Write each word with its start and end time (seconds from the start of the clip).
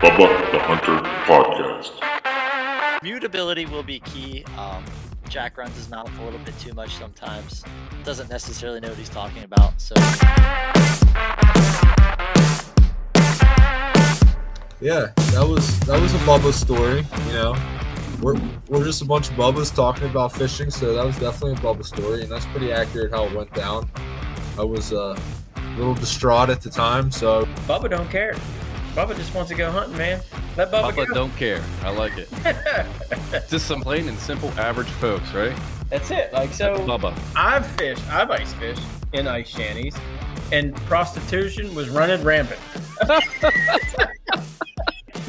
Bubba 0.00 0.52
the 0.52 0.58
Hunter 0.58 0.98
Podcast. 1.24 3.02
Mutability 3.02 3.64
will 3.64 3.82
be 3.82 4.00
key. 4.00 4.44
Um, 4.58 4.84
Jack 5.30 5.56
runs 5.56 5.74
his 5.74 5.88
mouth 5.88 6.10
a 6.18 6.24
little 6.24 6.38
bit 6.40 6.58
too 6.58 6.74
much 6.74 6.94
sometimes. 6.96 7.64
Doesn't 8.04 8.28
necessarily 8.28 8.78
know 8.80 8.88
what 8.88 8.98
he's 8.98 9.08
talking 9.08 9.42
about. 9.44 9.80
So 9.80 9.94
Yeah, 14.80 15.12
that 15.32 15.46
was 15.48 15.80
that 15.80 15.98
was 15.98 16.12
a 16.14 16.18
Bubba 16.18 16.52
story. 16.52 17.06
You 17.28 17.32
know, 17.32 17.56
we're 18.20 18.38
we're 18.68 18.84
just 18.84 19.00
a 19.00 19.06
bunch 19.06 19.30
of 19.30 19.36
Bubbas 19.36 19.74
talking 19.74 20.04
about 20.10 20.32
fishing, 20.32 20.70
so 20.70 20.92
that 20.94 21.06
was 21.06 21.18
definitely 21.18 21.52
a 21.52 21.56
Bubba 21.56 21.86
story, 21.86 22.20
and 22.22 22.30
that's 22.30 22.44
pretty 22.46 22.70
accurate 22.70 23.12
how 23.12 23.24
it 23.24 23.34
went 23.34 23.52
down. 23.54 23.88
I 24.58 24.64
was 24.64 24.92
uh, 24.92 25.18
a 25.56 25.78
little 25.78 25.94
distraught 25.94 26.50
at 26.50 26.60
the 26.60 26.68
time, 26.68 27.10
so 27.10 27.46
Bubba 27.66 27.88
don't 27.88 28.10
care. 28.10 28.34
Bubba 28.96 29.14
just 29.14 29.34
wants 29.34 29.50
to 29.50 29.54
go 29.54 29.70
hunting, 29.70 29.98
man. 29.98 30.22
Let 30.56 30.72
Bubba 30.72 30.90
Bubba 30.90 31.06
go. 31.08 31.14
don't 31.14 31.36
care. 31.36 31.62
I 31.82 31.90
like 31.90 32.14
it. 32.16 32.30
Just 33.50 33.66
some 33.66 33.82
plain 33.82 34.08
and 34.08 34.18
simple 34.18 34.48
average 34.58 34.88
folks, 34.88 35.34
right? 35.34 35.54
That's 35.90 36.10
it. 36.10 36.32
Like 36.32 36.54
so, 36.54 36.78
Bubba. 36.78 37.14
I've 37.36 37.66
fished. 37.72 38.02
I've 38.08 38.30
ice 38.30 38.54
fished 38.54 38.80
in 39.12 39.28
ice 39.28 39.50
shanties, 39.50 39.94
and 40.50 40.74
prostitution 40.86 41.74
was 41.74 41.90
running 41.90 42.24
rampant. 42.24 42.58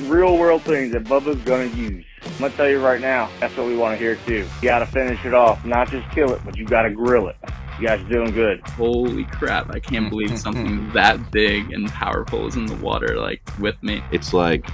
real 0.03 0.37
world 0.37 0.61
things 0.61 0.93
that 0.93 1.03
Bubba's 1.03 1.41
gonna 1.41 1.65
use. 1.65 2.05
I'm 2.23 2.37
gonna 2.39 2.53
tell 2.53 2.69
you 2.69 2.79
right 2.79 3.01
now, 3.01 3.29
that's 3.41 3.57
what 3.57 3.67
we 3.67 3.75
want 3.75 3.97
to 3.97 3.97
hear 3.97 4.15
too. 4.25 4.47
You 4.61 4.69
gotta 4.69 4.85
finish 4.85 5.25
it 5.25 5.33
off, 5.33 5.65
not 5.65 5.91
just 5.91 6.09
kill 6.11 6.31
it, 6.31 6.39
but 6.45 6.55
you 6.55 6.63
gotta 6.63 6.89
grill 6.89 7.27
it. 7.27 7.35
You 7.79 7.87
guys 7.87 8.01
are 8.01 8.09
doing 8.09 8.31
good. 8.31 8.61
Holy 8.69 9.25
crap, 9.25 9.69
I 9.69 9.79
can't 9.79 10.09
believe 10.09 10.37
something 10.47 10.89
that 10.93 11.31
big 11.31 11.71
and 11.71 11.87
powerful 11.89 12.47
is 12.47 12.55
in 12.55 12.65
the 12.65 12.75
water, 12.77 13.19
like, 13.19 13.41
with 13.59 13.81
me. 13.83 14.01
It's 14.11 14.33
like 14.33 14.65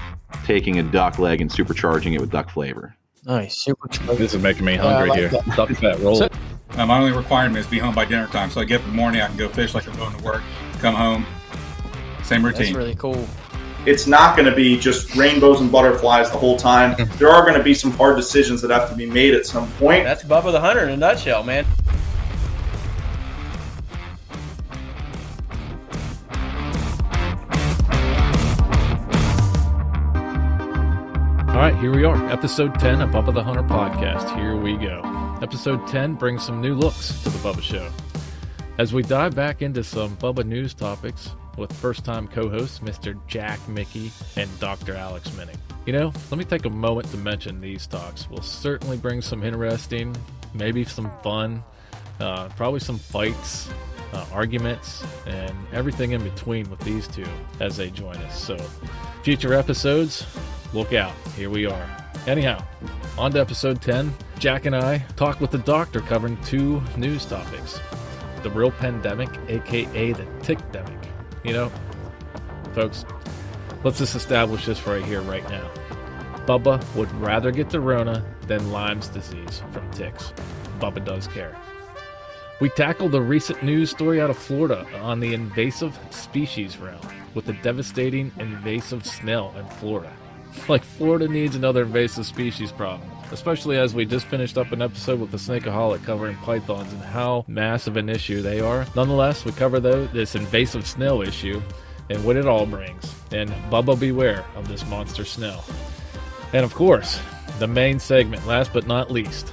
taking 0.46 0.80
a 0.80 0.84
duck 0.84 1.20
leg 1.20 1.42
and 1.42 1.50
supercharging 1.50 2.14
it 2.14 2.22
with 2.22 2.32
duck 2.32 2.50
flavor. 2.50 2.96
Nice, 3.26 3.58
super. 3.62 3.88
This 4.16 4.34
is 4.34 4.42
making 4.42 4.66
me 4.66 4.74
Yeah, 4.74 4.82
hungry 4.82 5.10
like 5.10 5.20
here. 5.20 5.30
that. 5.30 5.46
Duck 5.56 5.70
that 5.70 6.00
roll. 6.00 6.24
Uh, 6.24 6.86
my 6.86 6.98
only 7.00 7.12
requirement 7.12 7.58
is 7.58 7.68
be 7.68 7.78
home 7.80 7.94
by 7.94 8.04
dinner 8.06 8.28
time. 8.28 8.50
So 8.50 8.60
I 8.60 8.64
get 8.66 8.82
up 8.82 8.86
in 8.86 8.92
the 8.92 8.98
morning, 8.98 9.22
I 9.22 9.28
can 9.28 9.38
go 9.38 9.48
fish 9.48 9.74
like 9.74 9.88
I'm 9.88 9.96
going 9.96 10.18
to 10.18 10.24
work, 10.24 10.42
come 10.80 10.96
home, 10.96 11.26
same 12.24 12.44
routine. 12.44 12.66
That's 12.66 12.76
really 12.76 12.96
cool. 12.96 13.28
It's 13.86 14.08
not 14.08 14.38
going 14.38 14.50
to 14.50 14.56
be 14.56 14.80
just 14.80 15.14
rainbows 15.16 15.60
and 15.60 15.70
butterflies 15.72 16.32
the 16.32 16.38
whole 16.38 16.58
time. 16.58 16.96
there 17.18 17.30
are 17.30 17.42
going 17.44 17.58
to 17.58 17.64
be 17.64 17.74
some 17.74 17.92
hard 17.92 18.16
decisions 18.16 18.62
that 18.62 18.72
have 18.72 18.90
to 18.90 18.96
be 18.96 19.06
made 19.06 19.34
at 19.34 19.46
some 19.46 19.70
point. 19.74 20.06
That's 20.06 20.24
Bubba 20.24 20.52
the 20.54 20.60
Hunter 20.62 20.84
in 20.86 20.90
a 20.92 20.98
nutshell, 20.98 21.44
man. 21.44 21.66
All 31.54 31.60
right, 31.60 31.76
here 31.76 31.94
we 31.94 32.04
are. 32.04 32.16
Episode 32.32 32.80
10 32.80 33.02
of 33.02 33.12
Bubba 33.12 33.32
the 33.32 33.44
Hunter 33.44 33.62
podcast. 33.62 34.36
Here 34.36 34.56
we 34.56 34.76
go. 34.76 35.04
Episode 35.40 35.88
10 35.88 36.16
brings 36.16 36.44
some 36.44 36.60
new 36.60 36.74
looks 36.74 37.22
to 37.22 37.30
the 37.30 37.38
Bubba 37.38 37.62
Show. 37.62 37.92
As 38.80 38.92
we 38.92 39.04
dive 39.04 39.36
back 39.36 39.62
into 39.62 39.84
some 39.84 40.18
Bubba 40.18 40.44
news 40.48 40.74
topics 40.74 41.30
with 41.56 41.72
first 41.74 42.04
time 42.04 42.28
co 42.28 42.50
hosts 42.50 42.80
Mr. 42.80 43.16
Jack 43.28 43.60
Mickey 43.70 44.12
and 44.36 44.50
Dr. 44.60 44.96
Alex 44.96 45.30
Minnick. 45.30 45.58
You 45.86 45.94
know, 45.94 46.12
let 46.32 46.40
me 46.40 46.44
take 46.44 46.66
a 46.66 46.72
moment 46.72 47.12
to 47.12 47.18
mention 47.18 47.62
these 47.62 47.86
talks. 47.86 48.28
will 48.32 48.42
certainly 48.42 48.98
bring 48.98 49.22
some 49.22 49.44
interesting, 49.44 50.18
maybe 50.56 50.84
some 50.84 51.12
fun, 51.22 51.64
uh, 52.20 52.50
probably 52.58 52.80
some 52.80 52.98
fights, 52.98 53.70
uh, 54.12 54.26
arguments, 54.34 55.04
and 55.28 55.56
everything 55.72 56.14
in 56.14 56.24
between 56.24 56.68
with 56.72 56.80
these 56.80 57.08
two 57.08 57.28
as 57.60 57.78
they 57.78 57.92
join 57.92 58.16
us. 58.18 58.44
So, 58.44 58.58
future 59.22 59.54
episodes, 59.54 60.26
look 60.74 60.94
out. 60.94 61.14
Here 61.36 61.50
we 61.50 61.66
are. 61.66 61.98
Anyhow, 62.28 62.64
on 63.18 63.32
to 63.34 63.40
episode 63.40 63.82
10. 63.82 64.14
Jack 64.40 64.66
and 64.66 64.76
I 64.76 65.00
talk 65.16 65.40
with 65.40 65.52
the 65.52 65.58
doctor 65.60 66.02
covering 66.02 66.42
two 66.44 66.82
news 66.98 67.26
topics 67.26 67.80
the 68.44 68.50
real 68.50 68.72
pandemic, 68.72 69.30
aka 69.48 70.12
the 70.12 70.26
tickdemic. 70.42 71.02
You 71.46 71.54
know, 71.54 71.72
folks, 72.74 73.06
let's 73.84 74.00
just 74.00 74.16
establish 74.16 74.66
this 74.66 74.86
right 74.86 75.04
here, 75.04 75.22
right 75.22 75.48
now. 75.50 75.72
Bubba 76.46 76.84
would 76.96 77.10
rather 77.14 77.52
get 77.52 77.70
the 77.70 77.80
Rona 77.80 78.24
than 78.48 78.72
Lyme's 78.72 79.08
disease 79.08 79.64
from 79.72 79.90
ticks. 79.92 80.34
Bubba 80.80 81.04
does 81.06 81.28
care. 81.28 81.56
We 82.60 82.70
tackle 82.70 83.10
the 83.10 83.22
recent 83.22 83.64
news 83.64 83.90
story 83.90 84.22
out 84.22 84.30
of 84.30 84.38
Florida 84.38 84.86
on 85.02 85.20
the 85.22 85.34
invasive 85.34 85.98
species 86.12 86.78
realm 86.78 87.00
with 87.34 87.46
the 87.46 87.54
devastating 87.54 88.32
invasive 88.40 89.06
snail 89.06 89.54
in 89.58 89.66
Florida. 89.78 90.12
Like, 90.68 90.84
Florida 90.84 91.28
needs 91.28 91.56
another 91.56 91.82
invasive 91.84 92.26
species 92.26 92.72
problem, 92.72 93.10
especially 93.32 93.78
as 93.78 93.94
we 93.94 94.06
just 94.06 94.26
finished 94.28 94.58
up 94.58 94.72
an 94.72 94.82
episode 94.82 95.20
with 95.20 95.32
the 95.32 95.38
Snakeaholic 95.38 96.04
covering 96.04 96.38
pythons 96.38 96.92
and 96.94 97.02
how 97.02 97.44
massive 97.48 97.98
an 97.98 98.10
issue 98.10 98.42
they 98.42 98.60
are. 98.62 98.86
Nonetheless, 98.96 99.46
we 99.46 99.52
cover 99.52 99.80
though 99.80 100.06
this 100.08 100.36
invasive 100.36 100.88
snail 100.88 101.22
issue 101.22 101.62
and 102.10 102.24
what 102.24 102.36
it 102.36 102.46
all 102.48 102.66
brings. 102.66 103.14
And 103.32 103.50
Bubba 103.72 104.00
beware 104.00 104.46
of 104.56 104.68
this 104.68 104.86
monster 104.88 105.26
snail. 105.26 105.64
And 106.54 106.64
of 106.64 106.74
course, 106.74 107.20
the 107.60 107.68
main 107.68 108.00
segment, 108.00 108.46
last 108.46 108.72
but 108.74 108.88
not 108.88 109.12
least, 109.12 109.52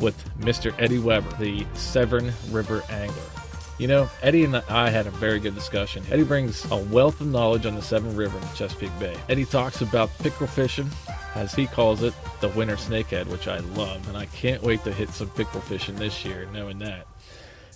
with 0.00 0.16
Mr. 0.38 0.74
Eddie 0.78 0.98
Weber, 0.98 1.30
the 1.38 1.66
Severn 1.74 2.32
River 2.50 2.82
angler. 2.90 3.35
You 3.78 3.88
know, 3.88 4.08
Eddie 4.22 4.44
and 4.44 4.56
I 4.56 4.88
had 4.88 5.06
a 5.06 5.10
very 5.10 5.38
good 5.38 5.54
discussion. 5.54 6.02
Eddie 6.10 6.24
brings 6.24 6.70
a 6.70 6.76
wealth 6.76 7.20
of 7.20 7.26
knowledge 7.26 7.66
on 7.66 7.74
the 7.74 7.82
Severn 7.82 8.16
River 8.16 8.38
in 8.38 8.54
Chesapeake 8.54 8.98
Bay. 8.98 9.14
Eddie 9.28 9.44
talks 9.44 9.82
about 9.82 10.08
pickerel 10.18 10.48
fishing, 10.48 10.88
as 11.34 11.54
he 11.54 11.66
calls 11.66 12.02
it, 12.02 12.14
the 12.40 12.48
winter 12.50 12.76
snakehead, 12.76 13.26
which 13.26 13.48
I 13.48 13.58
love, 13.58 14.08
and 14.08 14.16
I 14.16 14.26
can't 14.26 14.62
wait 14.62 14.82
to 14.84 14.92
hit 14.92 15.10
some 15.10 15.28
pickerel 15.30 15.60
fishing 15.60 15.96
this 15.96 16.24
year, 16.24 16.48
knowing 16.54 16.78
that. 16.78 17.06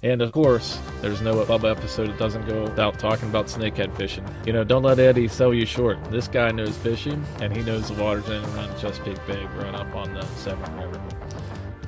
And 0.03 0.23
of 0.23 0.33
course, 0.33 0.79
there's 1.03 1.21
no 1.21 1.45
Bubba 1.45 1.77
episode 1.77 2.09
that 2.09 2.19
doesn't 2.19 2.49
go 2.49 2.63
without 2.63 2.99
talking 2.99 3.29
about 3.29 3.47
snakehead 3.49 3.95
fishing. 3.95 4.25
You 4.47 4.55
know, 4.55 4.65
don't 4.65 4.83
let 4.83 4.99
Eddie 4.99 5.29
sell 5.29 5.53
you 5.53 5.67
short. 5.67 6.03
This 6.11 6.27
guy 6.27 6.51
knows 6.51 6.75
fishing, 6.79 7.23
and 7.43 7.55
he 7.55 7.63
knows 7.63 7.89
the 7.89 8.03
waters 8.03 8.27
in 8.27 8.37
and 8.37 8.57
around 8.57 8.79
Chesapeake 8.81 9.27
Bay, 9.27 9.47
growing 9.53 9.75
up 9.75 9.95
on 9.95 10.15
the 10.15 10.25
Severn 10.37 10.75
River, 10.79 11.03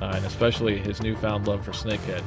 uh, 0.03 0.11
and 0.15 0.23
especially 0.25 0.77
his 0.77 1.01
newfound 1.01 1.47
love 1.47 1.65
for 1.65 1.71
snakehead. 1.71 2.21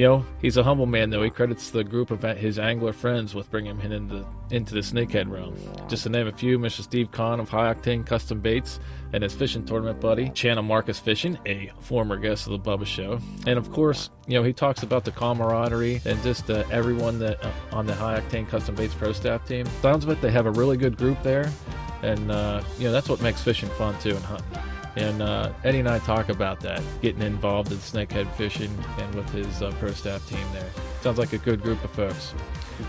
You 0.00 0.06
know, 0.06 0.24
he's 0.40 0.56
a 0.56 0.62
humble 0.62 0.86
man, 0.86 1.10
though. 1.10 1.22
He 1.22 1.28
credits 1.28 1.68
the 1.68 1.84
group 1.84 2.10
of 2.10 2.22
his 2.22 2.58
angler 2.58 2.94
friends 2.94 3.34
with 3.34 3.50
bringing 3.50 3.78
him 3.78 3.92
into 3.92 4.26
into 4.50 4.72
the 4.72 4.80
snakehead 4.80 5.30
realm. 5.30 5.54
Just 5.90 6.04
to 6.04 6.08
name 6.08 6.26
a 6.26 6.32
few, 6.32 6.58
Mr. 6.58 6.80
Steve 6.80 7.10
Cahn 7.10 7.38
of 7.38 7.50
High 7.50 7.74
Octane 7.74 8.06
Custom 8.06 8.40
Baits 8.40 8.80
and 9.12 9.22
his 9.22 9.34
fishing 9.34 9.66
tournament 9.66 10.00
buddy, 10.00 10.30
Channa 10.30 10.62
Markus 10.62 10.98
Fishing, 10.98 11.38
a 11.44 11.70
former 11.80 12.16
guest 12.16 12.46
of 12.46 12.52
the 12.52 12.58
Bubba 12.58 12.86
Show. 12.86 13.20
And 13.46 13.58
of 13.58 13.70
course, 13.72 14.08
you 14.26 14.38
know, 14.38 14.42
he 14.42 14.54
talks 14.54 14.82
about 14.82 15.04
the 15.04 15.10
camaraderie 15.10 16.00
and 16.06 16.22
just 16.22 16.48
uh, 16.48 16.64
everyone 16.70 17.18
that 17.18 17.44
uh, 17.44 17.52
on 17.72 17.84
the 17.84 17.94
High 17.94 18.18
Octane 18.18 18.48
Custom 18.48 18.74
Baits 18.74 18.94
Pro 18.94 19.12
Staff 19.12 19.46
team. 19.46 19.66
Sounds 19.82 20.04
of 20.04 20.08
it, 20.08 20.22
they 20.22 20.30
have 20.30 20.46
a 20.46 20.52
really 20.52 20.78
good 20.78 20.96
group 20.96 21.22
there. 21.22 21.52
And, 22.00 22.32
uh, 22.32 22.62
you 22.78 22.84
know, 22.84 22.92
that's 22.92 23.10
what 23.10 23.20
makes 23.20 23.42
fishing 23.42 23.68
fun, 23.68 24.00
too, 24.00 24.16
and 24.16 24.24
hunting. 24.24 24.79
And 25.00 25.22
uh, 25.22 25.50
Eddie 25.64 25.78
and 25.78 25.88
I 25.88 25.98
talk 26.00 26.28
about 26.28 26.60
that, 26.60 26.82
getting 27.00 27.22
involved 27.22 27.72
in 27.72 27.78
snakehead 27.78 28.30
fishing 28.34 28.70
and 28.98 29.14
with 29.14 29.28
his 29.30 29.62
uh, 29.62 29.72
pro 29.80 29.92
staff 29.92 30.28
team 30.28 30.46
there. 30.52 30.68
Sounds 31.00 31.16
like 31.16 31.32
a 31.32 31.38
good 31.38 31.62
group 31.62 31.82
of 31.82 31.90
folks. 31.92 32.34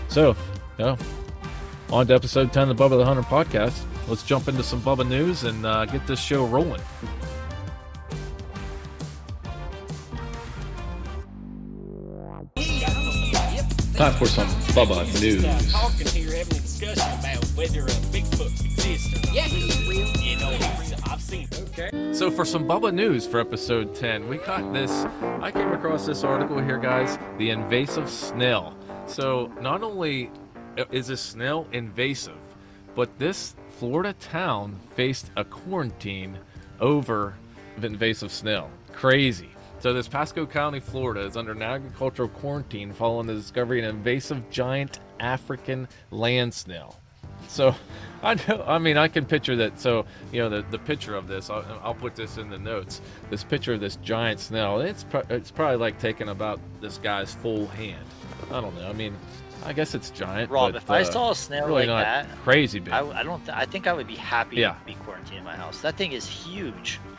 So, 0.08 0.36
you 0.78 0.84
know, 0.84 0.98
on 1.90 2.06
to 2.08 2.14
episode 2.14 2.52
10 2.52 2.68
of 2.68 2.76
the 2.76 2.84
Bubba 2.84 2.98
the 2.98 3.04
Hunter 3.06 3.22
podcast. 3.22 3.82
Let's 4.08 4.24
jump 4.24 4.46
into 4.48 4.62
some 4.62 4.82
Bubba 4.82 5.08
news 5.08 5.44
and 5.44 5.64
uh, 5.64 5.86
get 5.86 6.06
this 6.06 6.20
show 6.20 6.44
rolling. 6.44 6.82
Time 13.94 14.12
for 14.14 14.26
some 14.26 14.48
Bubba 14.74 15.06
news. 15.22 15.72
talking 15.72 16.06
here, 16.08 16.36
having 16.36 16.58
a 16.58 16.60
discussion 16.60 17.20
about 17.20 17.42
whether 17.56 17.84
a 17.84 17.96
Bigfoot 18.12 18.64
exists 18.64 19.14
or 19.14 19.26
not. 19.26 19.34
Yeah, 19.34 19.42
he's 19.44 19.88
real. 19.88 20.08
You 20.16 20.38
know, 20.38 20.91
Okay. 21.32 22.12
So 22.12 22.30
for 22.30 22.44
some 22.44 22.68
Bubba 22.68 22.92
news 22.92 23.26
for 23.26 23.40
episode 23.40 23.94
10, 23.94 24.28
we 24.28 24.36
got 24.36 24.70
this. 24.74 24.90
I 25.40 25.50
came 25.50 25.72
across 25.72 26.04
this 26.04 26.24
article 26.24 26.60
here, 26.60 26.76
guys. 26.76 27.18
The 27.38 27.48
invasive 27.48 28.10
snail. 28.10 28.76
So 29.06 29.50
not 29.60 29.82
only 29.82 30.30
is 30.90 31.08
a 31.08 31.16
snail 31.16 31.66
invasive, 31.72 32.36
but 32.94 33.18
this 33.18 33.56
Florida 33.78 34.12
town 34.14 34.78
faced 34.94 35.30
a 35.36 35.44
quarantine 35.44 36.38
over 36.80 37.34
invasive 37.82 38.30
snail. 38.30 38.70
Crazy. 38.92 39.48
So 39.78 39.94
this 39.94 40.08
Pasco 40.08 40.44
County, 40.44 40.80
Florida, 40.80 41.22
is 41.22 41.38
under 41.38 41.52
an 41.52 41.62
agricultural 41.62 42.28
quarantine 42.28 42.92
following 42.92 43.26
the 43.26 43.34
discovery 43.34 43.82
of 43.82 43.88
an 43.88 43.96
invasive 43.96 44.50
giant 44.50 45.00
African 45.18 45.88
land 46.10 46.52
snail. 46.52 47.00
So, 47.48 47.74
I 48.24 48.34
know. 48.34 48.64
I 48.66 48.78
mean, 48.78 48.96
I 48.96 49.08
can 49.08 49.24
picture 49.26 49.56
that. 49.56 49.80
So, 49.80 50.06
you 50.30 50.40
know, 50.40 50.48
the, 50.48 50.62
the 50.70 50.78
picture 50.78 51.16
of 51.16 51.26
this, 51.26 51.50
I'll, 51.50 51.64
I'll 51.82 51.94
put 51.94 52.14
this 52.14 52.38
in 52.38 52.50
the 52.50 52.58
notes. 52.58 53.00
This 53.30 53.42
picture 53.42 53.72
of 53.74 53.80
this 53.80 53.96
giant 53.96 54.38
snail. 54.38 54.80
It's 54.80 55.02
pro- 55.04 55.24
it's 55.28 55.50
probably 55.50 55.76
like 55.78 55.98
taking 55.98 56.28
about 56.28 56.60
this 56.80 56.98
guy's 56.98 57.34
full 57.34 57.66
hand. 57.66 58.04
I 58.52 58.60
don't 58.60 58.76
know. 58.76 58.88
I 58.88 58.92
mean, 58.92 59.16
I 59.64 59.72
guess 59.72 59.94
it's 59.94 60.10
giant. 60.10 60.50
Rob, 60.50 60.72
but, 60.72 60.82
if 60.82 60.90
I 60.90 61.00
uh, 61.00 61.04
saw 61.04 61.30
a 61.32 61.34
snail 61.34 61.66
really 61.66 61.86
like 61.86 62.04
that, 62.04 62.28
crazy 62.44 62.78
big. 62.78 62.92
I, 62.92 63.04
I 63.20 63.22
don't. 63.24 63.44
Th- 63.44 63.56
I 63.56 63.64
think 63.64 63.86
I 63.88 63.92
would 63.92 64.06
be 64.06 64.16
happy 64.16 64.56
Yeah. 64.56 64.74
to 64.74 64.86
be 64.86 64.94
quarantined 64.94 65.38
in 65.38 65.44
my 65.44 65.56
house. 65.56 65.80
That 65.80 65.96
thing 65.96 66.12
is 66.12 66.26
huge. 66.26 67.00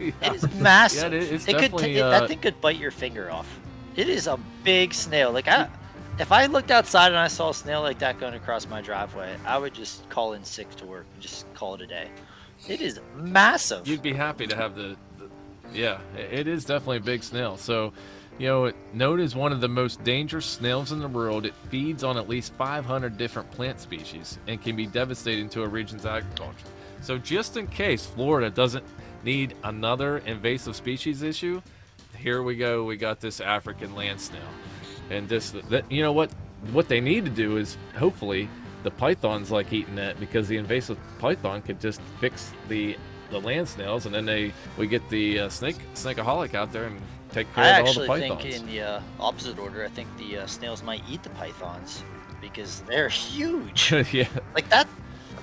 Yeah. 0.00 0.10
It 0.22 0.34
is 0.34 0.54
massive. 0.54 1.12
Yeah, 1.12 1.18
it- 1.20 1.48
it 1.48 1.58
could. 1.58 1.78
T- 1.78 1.96
it- 1.96 2.00
uh, 2.00 2.10
that 2.10 2.28
thing 2.28 2.38
could 2.38 2.60
bite 2.60 2.76
your 2.78 2.90
finger 2.90 3.30
off. 3.30 3.60
It 3.96 4.08
is 4.08 4.26
a 4.26 4.38
big 4.64 4.92
snail. 4.92 5.30
Like 5.32 5.46
I, 5.48 5.68
if 6.18 6.30
I 6.30 6.46
looked 6.46 6.70
outside 6.70 7.08
and 7.08 7.16
I 7.16 7.28
saw 7.28 7.50
a 7.50 7.54
snail 7.54 7.82
like 7.82 7.98
that 7.98 8.20
going 8.20 8.34
across 8.34 8.68
my 8.68 8.80
driveway, 8.80 9.36
I 9.46 9.58
would 9.58 9.74
just 9.74 10.08
call 10.08 10.34
in 10.34 10.44
sick 10.44 10.70
to 10.76 10.86
work 10.86 11.06
and 11.12 11.22
just 11.22 11.52
call 11.54 11.74
it 11.74 11.80
a 11.80 11.86
day. 11.86 12.08
It 12.68 12.80
is 12.80 13.00
massive. 13.16 13.86
You'd 13.86 14.02
be 14.02 14.12
happy 14.12 14.46
to 14.46 14.56
have 14.56 14.74
the, 14.74 14.96
the 15.18 15.28
yeah, 15.72 15.98
it 16.16 16.46
is 16.46 16.64
definitely 16.64 16.98
a 16.98 17.00
big 17.00 17.22
snail. 17.22 17.56
So, 17.56 17.92
you 18.38 18.46
know, 18.46 18.72
known 18.92 19.20
as 19.20 19.34
one 19.34 19.52
of 19.52 19.60
the 19.60 19.68
most 19.68 20.02
dangerous 20.04 20.46
snails 20.46 20.92
in 20.92 21.00
the 21.00 21.08
world, 21.08 21.46
it 21.46 21.54
feeds 21.68 22.04
on 22.04 22.16
at 22.16 22.28
least 22.28 22.52
500 22.54 23.18
different 23.18 23.50
plant 23.50 23.80
species 23.80 24.38
and 24.46 24.62
can 24.62 24.76
be 24.76 24.86
devastating 24.86 25.48
to 25.50 25.62
a 25.62 25.68
region's 25.68 26.06
agriculture. 26.06 26.66
So, 27.00 27.18
just 27.18 27.56
in 27.56 27.66
case 27.66 28.06
Florida 28.06 28.50
doesn't 28.50 28.84
need 29.24 29.54
another 29.64 30.18
invasive 30.18 30.76
species 30.76 31.22
issue, 31.22 31.60
here 32.16 32.42
we 32.42 32.56
go. 32.56 32.84
We 32.84 32.96
got 32.96 33.20
this 33.20 33.40
African 33.40 33.94
land 33.94 34.20
snail, 34.20 34.40
and 35.10 35.28
just 35.28 35.68
that 35.70 35.90
you 35.90 36.02
know 36.02 36.12
what 36.12 36.30
what 36.72 36.88
they 36.88 37.00
need 37.00 37.24
to 37.24 37.30
do 37.30 37.56
is 37.56 37.76
hopefully 37.96 38.48
the 38.82 38.90
pythons 38.90 39.50
like 39.50 39.72
eating 39.72 39.96
that 39.96 40.18
because 40.20 40.48
the 40.48 40.56
invasive 40.56 40.98
python 41.18 41.62
could 41.62 41.80
just 41.80 42.00
fix 42.20 42.52
the 42.68 42.96
the 43.30 43.40
land 43.40 43.68
snails, 43.68 44.06
and 44.06 44.14
then 44.14 44.24
they 44.24 44.52
we 44.78 44.86
get 44.86 45.06
the 45.08 45.40
uh, 45.40 45.48
snake 45.48 45.76
snakeaholic 45.94 46.54
out 46.54 46.72
there 46.72 46.84
and 46.84 47.00
take 47.32 47.46
I 47.56 47.62
care 47.62 47.80
of 47.80 47.86
all 47.86 47.92
the 47.94 48.00
actually 48.02 48.08
pythons. 48.08 48.42
think 48.42 48.54
in 48.54 48.66
the 48.66 48.80
uh, 48.82 49.00
opposite 49.18 49.58
order, 49.58 49.84
I 49.84 49.88
think 49.88 50.08
the 50.18 50.38
uh, 50.38 50.46
snails 50.46 50.82
might 50.82 51.02
eat 51.08 51.22
the 51.22 51.30
pythons 51.30 52.04
because 52.40 52.80
they're 52.82 53.08
huge. 53.32 53.92
yeah, 54.12 54.28
like 54.54 54.68
that. 54.68 54.86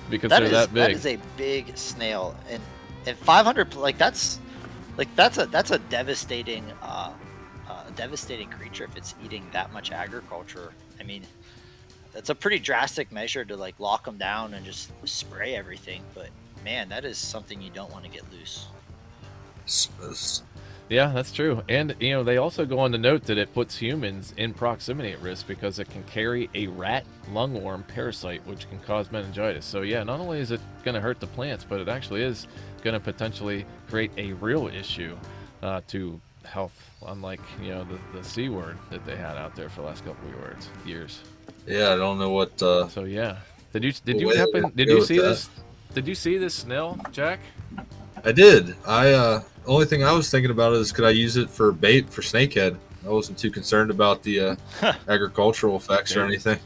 because 0.08 0.30
that 0.30 0.38
they're 0.38 0.46
is- 0.46 0.52
that 0.52 0.72
big. 0.72 0.82
That 0.82 0.90
is 0.92 1.06
a 1.06 1.18
big 1.36 1.76
snail, 1.76 2.34
and 2.48 2.62
and 3.06 3.16
500 3.16 3.74
like 3.74 3.98
that's 3.98 4.38
like 4.96 5.14
that's 5.16 5.36
a 5.38 5.46
that's 5.46 5.70
a 5.72 5.78
devastating 5.78 6.64
uh 6.80 7.12
devastating 7.92 8.48
creature 8.48 8.84
if 8.84 8.96
it's 8.96 9.14
eating 9.24 9.46
that 9.52 9.72
much 9.72 9.92
agriculture. 9.92 10.72
I 11.00 11.02
mean, 11.04 11.24
that's 12.12 12.30
a 12.30 12.34
pretty 12.34 12.58
drastic 12.58 13.10
measure 13.10 13.44
to 13.44 13.56
like 13.56 13.78
lock 13.80 14.04
them 14.04 14.18
down 14.18 14.54
and 14.54 14.64
just 14.64 14.90
spray 15.04 15.54
everything. 15.54 16.02
But 16.14 16.28
man, 16.64 16.88
that 16.90 17.04
is 17.04 17.18
something 17.18 17.60
you 17.60 17.70
don't 17.70 17.90
want 17.90 18.04
to 18.04 18.10
get 18.10 18.24
loose. 18.32 18.66
Yeah, 20.88 21.12
that's 21.14 21.32
true. 21.32 21.62
And 21.68 21.96
you 22.00 22.10
know, 22.10 22.22
they 22.22 22.36
also 22.36 22.66
go 22.66 22.78
on 22.80 22.92
to 22.92 22.98
note 22.98 23.24
that 23.24 23.38
it 23.38 23.54
puts 23.54 23.78
humans 23.78 24.34
in 24.36 24.52
proximity 24.52 25.12
at 25.12 25.22
risk 25.22 25.46
because 25.46 25.78
it 25.78 25.88
can 25.88 26.02
carry 26.04 26.50
a 26.54 26.66
rat 26.66 27.06
lungworm 27.30 27.86
parasite 27.88 28.46
which 28.46 28.68
can 28.68 28.78
cause 28.80 29.10
meningitis. 29.10 29.64
So 29.64 29.82
yeah, 29.82 30.02
not 30.02 30.20
only 30.20 30.40
is 30.40 30.50
it 30.50 30.60
going 30.84 30.94
to 30.94 31.00
hurt 31.00 31.18
the 31.18 31.28
plants, 31.28 31.64
but 31.66 31.80
it 31.80 31.88
actually 31.88 32.22
is 32.22 32.46
going 32.82 32.94
to 32.94 33.00
potentially 33.00 33.64
create 33.88 34.10
a 34.18 34.32
real 34.34 34.68
issue 34.68 35.16
uh, 35.62 35.80
to 35.88 36.20
health, 36.44 36.90
unlike 37.06 37.40
you 37.60 37.70
know 37.70 37.84
the, 37.84 38.18
the 38.18 38.24
c 38.24 38.48
word 38.48 38.78
that 38.90 39.04
they 39.04 39.16
had 39.16 39.36
out 39.36 39.54
there 39.56 39.68
for 39.68 39.82
the 39.82 39.86
last 39.86 40.04
couple 40.04 40.28
of 40.28 40.34
years. 40.34 40.68
Years. 40.84 41.20
Yeah, 41.66 41.92
I 41.92 41.96
don't 41.96 42.18
know 42.18 42.30
what. 42.30 42.60
Uh, 42.62 42.88
So 42.88 43.04
yeah, 43.04 43.38
did 43.72 43.84
you 43.84 43.92
did 44.04 44.20
you 44.20 44.30
happen? 44.30 44.72
Did 44.74 44.88
you 44.88 45.04
see 45.04 45.18
that. 45.18 45.22
this? 45.22 45.50
Did 45.94 46.08
you 46.08 46.14
see 46.14 46.38
this 46.38 46.54
snail, 46.54 46.98
Jack? 47.12 47.40
I 48.24 48.32
did. 48.32 48.74
I 48.86 49.12
uh 49.12 49.42
only 49.66 49.86
thing 49.86 50.02
I 50.04 50.12
was 50.12 50.30
thinking 50.30 50.50
about 50.50 50.72
is 50.74 50.92
could 50.92 51.04
I 51.04 51.10
use 51.10 51.36
it 51.36 51.50
for 51.50 51.72
bait 51.72 52.10
for 52.10 52.22
snakehead? 52.22 52.76
I 53.04 53.08
wasn't 53.08 53.38
too 53.38 53.50
concerned 53.50 53.90
about 53.90 54.22
the 54.22 54.40
uh, 54.40 54.56
agricultural 55.08 55.76
effects 55.76 56.14
or 56.14 56.24
anything. 56.24 56.58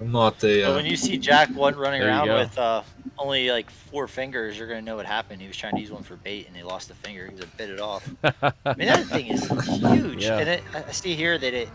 I'm 0.00 0.12
not 0.12 0.38
the. 0.40 0.64
Uh, 0.64 0.74
when 0.76 0.86
you 0.86 0.96
see 0.96 1.18
Jack 1.18 1.48
one 1.50 1.76
running 1.76 2.02
around 2.02 2.28
with 2.28 2.56
uh, 2.58 2.82
only 3.18 3.50
like 3.50 3.68
four 3.70 4.06
fingers, 4.08 4.56
you're 4.58 4.68
gonna 4.68 4.82
know 4.82 4.96
what 4.96 5.06
happened. 5.06 5.40
He 5.42 5.48
was 5.48 5.56
trying 5.56 5.74
to 5.74 5.80
use 5.80 5.90
one 5.90 6.02
for 6.02 6.16
bait 6.16 6.46
and 6.46 6.56
he 6.56 6.62
lost 6.62 6.90
a 6.90 6.94
finger. 6.94 7.26
He 7.30 7.36
just 7.36 7.56
bit 7.56 7.70
it 7.70 7.80
off. 7.80 8.08
I 8.24 8.52
mean 8.76 8.88
that 8.88 9.04
thing 9.06 9.26
is 9.28 9.46
huge, 9.68 10.24
Yeah. 10.24 10.38
and 10.38 10.48
it, 10.48 10.62
I 10.74 10.90
see 10.92 11.14
here 11.14 11.36
that 11.38 11.54
it 11.54 11.68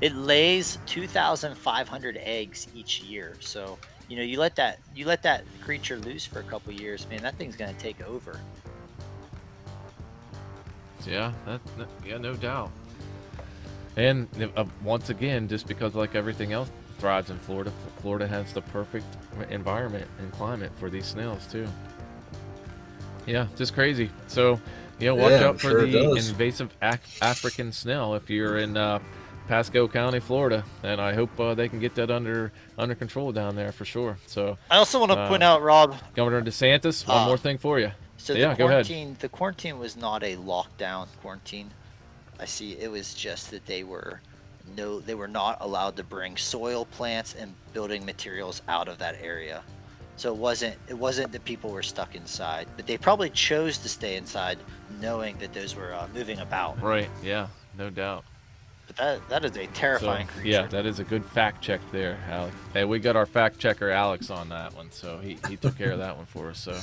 it 0.00 0.14
lays 0.14 0.78
2,500 0.86 2.18
eggs 2.22 2.66
each 2.74 3.00
year. 3.02 3.36
So 3.40 3.78
you 4.08 4.16
know 4.16 4.22
you 4.22 4.38
let 4.38 4.56
that 4.56 4.78
you 4.94 5.06
let 5.06 5.22
that 5.24 5.44
creature 5.62 5.98
loose 5.98 6.24
for 6.26 6.40
a 6.40 6.44
couple 6.44 6.72
years, 6.72 7.06
man, 7.08 7.22
that 7.22 7.36
thing's 7.36 7.56
gonna 7.56 7.72
take 7.74 8.02
over. 8.06 8.38
Yeah, 11.06 11.32
that, 11.46 11.60
that- 11.78 11.88
yeah, 12.06 12.18
no 12.18 12.34
doubt. 12.34 12.70
And 13.96 14.28
uh, 14.56 14.64
once 14.82 15.08
again, 15.08 15.48
just 15.48 15.66
because 15.66 15.94
like 15.94 16.14
everything 16.14 16.52
else 16.52 16.70
thrives 16.98 17.30
in 17.30 17.38
Florida, 17.38 17.72
Florida 18.00 18.26
has 18.26 18.52
the 18.52 18.62
perfect 18.62 19.06
environment 19.50 20.06
and 20.18 20.32
climate 20.32 20.72
for 20.78 20.90
these 20.90 21.06
snails 21.06 21.46
too. 21.46 21.66
Yeah, 23.26 23.46
just 23.56 23.74
crazy. 23.74 24.10
So, 24.28 24.60
you 24.98 25.06
know, 25.08 25.14
watch 25.16 25.32
Yeah, 25.32 25.48
out 25.48 25.60
for 25.60 25.70
sure 25.70 25.86
the 25.86 26.12
invasive 26.14 26.70
Af- 26.80 27.18
African 27.22 27.72
snail 27.72 28.14
if 28.14 28.30
you're 28.30 28.58
in 28.58 28.76
uh, 28.76 29.00
Pasco 29.48 29.88
County, 29.88 30.20
Florida, 30.20 30.64
and 30.82 31.00
I 31.00 31.12
hope 31.14 31.38
uh, 31.40 31.54
they 31.54 31.68
can 31.68 31.80
get 31.80 31.94
that 31.96 32.10
under 32.10 32.52
under 32.78 32.94
control 32.94 33.32
down 33.32 33.56
there 33.56 33.72
for 33.72 33.84
sure. 33.84 34.16
So, 34.26 34.58
I 34.70 34.76
also 34.76 34.98
want 35.00 35.12
to 35.12 35.18
uh, 35.18 35.28
point 35.28 35.42
out, 35.42 35.62
Rob, 35.62 35.96
Governor 36.14 36.42
DeSantis, 36.42 37.06
one 37.06 37.22
Uh, 37.22 37.26
more 37.26 37.38
thing 37.38 37.58
for 37.58 37.78
you. 37.80 37.90
So 38.16 38.32
yeah, 38.32 38.50
the 38.50 38.56
go 38.56 38.64
ahead. 38.66 38.86
quarantine, 38.86 39.16
the 39.20 39.28
quarantine 39.28 39.78
was 39.78 39.96
not 39.96 40.22
a 40.22 40.36
lockdown 40.36 41.08
quarantine. 41.20 41.70
I 42.40 42.44
see. 42.46 42.72
It 42.78 42.90
was 42.90 43.14
just 43.14 43.50
that 43.50 43.66
they 43.66 43.82
were 43.82 44.20
no, 44.76 45.00
they 45.00 45.14
were 45.14 45.28
not 45.28 45.58
allowed 45.60 45.96
to 45.96 46.04
bring 46.04 46.36
soil, 46.36 46.84
plants, 46.86 47.34
and 47.34 47.54
building 47.72 48.04
materials 48.04 48.62
out 48.68 48.88
of 48.88 48.98
that 48.98 49.16
area. 49.22 49.62
So 50.16 50.32
it 50.32 50.38
wasn't 50.38 50.76
it 50.88 50.98
wasn't 50.98 51.32
that 51.32 51.44
people 51.44 51.70
were 51.70 51.82
stuck 51.82 52.14
inside, 52.14 52.68
but 52.76 52.86
they 52.86 52.96
probably 52.96 53.28
chose 53.30 53.78
to 53.78 53.88
stay 53.88 54.16
inside, 54.16 54.58
knowing 55.00 55.36
that 55.38 55.52
those 55.52 55.76
were 55.76 55.92
uh, 55.92 56.08
moving 56.14 56.38
about. 56.38 56.80
Right? 56.80 57.10
Yeah, 57.22 57.48
no 57.76 57.90
doubt. 57.90 58.24
But 58.86 58.96
that 58.96 59.28
that 59.28 59.44
is 59.44 59.56
a 59.56 59.66
terrifying 59.68 60.26
So, 60.28 60.32
creature. 60.34 60.48
Yeah, 60.48 60.66
that 60.68 60.86
is 60.86 61.00
a 61.00 61.04
good 61.04 61.24
fact 61.24 61.62
check 61.62 61.80
there, 61.92 62.18
Alex. 62.30 62.56
Hey, 62.72 62.84
we 62.84 62.98
got 62.98 63.14
our 63.14 63.26
fact 63.26 63.58
checker 63.58 63.90
Alex 63.90 64.30
on 64.30 64.48
that 64.48 64.74
one, 64.74 64.90
so 64.90 65.18
he, 65.18 65.38
he 65.48 65.56
took 65.56 65.76
care 65.76 65.90
of 65.90 65.98
that 65.98 66.16
one 66.16 66.24
for 66.26 66.48
us. 66.48 66.60
So, 66.60 66.78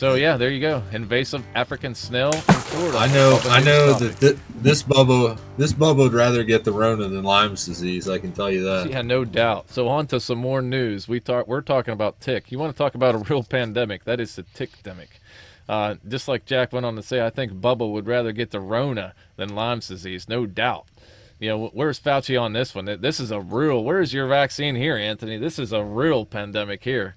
so 0.00 0.14
yeah, 0.14 0.38
there 0.38 0.48
you 0.48 0.62
go. 0.62 0.82
Invasive 0.92 1.44
African 1.54 1.94
snail 1.94 2.30
in 2.32 2.40
Florida. 2.40 2.96
I 2.96 3.06
know. 3.08 3.38
I 3.44 3.60
know 3.60 3.92
topic. 3.92 4.16
that 4.16 4.20
th- 4.20 4.38
this 4.62 4.82
bubble, 4.82 5.36
this 5.58 5.74
Bubba 5.74 5.98
would 5.98 6.14
rather 6.14 6.42
get 6.42 6.64
the 6.64 6.72
Rona 6.72 7.06
than 7.06 7.22
Lyme's 7.22 7.66
disease. 7.66 8.08
I 8.08 8.18
can 8.18 8.32
tell 8.32 8.50
you 8.50 8.64
that. 8.64 8.88
Yeah, 8.88 9.02
no 9.02 9.26
doubt. 9.26 9.68
So 9.68 9.88
on 9.88 10.06
to 10.06 10.18
some 10.18 10.38
more 10.38 10.62
news. 10.62 11.06
We 11.06 11.20
talk. 11.20 11.46
We're 11.46 11.60
talking 11.60 11.92
about 11.92 12.18
tick. 12.18 12.50
You 12.50 12.58
want 12.58 12.74
to 12.74 12.78
talk 12.78 12.94
about 12.94 13.14
a 13.14 13.18
real 13.18 13.42
pandemic? 13.42 14.04
That 14.04 14.20
is 14.20 14.34
the 14.36 14.42
tick-demic. 14.54 15.08
Uh, 15.68 15.96
just 16.08 16.28
like 16.28 16.46
Jack 16.46 16.72
went 16.72 16.86
on 16.86 16.96
to 16.96 17.02
say, 17.02 17.22
I 17.22 17.28
think 17.28 17.52
Bubba 17.52 17.92
would 17.92 18.06
rather 18.06 18.32
get 18.32 18.52
the 18.52 18.60
Rona 18.60 19.12
than 19.36 19.54
Lyme's 19.54 19.88
disease, 19.88 20.30
no 20.30 20.46
doubt. 20.46 20.86
You 21.38 21.50
know, 21.50 21.70
where's 21.74 22.00
Fauci 22.00 22.40
on 22.40 22.54
this 22.54 22.74
one? 22.74 22.86
This 22.86 23.20
is 23.20 23.30
a 23.30 23.40
real. 23.40 23.84
Where's 23.84 24.14
your 24.14 24.28
vaccine 24.28 24.76
here, 24.76 24.96
Anthony? 24.96 25.36
This 25.36 25.58
is 25.58 25.74
a 25.74 25.84
real 25.84 26.24
pandemic 26.24 26.84
here. 26.84 27.16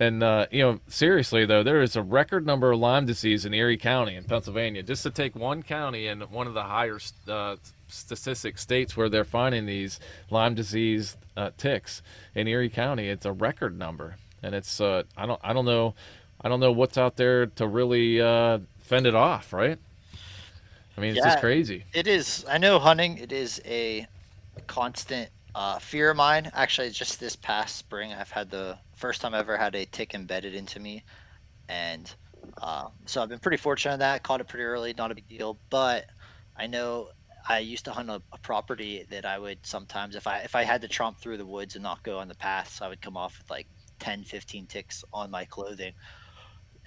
And 0.00 0.22
uh, 0.22 0.46
you 0.50 0.62
know, 0.62 0.80
seriously 0.86 1.44
though, 1.44 1.62
there 1.62 1.82
is 1.82 1.96
a 1.96 2.02
record 2.02 2.46
number 2.46 2.70
of 2.70 2.78
Lyme 2.78 3.06
disease 3.06 3.44
in 3.44 3.52
Erie 3.52 3.76
County 3.76 4.14
in 4.14 4.24
Pennsylvania. 4.24 4.82
Just 4.82 5.02
to 5.02 5.10
take 5.10 5.34
one 5.34 5.62
county 5.62 6.06
and 6.06 6.22
one 6.30 6.46
of 6.46 6.54
the 6.54 6.62
higher 6.62 6.98
uh, 7.28 7.56
statistic 7.88 8.58
states 8.58 8.96
where 8.96 9.08
they're 9.08 9.24
finding 9.24 9.66
these 9.66 9.98
Lyme 10.30 10.54
disease 10.54 11.16
uh, 11.36 11.50
ticks 11.56 12.02
in 12.34 12.46
Erie 12.46 12.68
County, 12.68 13.08
it's 13.08 13.26
a 13.26 13.32
record 13.32 13.76
number, 13.76 14.16
and 14.42 14.54
it's 14.54 14.80
uh, 14.80 15.02
I 15.16 15.26
don't 15.26 15.40
I 15.42 15.52
don't 15.52 15.64
know 15.64 15.94
I 16.40 16.48
don't 16.48 16.60
know 16.60 16.72
what's 16.72 16.96
out 16.96 17.16
there 17.16 17.46
to 17.46 17.66
really 17.66 18.20
uh, 18.20 18.58
fend 18.78 19.06
it 19.06 19.14
off, 19.14 19.52
right? 19.52 19.78
I 20.96 21.00
mean, 21.00 21.16
it's 21.16 21.24
just 21.24 21.40
crazy. 21.40 21.84
It 21.92 22.08
is. 22.08 22.44
I 22.48 22.58
know 22.58 22.78
hunting. 22.80 23.18
It 23.18 23.30
is 23.30 23.60
a 23.64 24.06
constant 24.66 25.30
uh, 25.54 25.78
fear 25.78 26.10
of 26.10 26.16
mine. 26.16 26.50
Actually, 26.54 26.90
just 26.90 27.20
this 27.20 27.36
past 27.36 27.76
spring, 27.76 28.12
I've 28.12 28.32
had 28.32 28.50
the 28.50 28.78
first 28.98 29.20
time 29.20 29.34
I 29.34 29.38
ever 29.38 29.56
had 29.56 29.74
a 29.74 29.84
tick 29.86 30.14
embedded 30.14 30.54
into 30.54 30.80
me, 30.80 31.04
and 31.68 32.12
uh, 32.60 32.88
so 33.06 33.22
I've 33.22 33.28
been 33.28 33.38
pretty 33.38 33.56
fortunate 33.56 33.94
in 33.94 34.00
that. 34.00 34.22
Caught 34.22 34.40
it 34.42 34.48
pretty 34.48 34.64
early, 34.64 34.94
not 34.96 35.10
a 35.10 35.14
big 35.14 35.28
deal. 35.28 35.58
But 35.70 36.06
I 36.56 36.66
know 36.66 37.10
I 37.48 37.60
used 37.60 37.84
to 37.86 37.92
hunt 37.92 38.10
a, 38.10 38.22
a 38.32 38.38
property 38.38 39.06
that 39.10 39.24
I 39.24 39.38
would 39.38 39.64
sometimes, 39.66 40.14
if 40.16 40.26
I 40.26 40.40
if 40.40 40.54
I 40.54 40.64
had 40.64 40.82
to 40.82 40.88
tromp 40.88 41.18
through 41.18 41.38
the 41.38 41.46
woods 41.46 41.74
and 41.76 41.82
not 41.82 42.02
go 42.02 42.18
on 42.18 42.28
the 42.28 42.34
paths, 42.34 42.82
I 42.82 42.88
would 42.88 43.00
come 43.00 43.16
off 43.16 43.38
with 43.38 43.50
like 43.50 43.66
10, 44.00 44.24
15 44.24 44.66
ticks 44.66 45.04
on 45.12 45.30
my 45.30 45.44
clothing 45.44 45.92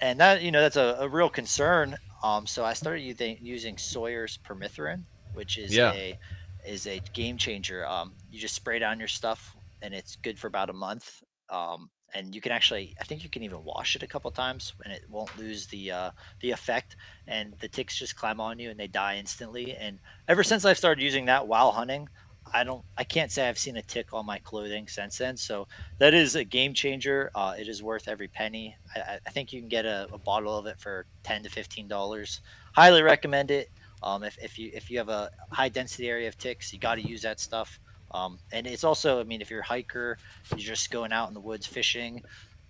and 0.00 0.18
that 0.20 0.42
you 0.42 0.50
know 0.50 0.60
that's 0.60 0.76
a, 0.76 0.96
a 1.00 1.08
real 1.08 1.28
concern. 1.28 1.96
Um, 2.22 2.46
so 2.46 2.64
I 2.64 2.72
started 2.72 3.00
using, 3.00 3.38
using 3.40 3.76
Sawyer's 3.78 4.38
permethrin, 4.46 5.02
which 5.34 5.58
is 5.58 5.72
Yeah. 5.72 5.92
a 5.92 6.18
is 6.66 6.86
a 6.86 7.00
game 7.12 7.36
changer. 7.36 7.86
Um, 7.86 8.14
you 8.30 8.38
just 8.38 8.54
spray 8.54 8.78
down 8.78 8.98
your 8.98 9.08
stuff, 9.08 9.56
and 9.80 9.92
it's 9.94 10.16
good 10.16 10.38
for 10.38 10.46
about 10.46 10.70
a 10.70 10.72
month. 10.72 11.22
Um, 11.50 11.90
and 12.14 12.34
you 12.34 12.40
can 12.40 12.52
actually 12.52 12.94
I 13.00 13.04
think 13.04 13.22
you 13.24 13.30
can 13.30 13.42
even 13.42 13.64
wash 13.64 13.96
it 13.96 14.02
a 14.02 14.06
couple 14.06 14.30
times 14.30 14.74
and 14.84 14.92
it 14.92 15.04
won't 15.08 15.36
lose 15.38 15.66
the 15.68 15.90
uh, 15.90 16.10
the 16.40 16.50
effect 16.50 16.96
and 17.26 17.54
the 17.60 17.68
ticks 17.68 17.98
just 17.98 18.16
climb 18.16 18.40
on 18.40 18.58
you 18.58 18.70
and 18.70 18.78
they 18.78 18.86
die 18.86 19.16
instantly 19.16 19.74
and 19.74 19.98
ever 20.28 20.42
since 20.42 20.64
I've 20.64 20.78
started 20.78 21.02
using 21.02 21.26
that 21.26 21.46
while 21.46 21.72
hunting 21.72 22.08
I 22.52 22.64
don't 22.64 22.84
I 22.98 23.04
can't 23.04 23.30
say 23.30 23.48
I've 23.48 23.58
seen 23.58 23.76
a 23.76 23.82
tick 23.82 24.12
on 24.12 24.26
my 24.26 24.38
clothing 24.38 24.88
since 24.88 25.18
then 25.18 25.36
so 25.36 25.68
that 25.98 26.12
is 26.12 26.34
a 26.34 26.44
game 26.44 26.74
changer 26.74 27.30
uh, 27.34 27.54
it 27.58 27.68
is 27.68 27.82
worth 27.82 28.08
every 28.08 28.28
penny. 28.28 28.76
I, 28.94 29.18
I- 29.26 29.30
think 29.30 29.52
you 29.52 29.60
can 29.60 29.68
get 29.68 29.86
a, 29.86 30.08
a 30.12 30.18
bottle 30.18 30.56
of 30.58 30.66
it 30.66 30.78
for 30.80 31.06
10 31.22 31.44
to 31.44 31.48
15 31.50 31.88
dollars. 31.88 32.40
Highly 32.74 33.02
recommend 33.02 33.50
it. 33.50 33.70
Um, 34.02 34.22
if, 34.24 34.36
if 34.42 34.58
you 34.58 34.70
if 34.74 34.90
you 34.90 34.98
have 34.98 35.08
a 35.08 35.30
high 35.52 35.68
density 35.68 36.08
area 36.08 36.28
of 36.28 36.36
ticks 36.36 36.72
you 36.72 36.78
got 36.80 36.96
to 36.96 37.02
use 37.02 37.22
that 37.22 37.38
stuff 37.38 37.78
um, 38.12 38.38
and 38.52 38.66
it's 38.66 38.84
also 38.84 39.20
I 39.20 39.24
mean 39.24 39.40
if 39.40 39.50
you're 39.50 39.60
a 39.60 39.66
hiker 39.66 40.18
you're 40.50 40.58
just 40.58 40.90
going 40.90 41.12
out 41.12 41.28
in 41.28 41.34
the 41.34 41.40
woods 41.40 41.66
fishing 41.66 42.22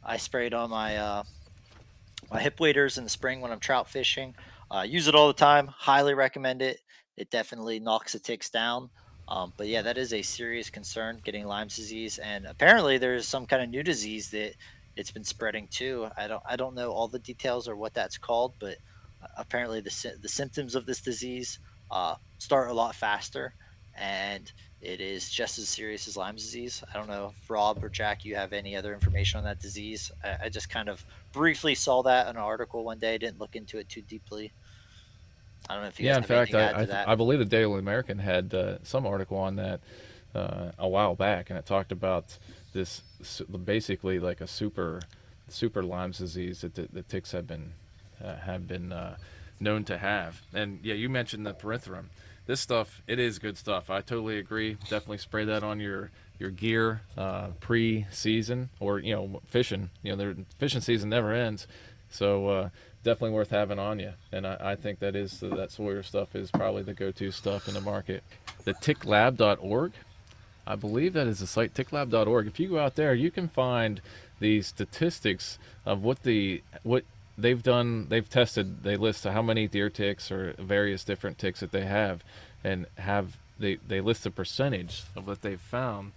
I 0.05 0.17
sprayed 0.17 0.53
on 0.53 0.71
my 0.71 0.97
uh, 0.97 1.23
my 2.31 2.41
hip 2.41 2.59
waders 2.59 2.99
in 2.99 3.05
the 3.05 3.11
spring 3.11 3.41
when 3.41 3.53
I'm 3.53 3.61
trout 3.61 3.89
fishing. 3.89 4.35
Uh, 4.71 4.83
use 4.83 5.07
it 5.07 5.15
all 5.15 5.29
the 5.29 5.35
time. 5.35 5.69
Highly 5.69 6.15
recommend 6.15 6.63
it. 6.63 6.81
It 7.17 7.31
definitely 7.31 7.79
knocks 7.79 8.15
the 8.15 8.19
ticks 8.19 8.51
down. 8.51 8.91
Um, 9.29 9.53
but 9.57 9.69
yeah, 9.69 9.83
that 9.83 9.99
is 9.99 10.13
a 10.13 10.23
serious 10.23 10.71
concern 10.71 11.21
getting 11.25 11.47
Lyme's 11.47 11.77
disease, 11.77 12.19
and 12.19 12.47
apparently 12.47 12.99
there's 12.99 13.29
some 13.29 13.47
kind 13.47 13.63
of 13.63 13.71
new 13.71 13.83
disease 13.83 14.31
that 14.31 14.55
it's 14.97 15.13
been 15.13 15.25
spreading 15.25 15.69
too. 15.69 16.09
I 16.17 16.27
don't 16.27 16.43
I 16.49 16.57
don't 16.57 16.75
know 16.75 16.91
all 16.91 17.09
the 17.09 17.21
details 17.21 17.69
or 17.69 17.77
what 17.77 17.95
that's 17.95 18.19
called, 18.19 18.55
but 18.59 18.79
uh, 19.23 19.29
apparently 19.37 19.81
the 19.81 20.15
the 20.21 20.29
symptoms 20.29 20.75
of 20.75 20.87
this 20.87 21.01
disease 21.01 21.61
uh, 21.91 22.17
start 22.39 22.71
a 22.71 22.75
lot 22.75 22.97
faster, 22.97 23.55
and 23.97 24.53
it 24.83 25.01
is 25.01 25.31
just 25.31 25.59
as 25.59 25.69
serious 25.69 26.09
as 26.09 26.17
Lyme's 26.17 26.43
disease. 26.43 26.83
I 26.93 26.99
don't 26.99 27.09
know 27.09 27.33
if 27.37 27.51
Rob 27.51 27.83
or 27.85 27.89
Jack, 27.89 28.25
you 28.25 28.35
have 28.35 28.53
any 28.53 28.77
other 28.77 28.93
information 28.93 29.39
on 29.39 29.45
that 29.45 29.61
disease. 29.61 30.11
I, 30.25 30.47
I 30.47 30.49
just 30.49 30.69
kind 30.69 30.89
of 30.89 31.05
briefly 31.33 31.77
saw 31.77 32.03
that 32.03 32.27
in 32.27 32.37
an 32.37 32.43
article 32.43 32.85
one 32.85 32.99
day. 32.99 33.15
I 33.15 33.19
Didn't 33.19 33.39
look 33.39 33.55
into 33.55 33.79
it 33.79 33.89
too 33.89 34.03
deeply. 34.03 34.53
I 35.71 35.75
don't 35.75 35.83
know 35.85 35.89
if 35.89 36.01
you 36.01 36.07
yeah, 36.07 36.15
guys 36.15 36.17
in 36.17 36.23
have 36.23 36.29
fact, 36.29 36.55
anything 36.55 36.75
to 36.75 36.75
add 36.75 36.75
I, 36.75 36.83
I, 36.83 36.85
that. 36.87 37.09
I 37.09 37.15
believe 37.15 37.39
the 37.39 37.45
Daily 37.45 37.79
American 37.79 38.19
had 38.19 38.53
uh, 38.53 38.79
some 38.83 39.07
article 39.07 39.39
on 39.39 39.57
that 39.57 39.81
uh, 40.35 40.73
a 40.79 40.89
while 40.89 41.15
back, 41.15 41.51
and 41.51 41.59
it 41.59 41.65
talked 41.65 41.93
about 41.93 42.37
this 42.73 43.03
basically 43.65 44.19
like 44.19 44.41
a 44.41 44.47
super 44.49 45.01
super 45.49 45.83
Lyme's 45.83 46.19
disease 46.19 46.63
that 46.63 46.75
the, 46.75 46.89
the 46.93 47.03
ticks 47.03 47.31
have 47.33 47.47
been 47.47 47.73
uh, 48.23 48.37
have 48.37 48.67
been 48.67 48.91
uh, 48.93 49.17
known 49.61 49.85
to 49.85 49.99
have. 49.99 50.43
And 50.53 50.81
yeah, 50.83 50.95
you 50.95 51.09
mentioned 51.09 51.47
the 51.47 51.55
permethrin. 51.55 52.07
This 52.47 52.61
stuff, 52.61 53.03
it 53.07 53.19
is 53.19 53.39
good 53.39 53.57
stuff. 53.57 53.89
I 53.89 54.01
totally 54.01 54.39
agree. 54.39 54.75
Definitely 54.89 55.19
spray 55.19 55.45
that 55.45 55.63
on 55.63 55.81
your 55.81 56.11
your 56.39 56.51
gear 56.51 57.03
uh, 57.17 57.49
pre-season 57.61 58.71
or 58.81 58.99
you 58.99 59.15
know 59.15 59.41
fishing. 59.47 59.91
You 60.03 60.13
know, 60.13 60.17
their 60.17 60.35
fishing 60.59 60.81
season 60.81 61.11
never 61.11 61.33
ends, 61.33 61.69
so 62.11 62.49
uh, 62.49 62.69
definitely 63.05 63.35
worth 63.35 63.51
having 63.51 63.79
on 63.79 64.01
you. 64.01 64.13
And 64.33 64.47
I, 64.47 64.57
I 64.61 64.77
think 64.77 64.99
that 64.99 65.15
is 65.15 65.39
that 65.41 65.71
Sawyer 65.71 66.03
stuff 66.03 66.35
is 66.35 66.51
probably 66.51 66.83
the 66.83 66.95
go-to 66.95 67.31
stuff 67.31 67.69
in 67.69 67.75
the 67.75 67.81
market. 67.81 68.25
The 68.65 68.75
ticklab.org. 68.75 69.93
I 70.65 70.77
believe 70.77 71.13
that 71.15 71.27
is 71.27 71.41
the 71.41 71.47
site 71.47 71.75
ticklab.org. 71.75 72.47
If 72.47 72.61
you 72.61 72.69
go 72.69 72.79
out 72.79 72.95
there, 72.95 73.15
you 73.15 73.31
can 73.31 73.49
find 73.49 74.01
the 74.41 74.63
statistics 74.63 75.59
of 75.85 76.03
what 76.03 76.23
the 76.23 76.63
what 76.83 77.05
they've 77.43 77.63
done. 77.63 78.07
They've 78.09 78.29
tested. 78.29 78.83
They 78.83 78.97
list 78.97 79.25
how 79.25 79.43
many 79.43 79.69
deer 79.69 79.91
ticks 79.91 80.31
or 80.31 80.55
various 80.59 81.05
different 81.05 81.39
ticks 81.39 81.61
that 81.61 81.73
they 81.73 81.85
have, 81.85 82.25
and 82.65 82.87
have 82.97 83.37
they 83.59 83.77
they 83.87 84.01
list 84.01 84.25
the 84.25 84.31
percentage 84.31 85.03
of 85.15 85.27
what 85.27 85.43
they've 85.43 85.61
found 85.61 86.13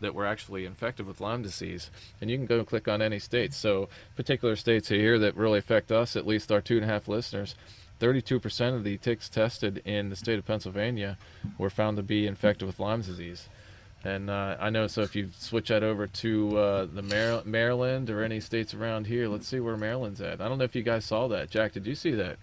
that 0.00 0.14
were 0.14 0.26
actually 0.26 0.66
infected 0.66 1.06
with 1.06 1.20
Lyme 1.20 1.42
disease. 1.42 1.90
And 2.20 2.30
you 2.30 2.36
can 2.36 2.46
go 2.46 2.58
and 2.58 2.66
click 2.66 2.86
on 2.86 3.00
any 3.00 3.18
states. 3.18 3.56
So 3.56 3.88
particular 4.14 4.54
states 4.54 4.88
here 4.88 5.18
that 5.18 5.36
really 5.36 5.58
affect 5.58 5.90
us, 5.90 6.16
at 6.16 6.26
least 6.26 6.52
our 6.52 6.60
two 6.60 6.76
and 6.76 6.84
a 6.84 6.88
half 6.88 7.08
listeners. 7.08 7.54
32% 7.98 8.76
of 8.76 8.84
the 8.84 8.96
ticks 8.96 9.28
tested 9.28 9.82
in 9.84 10.08
the 10.08 10.16
state 10.16 10.38
of 10.38 10.46
Pennsylvania 10.46 11.18
were 11.58 11.70
found 11.70 11.96
to 11.98 12.02
be 12.02 12.26
infected 12.26 12.66
with 12.66 12.80
Lyme 12.80 13.02
disease. 13.02 13.48
And 14.02 14.30
uh, 14.30 14.56
I 14.58 14.70
know, 14.70 14.86
so 14.86 15.02
if 15.02 15.14
you 15.14 15.28
switch 15.38 15.68
that 15.68 15.82
over 15.82 16.06
to 16.06 16.58
uh, 16.58 16.86
the 16.86 17.02
Mar- 17.02 17.42
Maryland 17.44 18.08
or 18.08 18.24
any 18.24 18.40
states 18.40 18.72
around 18.72 19.06
here, 19.06 19.28
let's 19.28 19.46
see 19.46 19.60
where 19.60 19.76
Maryland's 19.76 20.22
at. 20.22 20.40
I 20.40 20.48
don't 20.48 20.56
know 20.56 20.64
if 20.64 20.74
you 20.74 20.82
guys 20.82 21.04
saw 21.04 21.28
that. 21.28 21.50
Jack, 21.50 21.72
did 21.72 21.86
you 21.86 21.94
see 21.94 22.12
that? 22.12 22.36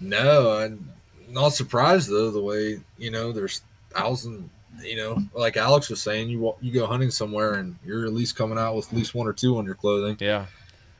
No, 0.00 0.52
I'm 0.58 0.90
not 1.28 1.50
surprised 1.50 2.08
though. 2.10 2.30
The 2.30 2.42
way 2.42 2.80
you 2.98 3.10
know, 3.10 3.32
there's 3.32 3.62
thousand. 3.90 4.50
You 4.82 4.96
know, 4.96 5.18
like 5.34 5.58
Alex 5.58 5.90
was 5.90 6.00
saying, 6.00 6.30
you 6.30 6.54
you 6.62 6.72
go 6.72 6.86
hunting 6.86 7.10
somewhere 7.10 7.54
and 7.54 7.76
you're 7.84 8.06
at 8.06 8.12
least 8.14 8.34
coming 8.34 8.58
out 8.58 8.74
with 8.74 8.88
at 8.88 8.94
least 8.94 9.14
one 9.14 9.28
or 9.28 9.34
two 9.34 9.58
on 9.58 9.66
your 9.66 9.74
clothing. 9.74 10.16
Yeah. 10.18 10.46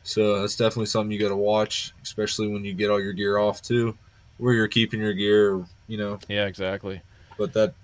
So 0.04 0.40
that's 0.40 0.56
definitely 0.56 0.86
something 0.86 1.10
you 1.10 1.18
got 1.18 1.30
to 1.30 1.36
watch, 1.36 1.94
especially 2.02 2.48
when 2.48 2.64
you 2.64 2.74
get 2.74 2.90
all 2.90 3.00
your 3.00 3.14
gear 3.14 3.38
off 3.38 3.62
too, 3.62 3.96
where 4.36 4.52
you're 4.52 4.68
keeping 4.68 5.00
your 5.00 5.14
gear. 5.14 5.64
You 5.88 5.96
know. 5.96 6.18
Yeah, 6.28 6.46
exactly. 6.46 7.00
But 7.38 7.54
that 7.54 7.74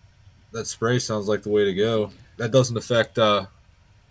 that 0.52 0.66
spray 0.66 0.98
sounds 0.98 1.28
like 1.28 1.42
the 1.42 1.50
way 1.50 1.64
to 1.64 1.74
go. 1.74 2.10
That 2.36 2.50
doesn't 2.50 2.76
affect. 2.76 3.18
uh 3.18 3.46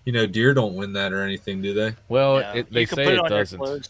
You 0.06 0.14
know, 0.14 0.26
deer 0.26 0.54
don't 0.54 0.76
win 0.76 0.94
that 0.94 1.12
or 1.12 1.22
anything, 1.22 1.62
do 1.62 1.74
they? 1.74 1.96
Well, 2.08 2.40
Yeah. 2.40 2.54
it, 2.54 2.72
they 2.72 2.82
You 2.82 2.88
say 2.88 3.04
put 3.04 3.14
it, 3.14 3.20
on 3.20 3.30
doesn't. 3.30 3.58
clothes. 3.60 3.90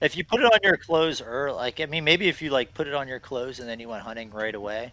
If 0.00 0.16
you 0.16 0.22
put 0.22 0.40
it 0.40 0.46
on 0.46 0.60
your 0.62 0.76
clothes, 0.76 1.20
or 1.20 1.50
like 1.52 1.80
I 1.80 1.86
mean, 1.86 2.04
maybe 2.04 2.28
if 2.28 2.40
you 2.40 2.50
like 2.50 2.72
put 2.72 2.86
it 2.86 2.94
on 2.94 3.08
your 3.08 3.18
clothes 3.18 3.58
and 3.58 3.68
then 3.68 3.80
you 3.80 3.88
went 3.88 4.04
hunting 4.04 4.30
right 4.30 4.54
away, 4.54 4.92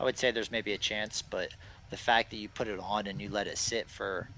I 0.00 0.04
would 0.04 0.16
say 0.16 0.30
there's 0.30 0.50
maybe 0.50 0.72
a 0.72 0.78
chance. 0.78 1.20
But 1.20 1.50
the 1.90 1.96
fact 1.98 2.30
that 2.30 2.36
you 2.38 2.48
put 2.48 2.68
it 2.68 2.80
on 2.80 3.06
and 3.06 3.20
you 3.20 3.28
let 3.28 3.46
it 3.46 3.58
sit 3.58 3.90
for, 3.90 4.30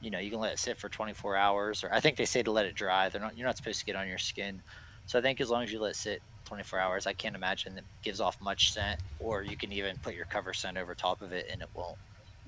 you 0.00 0.10
know, 0.10 0.18
you 0.18 0.30
can 0.30 0.40
let 0.40 0.52
it 0.52 0.58
sit 0.58 0.78
for 0.78 0.88
24 0.88 1.36
hours, 1.36 1.84
or 1.84 1.94
I 1.94 2.00
think 2.00 2.16
they 2.16 2.24
say 2.24 2.42
to 2.42 2.50
let 2.50 2.66
it 2.66 2.74
dry. 2.74 3.08
They're 3.08 3.20
not. 3.20 3.38
You're 3.38 3.46
not 3.46 3.56
supposed 3.56 3.78
to 3.78 3.86
get 3.86 3.94
on 3.94 4.08
your 4.08 4.18
skin. 4.18 4.62
So 5.06 5.18
I 5.18 5.22
think 5.22 5.40
as 5.40 5.50
long 5.50 5.62
as 5.64 5.72
you 5.72 5.80
let 5.80 5.90
it 5.90 5.96
sit 5.96 6.22
24 6.46 6.78
hours, 6.78 7.06
I 7.06 7.12
can't 7.12 7.34
imagine 7.36 7.76
it 7.78 7.84
gives 8.02 8.20
off 8.20 8.40
much 8.40 8.72
scent. 8.72 9.00
Or 9.18 9.42
you 9.42 9.56
can 9.56 9.72
even 9.72 9.96
put 9.98 10.14
your 10.14 10.24
cover 10.26 10.52
scent 10.54 10.76
over 10.78 10.94
top 10.94 11.22
of 11.22 11.32
it 11.32 11.48
and 11.50 11.62
it 11.62 11.68
won't 11.74 11.96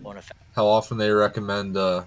won't 0.00 0.18
affect. 0.18 0.38
How 0.56 0.66
often 0.66 0.99
they 0.99 1.11
recommend 1.11 1.76
uh 1.76 2.04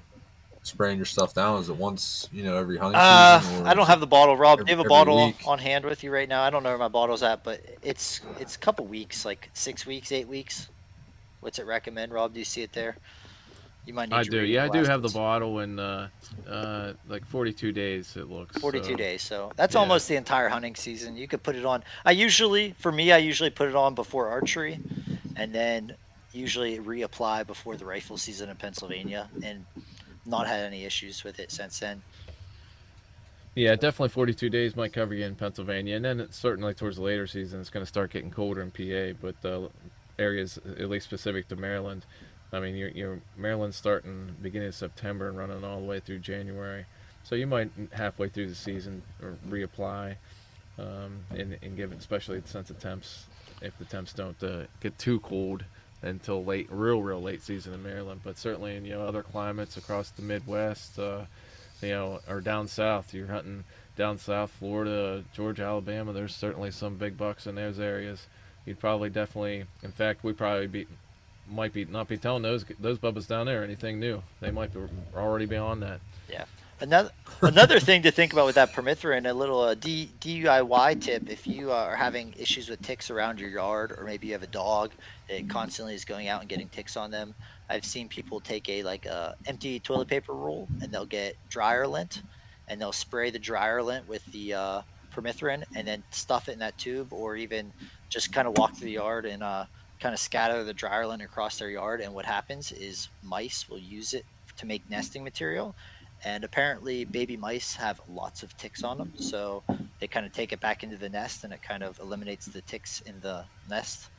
spraying 0.64 0.98
your 0.98 1.06
stuff 1.06 1.34
down? 1.34 1.60
Is 1.62 1.70
it 1.70 1.76
once 1.78 2.28
you 2.34 2.44
know 2.44 2.58
every 2.58 2.78
hunting 2.78 3.00
Uh, 3.02 3.40
season? 3.40 3.68
I 3.68 3.74
don't 3.74 3.88
have 3.88 4.00
the 4.02 4.08
bottle, 4.08 4.36
Rob. 4.36 4.60
every- 4.60 4.66
Do 4.66 4.72
you 4.72 4.78
have 4.78 4.86
a 4.86 4.90
bottle 4.90 5.26
week? 5.28 5.38
on 5.46 5.60
hand 5.60 5.86
with 5.86 6.04
you 6.04 6.12
right 6.12 6.28
now? 6.28 6.42
I 6.44 6.50
don't 6.50 6.64
know 6.64 6.70
where 6.70 6.78
my 6.78 6.88
bottle's 6.90 7.24
at, 7.24 7.44
but 7.44 7.62
it's 7.82 8.22
it's 8.40 8.56
a 8.56 8.60
couple 8.60 8.86
weeks, 8.86 9.24
like 9.26 9.50
six 9.54 9.86
weeks, 9.86 10.12
eight 10.12 10.28
weeks. 10.28 10.68
What's 11.40 11.60
it 11.60 11.66
recommend, 11.66 12.12
Rob? 12.12 12.34
Do 12.34 12.40
you 12.40 12.46
see 12.46 12.64
it 12.64 12.74
there? 12.74 12.98
You 13.88 13.94
might 13.94 14.10
need 14.10 14.16
I 14.16 14.24
to 14.24 14.30
do. 14.30 14.42
Yeah, 14.44 14.66
I 14.66 14.70
do 14.70 14.84
have 14.84 15.02
the 15.02 15.10
bottle 15.10 15.60
in 15.60 15.80
uh, 15.80 16.10
uh, 16.48 16.92
like 17.08 17.26
42 17.26 17.72
days. 17.72 18.18
It 18.18 18.30
looks 18.30 18.58
42 18.58 18.84
so- 18.84 18.96
days. 18.96 19.22
So 19.22 19.52
that's 19.56 19.76
yeah. 19.76 19.80
almost 19.80 20.10
the 20.10 20.18
entire 20.18 20.50
hunting 20.50 20.76
season. 20.76 21.16
You 21.16 21.26
could 21.26 21.42
put 21.42 21.56
it 21.56 21.66
on. 21.66 21.84
I 22.06 22.12
usually, 22.12 22.76
for 22.80 22.92
me, 22.92 23.14
I 23.14 23.18
usually 23.18 23.50
put 23.50 23.70
it 23.70 23.76
on 23.76 23.96
before 23.96 24.28
archery, 24.28 24.80
and 25.38 25.56
then 25.56 25.96
usually 26.34 26.80
reapply 26.80 27.48
before 27.48 27.78
the 27.78 27.86
rifle 27.86 28.18
season 28.18 28.50
in 28.50 28.58
Pennsylvania, 28.58 29.30
and 29.42 29.66
not 30.26 30.48
had 30.48 30.66
any 30.66 30.84
issues 30.84 31.24
with 31.24 31.40
it 31.40 31.50
since 31.50 31.80
then. 31.80 32.02
Yeah, 33.56 33.74
definitely 33.76 34.10
42 34.10 34.50
days 34.50 34.76
might 34.76 34.92
cover 34.92 35.14
you 35.16 35.26
in 35.26 35.34
Pennsylvania, 35.34 35.96
and 35.96 36.04
then 36.04 36.20
it's 36.20 36.38
certainly 36.38 36.74
towards 36.74 36.98
the 36.98 37.04
later 37.04 37.26
season, 37.26 37.62
it's 37.62 37.70
going 37.70 37.84
to 37.84 37.88
start 37.88 38.12
getting 38.12 38.32
colder 38.32 38.62
in 38.62 38.70
PA. 38.70 39.18
But 39.20 39.50
uh, 39.50 39.70
areas, 40.20 40.60
at 40.78 40.90
least 40.90 41.06
specific 41.06 41.48
to 41.48 41.56
Maryland, 41.56 42.06
I 42.54 42.60
mean, 42.60 42.76
you're, 42.76 42.90
you're 42.90 43.22
Maryland's 43.36 43.76
starting 43.76 44.36
beginning 44.42 44.70
of 44.70 44.76
September 44.76 45.28
and 45.28 45.38
running 45.38 45.64
all 45.64 45.80
the 45.80 45.86
way 45.86 46.00
through 46.00 46.20
January, 46.20 46.86
so 47.24 47.36
you 47.36 47.48
might 47.48 47.70
halfway 47.92 48.30
through 48.30 48.48
the 48.48 48.56
season 48.56 49.02
reapply, 49.50 50.16
um, 50.80 51.20
and, 51.32 51.58
and 51.62 51.76
give 51.76 51.92
it, 51.92 52.00
especially 52.00 52.42
since 52.46 52.70
the 52.70 52.74
temps, 52.76 53.26
if 53.62 53.78
the 53.78 53.86
temps 53.86 54.14
don't 54.14 54.42
uh, 54.44 54.64
get 54.80 54.98
too 54.98 55.20
cold 55.20 55.66
until 56.04 56.44
late, 56.46 56.68
real, 56.70 57.02
real 57.02 57.22
late 57.22 57.42
season 57.42 57.74
in 57.74 57.84
Maryland. 57.84 58.22
But 58.24 58.38
certainly 58.38 58.76
in 58.76 58.86
you 58.86 58.94
know 58.94 59.02
other 59.02 59.24
climates 59.24 59.78
across 59.78 60.12
the 60.12 60.22
Midwest. 60.22 60.98
Uh, 60.98 61.26
you 61.82 61.90
know, 61.90 62.20
or 62.28 62.42
down 62.42 62.68
south. 62.68 63.14
You're 63.14 63.28
hunting 63.28 63.64
down 63.96 64.18
south, 64.18 64.52
Florida, 64.52 65.24
Georgia, 65.34 65.64
Alabama. 65.64 66.14
There's 66.14 66.36
certainly 66.36 66.72
some 66.72 66.96
big 66.96 67.18
bucks 67.18 67.48
in 67.48 67.56
those 67.56 67.80
areas. 67.80 68.28
You'd 68.66 68.80
probably 68.80 69.10
definitely, 69.10 69.66
in 69.84 69.92
fact, 69.92 70.24
we 70.24 70.34
probably 70.34 70.68
be 70.68 70.88
might 71.50 71.74
be 71.74 71.86
not 71.86 72.08
be 72.08 72.18
telling 72.18 72.44
those 72.44 72.66
those 72.80 72.98
bubbas 72.98 73.28
down 73.28 73.46
there 73.46 73.64
anything 73.64 74.00
new. 74.00 74.22
They 74.40 74.52
might 74.52 74.74
be 74.74 74.80
already 75.16 75.46
be 75.46 75.56
on 75.56 75.80
that. 75.82 76.00
Yeah. 76.30 76.46
Another 76.80 77.10
another 77.42 77.80
thing 77.80 78.04
to 78.04 78.12
think 78.12 78.34
about 78.34 78.46
with 78.46 78.56
that 78.56 78.72
permethrin, 78.72 79.28
a 79.28 79.34
little 79.34 79.62
uh, 79.62 79.74
D, 79.74 80.12
DIY 80.22 81.02
tip: 81.02 81.28
if 81.28 81.48
you 81.48 81.72
are 81.72 81.96
having 81.96 82.36
issues 82.38 82.70
with 82.70 82.82
ticks 82.84 83.10
around 83.10 83.40
your 83.40 83.50
yard, 83.50 83.92
or 83.98 84.04
maybe 84.04 84.28
you 84.28 84.34
have 84.34 84.44
a 84.44 84.48
dog 84.48 84.92
that 85.28 85.50
constantly 85.50 85.96
is 85.96 86.06
going 86.06 86.28
out 86.28 86.42
and 86.42 86.50
getting 86.50 86.70
ticks 86.70 86.96
on 86.96 87.10
them, 87.10 87.34
I've 87.68 87.84
seen 87.84 88.08
people 88.08 88.40
take 88.40 88.70
a 88.70 88.84
like 88.84 89.08
a 89.08 89.36
empty 89.48 89.80
toilet 89.80 90.08
paper 90.08 90.34
roll 90.34 90.68
and 90.82 90.92
they'll 90.92 91.08
get 91.08 91.36
dryer 91.50 91.88
lint, 91.88 92.22
and 92.68 92.80
they'll 92.80 92.92
spray 92.92 93.32
the 93.32 93.40
dryer 93.40 93.82
lint 93.82 94.08
with 94.08 94.24
the 94.28 94.54
uh, 94.54 94.82
permethrin, 95.12 95.64
and 95.76 95.88
then 95.88 96.04
stuff 96.12 96.48
it 96.48 96.54
in 96.54 96.60
that 96.60 96.78
tube, 96.78 97.12
or 97.12 97.36
even 97.36 97.74
just 98.10 98.32
kind 98.32 98.48
of 98.48 98.56
walk 98.56 98.76
through 98.76 98.86
the 98.86 98.92
yard 98.92 99.26
and 99.26 99.42
uh, 99.42 99.66
kind 100.00 100.14
of 100.14 100.20
scatter 100.20 100.64
the 100.64 100.74
dryer 100.74 101.08
lint 101.08 101.22
across 101.22 101.58
their 101.60 101.70
yard. 101.70 102.02
And 102.02 102.14
what 102.14 102.26
happens 102.26 102.72
is 102.72 103.10
mice 103.24 103.68
will 103.70 103.80
use 103.80 104.14
it 104.14 104.26
to 104.58 104.66
make 104.66 104.90
nesting 104.90 105.24
material 105.24 105.76
And 106.24 106.44
apparently, 106.44 107.06
baby 107.06 107.38
mice 107.38 107.76
have 107.76 108.02
lots 108.10 108.42
of 108.42 108.56
ticks 108.58 108.84
on 108.84 108.98
them, 108.98 109.14
so 109.18 109.64
they 110.00 110.08
kind 110.08 110.26
of 110.26 110.34
take 110.34 110.52
it 110.52 110.60
back 110.60 110.84
into 110.84 110.98
the 110.98 111.10
nest, 111.10 111.44
and 111.44 111.54
it 111.54 111.62
kind 111.62 111.84
of 111.84 112.00
eliminates 112.00 112.48
the 112.48 112.62
ticks 112.62 113.02
in 113.02 113.20
the 113.22 113.46
nest, 113.70 114.10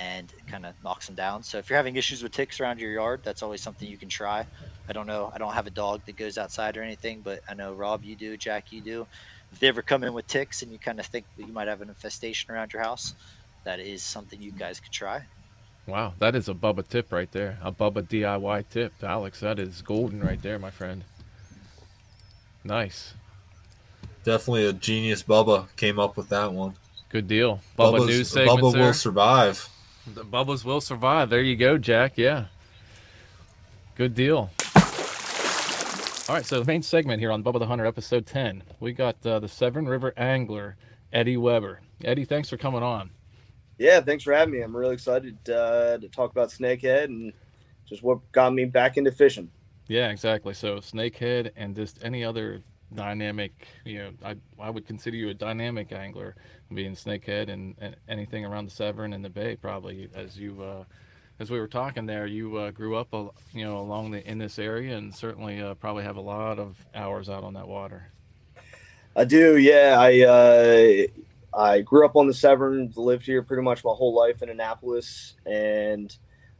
and 0.00 0.32
kind 0.46 0.64
of 0.64 0.74
knocks 0.82 1.06
them 1.06 1.14
down. 1.14 1.42
So 1.42 1.58
if 1.58 1.68
you're 1.68 1.76
having 1.76 1.96
issues 1.96 2.22
with 2.22 2.32
ticks 2.32 2.60
around 2.60 2.80
your 2.80 2.92
yard, 2.92 3.20
that's 3.22 3.42
always 3.42 3.60
something 3.60 3.88
you 3.88 3.98
can 3.98 4.08
try. 4.08 4.46
I 4.88 4.92
don't 4.92 5.06
know. 5.06 5.30
I 5.34 5.38
don't 5.38 5.52
have 5.52 5.66
a 5.66 5.70
dog 5.70 6.00
that 6.06 6.16
goes 6.16 6.38
outside 6.38 6.78
or 6.78 6.82
anything, 6.82 7.20
but 7.22 7.42
I 7.48 7.54
know 7.54 7.74
Rob, 7.74 8.04
you 8.04 8.16
do, 8.16 8.36
Jack, 8.38 8.72
you 8.72 8.80
do. 8.80 9.06
If 9.52 9.60
they 9.60 9.68
ever 9.68 9.82
come 9.82 10.02
in 10.02 10.14
with 10.14 10.26
ticks 10.26 10.62
and 10.62 10.72
you 10.72 10.78
kind 10.78 10.98
of 10.98 11.06
think 11.06 11.26
that 11.36 11.46
you 11.46 11.52
might 11.52 11.68
have 11.68 11.80
an 11.82 11.88
infestation 11.88 12.52
around 12.52 12.72
your 12.72 12.82
house, 12.82 13.14
that 13.64 13.80
is 13.80 14.02
something 14.02 14.40
you 14.40 14.52
guys 14.52 14.80
could 14.80 14.92
try. 14.92 15.22
Wow, 15.86 16.14
that 16.18 16.34
is 16.34 16.48
a 16.48 16.54
Bubba 16.54 16.86
tip 16.86 17.12
right 17.12 17.30
there. 17.32 17.58
A 17.62 17.70
Bubba 17.70 18.02
DIY 18.02 18.64
tip, 18.70 18.92
Alex. 19.02 19.40
That 19.40 19.58
is 19.58 19.82
golden 19.82 20.20
right 20.22 20.40
there, 20.40 20.58
my 20.58 20.70
friend. 20.70 21.04
Nice. 22.62 23.12
Definitely 24.24 24.66
a 24.66 24.72
genius. 24.72 25.22
Bubba 25.22 25.66
came 25.76 25.98
up 25.98 26.16
with 26.16 26.30
that 26.30 26.52
one. 26.52 26.74
Good 27.10 27.28
deal. 27.28 27.60
Bubba 27.78 27.98
Bubba's- 27.98 28.06
news 28.06 28.30
segment. 28.30 28.60
Bubba 28.60 28.78
will 28.78 28.92
survive. 28.94 29.68
The 30.06 30.24
Bubba's 30.24 30.64
will 30.64 30.80
survive. 30.80 31.30
There 31.30 31.42
you 31.42 31.56
go, 31.56 31.76
Jack. 31.78 32.14
Yeah. 32.16 32.46
Good 33.96 34.14
deal. 34.14 34.50
All 36.26 36.34
right, 36.34 36.44
so 36.46 36.58
the 36.58 36.64
main 36.64 36.82
segment 36.82 37.20
here 37.20 37.30
on 37.30 37.44
Bubba 37.44 37.58
the 37.58 37.66
Hunter, 37.66 37.84
episode 37.84 38.24
10, 38.24 38.62
we 38.80 38.92
got 38.92 39.16
uh, 39.26 39.38
the 39.40 39.48
Severn 39.48 39.86
River 39.86 40.14
angler, 40.16 40.76
Eddie 41.12 41.36
Weber. 41.36 41.80
Eddie, 42.02 42.24
thanks 42.24 42.48
for 42.48 42.56
coming 42.56 42.82
on. 42.82 43.10
Yeah, 43.78 44.00
thanks 44.00 44.24
for 44.24 44.32
having 44.32 44.54
me. 44.54 44.60
I'm 44.60 44.76
really 44.76 44.94
excited 44.94 45.36
uh, 45.48 45.98
to 45.98 46.08
talk 46.08 46.30
about 46.30 46.50
snakehead 46.50 47.04
and 47.04 47.32
just 47.86 48.02
what 48.02 48.20
got 48.32 48.54
me 48.54 48.64
back 48.64 48.96
into 48.96 49.10
fishing. 49.10 49.50
Yeah, 49.88 50.10
exactly. 50.10 50.54
So 50.54 50.76
snakehead 50.76 51.50
and 51.56 51.74
just 51.74 51.98
any 52.02 52.24
other 52.24 52.62
dynamic, 52.94 53.66
you 53.84 53.98
know, 53.98 54.10
I, 54.24 54.36
I 54.60 54.70
would 54.70 54.86
consider 54.86 55.16
you 55.16 55.28
a 55.28 55.34
dynamic 55.34 55.92
angler, 55.92 56.36
being 56.72 56.94
snakehead 56.94 57.48
and, 57.48 57.74
and 57.80 57.96
anything 58.08 58.44
around 58.44 58.66
the 58.66 58.70
Severn 58.70 59.12
and 59.12 59.24
the 59.24 59.28
Bay, 59.28 59.56
probably. 59.56 60.08
As 60.14 60.38
you, 60.38 60.62
uh, 60.62 60.84
as 61.40 61.50
we 61.50 61.58
were 61.58 61.68
talking 61.68 62.06
there, 62.06 62.26
you 62.26 62.56
uh, 62.56 62.70
grew 62.70 62.96
up, 62.96 63.12
you 63.52 63.64
know, 63.64 63.78
along 63.78 64.12
the 64.12 64.26
in 64.28 64.38
this 64.38 64.58
area, 64.58 64.96
and 64.96 65.14
certainly 65.14 65.60
uh, 65.60 65.74
probably 65.74 66.04
have 66.04 66.16
a 66.16 66.20
lot 66.20 66.58
of 66.58 66.76
hours 66.94 67.28
out 67.28 67.44
on 67.44 67.54
that 67.54 67.68
water. 67.68 68.10
I 69.16 69.24
do, 69.24 69.56
yeah. 69.58 69.96
I 69.98 70.20
uh, 70.20 71.06
I 71.56 71.80
grew 71.80 72.04
up 72.04 72.16
on 72.16 72.26
the 72.26 72.34
Severn, 72.34 72.92
lived 72.96 73.26
here 73.26 73.42
pretty 73.42 73.62
much 73.62 73.84
my 73.84 73.92
whole 73.92 74.14
life 74.14 74.42
in 74.42 74.48
Annapolis, 74.48 75.34
and 75.46 76.16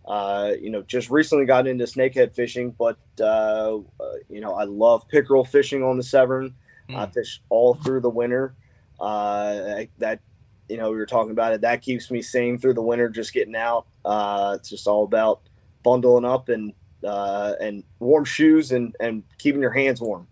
uh, 0.06 0.52
you 0.60 0.70
know, 0.70 0.82
just 0.82 1.10
recently 1.10 1.46
got 1.46 1.66
into 1.66 1.84
snakehead 1.84 2.34
fishing. 2.34 2.70
But 2.70 2.98
uh, 3.20 3.78
uh, 3.78 4.12
you 4.28 4.40
know, 4.40 4.54
I 4.54 4.64
love 4.64 5.08
pickerel 5.08 5.44
fishing 5.44 5.82
on 5.82 5.96
the 5.96 6.02
Severn. 6.02 6.54
I 6.94 7.06
fish 7.06 7.40
all 7.48 7.74
through 7.74 8.00
the 8.00 8.10
winter. 8.10 8.54
Uh, 9.00 9.84
that 9.98 10.20
you 10.68 10.76
know, 10.76 10.90
we 10.90 10.96
were 10.96 11.06
talking 11.06 11.32
about 11.32 11.52
it. 11.52 11.62
That 11.62 11.82
keeps 11.82 12.10
me 12.10 12.22
sane 12.22 12.58
through 12.58 12.74
the 12.74 12.82
winter, 12.82 13.08
just 13.08 13.32
getting 13.32 13.56
out. 13.56 13.86
Uh, 14.04 14.56
it's 14.58 14.70
just 14.70 14.86
all 14.86 15.04
about 15.04 15.42
bundling 15.82 16.24
up 16.24 16.48
and 16.48 16.72
uh, 17.02 17.54
and 17.60 17.84
warm 17.98 18.24
shoes 18.24 18.72
and 18.72 18.94
and 19.00 19.22
keeping 19.38 19.60
your 19.60 19.72
hands 19.72 20.00
warm. 20.00 20.26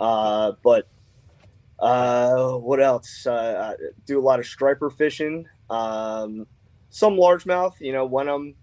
Uh, 0.00 0.52
but 0.62 0.88
uh, 1.78 2.52
what 2.52 2.80
else? 2.80 3.26
Uh, 3.26 3.76
I 3.76 3.84
do 4.06 4.18
a 4.18 4.22
lot 4.22 4.38
of 4.38 4.46
striper 4.46 4.90
fishing, 4.90 5.46
um, 5.70 6.46
some 6.90 7.16
largemouth. 7.16 7.80
You 7.80 7.92
know, 7.92 8.04
when 8.04 8.28
I'm 8.28 8.54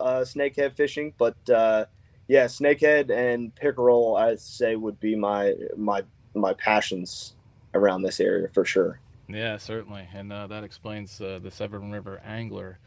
uh, 0.00 0.20
snakehead 0.20 0.76
fishing, 0.76 1.12
but 1.18 1.36
uh, 1.50 1.86
yeah, 2.28 2.44
snakehead 2.44 3.10
and 3.10 3.54
pickerel, 3.54 4.16
I'd 4.16 4.40
say 4.40 4.76
would 4.76 5.00
be 5.00 5.16
my 5.16 5.54
my 5.76 6.02
my 6.34 6.54
passions 6.54 7.34
around 7.74 8.02
this 8.02 8.20
area 8.20 8.48
for 8.48 8.64
sure. 8.64 9.00
Yeah, 9.28 9.56
certainly, 9.56 10.06
and 10.14 10.32
uh, 10.32 10.46
that 10.48 10.64
explains 10.64 11.20
uh, 11.20 11.40
the 11.42 11.50
Severn 11.50 11.90
River 11.90 12.20
Angler 12.24 12.78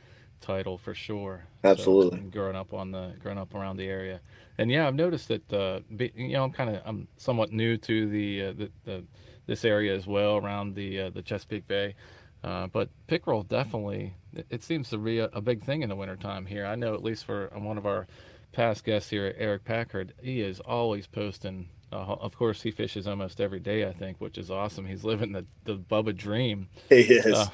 title 0.42 0.78
for 0.78 0.94
sure. 0.94 1.46
Absolutely. 1.64 2.20
So, 2.20 2.26
growing 2.30 2.56
up 2.56 2.74
on 2.74 2.92
the 2.92 3.14
growing 3.20 3.38
up 3.38 3.54
around 3.56 3.78
the 3.78 3.88
area, 3.88 4.22
and 4.58 4.70
yeah, 4.70 4.88
I've 4.88 4.96
noticed 4.96 5.28
that. 5.30 5.54
Uh, 5.54 5.80
be, 5.96 6.12
you 6.16 6.34
know, 6.34 6.44
I'm 6.44 6.52
kind 6.52 6.70
of 6.70 6.82
I'm 6.86 7.08
somewhat 7.18 7.52
new 7.52 7.78
to 7.78 8.10
the, 8.10 8.42
uh, 8.42 8.54
the 8.54 8.72
the 8.84 9.04
this 9.46 9.66
area 9.66 9.96
as 9.96 10.08
well 10.08 10.38
around 10.38 10.76
the 10.76 11.02
uh, 11.02 11.10
the 11.10 11.22
Chesapeake 11.22 11.68
Bay. 11.68 11.96
Uh, 12.44 12.68
but 12.68 12.90
pickerel 13.08 13.42
definitely, 13.42 14.14
it, 14.34 14.46
it 14.52 14.64
seems 14.64 14.90
to 14.90 14.98
be 14.98 15.18
a, 15.20 15.26
a 15.34 15.42
big 15.42 15.64
thing 15.64 15.82
in 15.82 15.90
the 15.90 15.96
wintertime 15.96 16.46
here. 16.46 16.66
I 16.66 16.76
know 16.76 16.94
at 16.94 17.04
least 17.04 17.26
for 17.26 17.52
uh, 17.56 17.60
one 17.60 17.78
of 17.78 17.88
our 17.88 18.06
past 18.52 18.86
guests 18.86 19.10
here, 19.10 19.34
Eric 19.38 19.66
Packard, 19.66 20.14
he 20.22 20.42
is 20.42 20.60
always 20.60 21.08
posting. 21.08 21.70
Uh, 21.92 21.96
of 21.96 22.36
course, 22.38 22.62
he 22.62 22.72
fishes 22.72 23.08
almost 23.08 23.42
every 23.42 23.60
day, 23.60 23.88
I 23.88 23.94
think, 23.94 24.20
which 24.20 24.38
is 24.38 24.52
awesome. 24.52 24.86
He's 24.86 25.04
living 25.04 25.32
the, 25.32 25.46
the 25.64 25.78
Bubba 25.78 26.16
dream. 26.16 26.68
He 26.90 27.02
is. 27.02 27.26
Uh, 27.26 27.48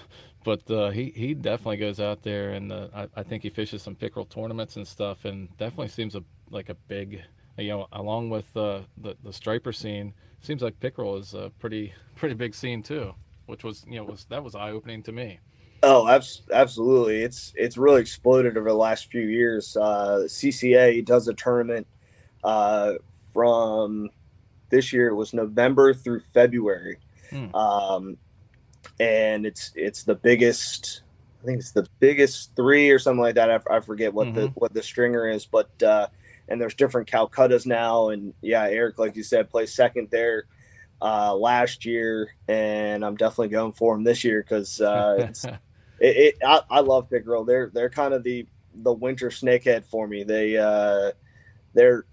but 0.43 0.69
uh, 0.71 0.89
he, 0.89 1.13
he 1.15 1.33
definitely 1.33 1.77
goes 1.77 1.99
out 1.99 2.23
there 2.23 2.51
and 2.51 2.71
uh, 2.71 2.87
I, 2.93 3.07
I 3.17 3.23
think 3.23 3.43
he 3.43 3.49
fishes 3.49 3.81
some 3.83 3.95
pickerel 3.95 4.25
tournaments 4.25 4.75
and 4.75 4.87
stuff 4.87 5.25
and 5.25 5.55
definitely 5.57 5.89
seems 5.89 6.15
a, 6.15 6.23
like 6.49 6.69
a 6.69 6.73
big, 6.73 7.21
you 7.57 7.69
know, 7.69 7.87
along 7.91 8.29
with 8.29 8.55
uh, 8.57 8.81
the, 8.97 9.15
the 9.23 9.33
striper 9.33 9.71
scene, 9.71 10.13
seems 10.41 10.61
like 10.61 10.79
pickerel 10.79 11.17
is 11.17 11.33
a 11.33 11.51
pretty 11.59 11.93
pretty 12.15 12.35
big 12.35 12.53
scene 12.53 12.83
too, 12.83 13.13
which 13.45 13.63
was, 13.63 13.85
you 13.87 13.95
know, 13.97 14.03
was 14.03 14.25
that 14.29 14.43
was 14.43 14.55
eye 14.55 14.71
opening 14.71 15.03
to 15.03 15.11
me. 15.11 15.39
Oh, 15.83 16.07
abs- 16.07 16.43
absolutely! 16.51 17.23
It's 17.23 17.53
it's 17.55 17.77
really 17.77 18.01
exploded 18.01 18.55
over 18.57 18.69
the 18.69 18.75
last 18.75 19.09
few 19.11 19.21
years. 19.21 19.75
Uh, 19.75 20.25
CCA 20.27 21.03
does 21.03 21.27
a 21.27 21.33
tournament 21.33 21.87
uh, 22.43 22.93
from 23.33 24.09
this 24.69 24.93
year. 24.93 25.07
It 25.07 25.15
was 25.15 25.33
November 25.33 25.93
through 25.95 26.19
February, 26.33 26.99
Hmm. 27.31 27.55
um, 27.55 28.17
and 28.99 29.45
it's 29.47 29.71
it's 29.75 30.03
the 30.03 30.13
biggest. 30.15 31.01
I 31.41 31.45
think 31.47 31.57
it's 31.59 31.71
the 31.71 31.87
biggest 31.99 32.55
three 32.55 32.91
or 32.91 32.99
something 32.99 33.21
like 33.21 33.33
that. 33.33 33.49
I, 33.49 33.77
I 33.77 33.79
forget 33.79 34.13
what 34.13 34.35
the 34.35 34.49
Mhm. 34.49 34.53
what 34.53 34.73
the 34.75 34.83
stringer 34.83 35.27
is, 35.27 35.47
but 35.47 35.71
uh, 35.81 36.05
and 36.47 36.59
there's 36.59 36.75
different 36.75 37.09
Calcuttas 37.09 37.65
now. 37.65 38.09
And 38.09 38.33
yeah, 38.41 38.63
Eric, 38.63 38.99
like 38.99 39.15
you 39.15 39.23
said, 39.23 39.49
plays 39.49 39.73
second 39.73 40.09
there 40.11 40.45
uh, 41.01 41.35
last 41.35 41.85
year, 41.85 42.35
and 42.47 43.03
I'm 43.03 43.15
definitely 43.15 43.49
going 43.49 43.73
for 43.73 43.95
him 43.95 44.03
this 44.03 44.23
year 44.23 44.41
because 44.41 44.79
uh, 44.81 45.15
it's 45.29 45.45
it, 45.45 45.55
it 45.99 46.35
I, 46.45 46.61
I 46.69 46.79
love 46.81 47.09
pickerel. 47.09 47.43
They're 47.43 47.71
they're 47.73 47.89
kind 47.89 48.13
of 48.13 48.23
the 48.23 48.47
the 48.73 48.93
winter 48.93 49.29
snakehead 49.29 49.85
for 49.85 50.07
me. 50.07 50.23
They 50.23 50.57
uh, 50.57 51.11
they're 51.73 52.05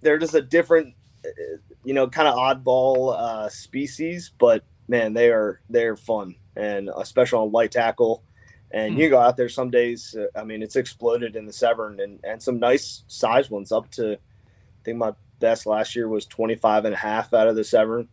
they're 0.00 0.18
just 0.18 0.34
a 0.34 0.42
different, 0.42 0.94
uh, 1.24 1.56
you 1.84 1.94
know, 1.94 2.08
kind 2.08 2.28
of 2.28 2.36
oddball 2.36 3.18
uh, 3.18 3.48
species, 3.48 4.30
but 4.38 4.64
man, 4.88 5.12
they 5.12 5.30
are 5.30 5.60
they're 5.68 5.96
fun 5.96 6.34
and 6.56 6.90
especially 6.96 7.38
on 7.38 7.52
light 7.52 7.72
tackle. 7.72 8.22
And 8.70 8.98
you 8.98 9.08
go 9.08 9.18
out 9.18 9.36
there 9.36 9.48
some 9.48 9.70
days. 9.70 10.14
Uh, 10.14 10.26
I 10.38 10.44
mean, 10.44 10.62
it's 10.62 10.76
exploded 10.76 11.36
in 11.36 11.46
the 11.46 11.52
Severn 11.52 12.00
and 12.00 12.20
and 12.22 12.42
some 12.42 12.58
nice 12.58 13.04
size 13.08 13.50
ones 13.50 13.72
up 13.72 13.90
to. 13.92 14.12
I 14.14 14.84
think 14.84 14.98
my 14.98 15.12
best 15.40 15.66
last 15.66 15.94
year 15.96 16.08
was 16.08 16.26
25 16.26 16.84
and 16.84 16.94
a 16.94 16.98
half 16.98 17.32
out 17.32 17.48
of 17.48 17.56
the 17.56 17.64
Severn. 17.64 18.08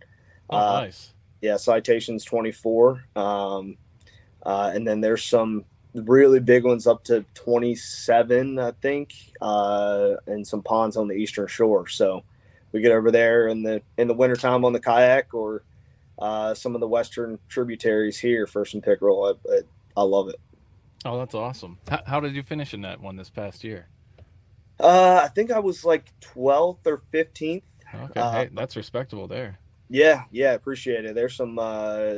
Oh, 0.50 0.58
Uh, 0.58 0.82
nice. 0.82 1.14
yeah, 1.42 1.58
citations 1.58 2.24
24. 2.24 3.04
Um, 3.16 3.78
uh, 4.46 4.72
and 4.74 4.88
then 4.88 5.02
there's 5.02 5.24
some 5.24 5.66
really 5.94 6.40
big 6.40 6.64
ones 6.66 6.88
up 6.88 7.04
to 7.06 7.26
27, 7.34 8.60
I 8.60 8.72
think, 8.82 9.14
uh, 9.42 10.16
and 10.28 10.46
some 10.46 10.62
ponds 10.62 10.98
on 10.98 11.08
the 11.08 11.16
eastern 11.16 11.48
shore. 11.48 11.88
So 11.88 12.24
we 12.72 12.82
get 12.82 12.92
over 12.92 13.12
there 13.12 13.48
in 13.48 13.64
the 13.64 13.82
in 13.98 14.08
the 14.08 14.14
wintertime 14.14 14.66
on 14.66 14.74
the 14.74 14.80
kayak 14.80 15.34
or 15.34 15.64
uh, 16.20 16.54
some 16.54 16.76
of 16.76 16.82
the 16.82 16.88
western 16.88 17.40
tributaries 17.50 18.18
here 18.18 18.46
for 18.48 18.66
some 18.66 18.82
pickerel. 18.82 19.38
I, 19.50 19.54
I, 19.54 19.62
I 19.98 20.04
love 20.04 20.30
it. 20.30 20.40
Oh, 21.06 21.18
that's 21.18 21.36
awesome. 21.36 21.78
How, 21.88 22.02
how 22.06 22.20
did 22.20 22.34
you 22.36 22.44
finish 22.44 22.74
in 22.74 22.82
that 22.82 23.00
one 23.00 23.16
this 23.16 23.30
past 23.30 23.64
year? 23.64 23.88
Uh, 24.80 25.22
I 25.24 25.28
think 25.30 25.52
I 25.52 25.60
was 25.60 25.86
like 25.86 26.12
12th 26.22 26.86
or 26.86 27.02
15th. 27.14 27.62
Okay, 27.94 28.20
Uh, 28.20 28.32
hey, 28.32 28.50
that's 28.54 28.76
respectable 28.76 29.28
there. 29.28 29.60
Yeah, 29.88 30.24
yeah, 30.32 30.54
appreciate 30.54 31.06
it. 31.06 31.14
There's 31.14 31.36
some 31.36 31.60
uh, 31.60 32.16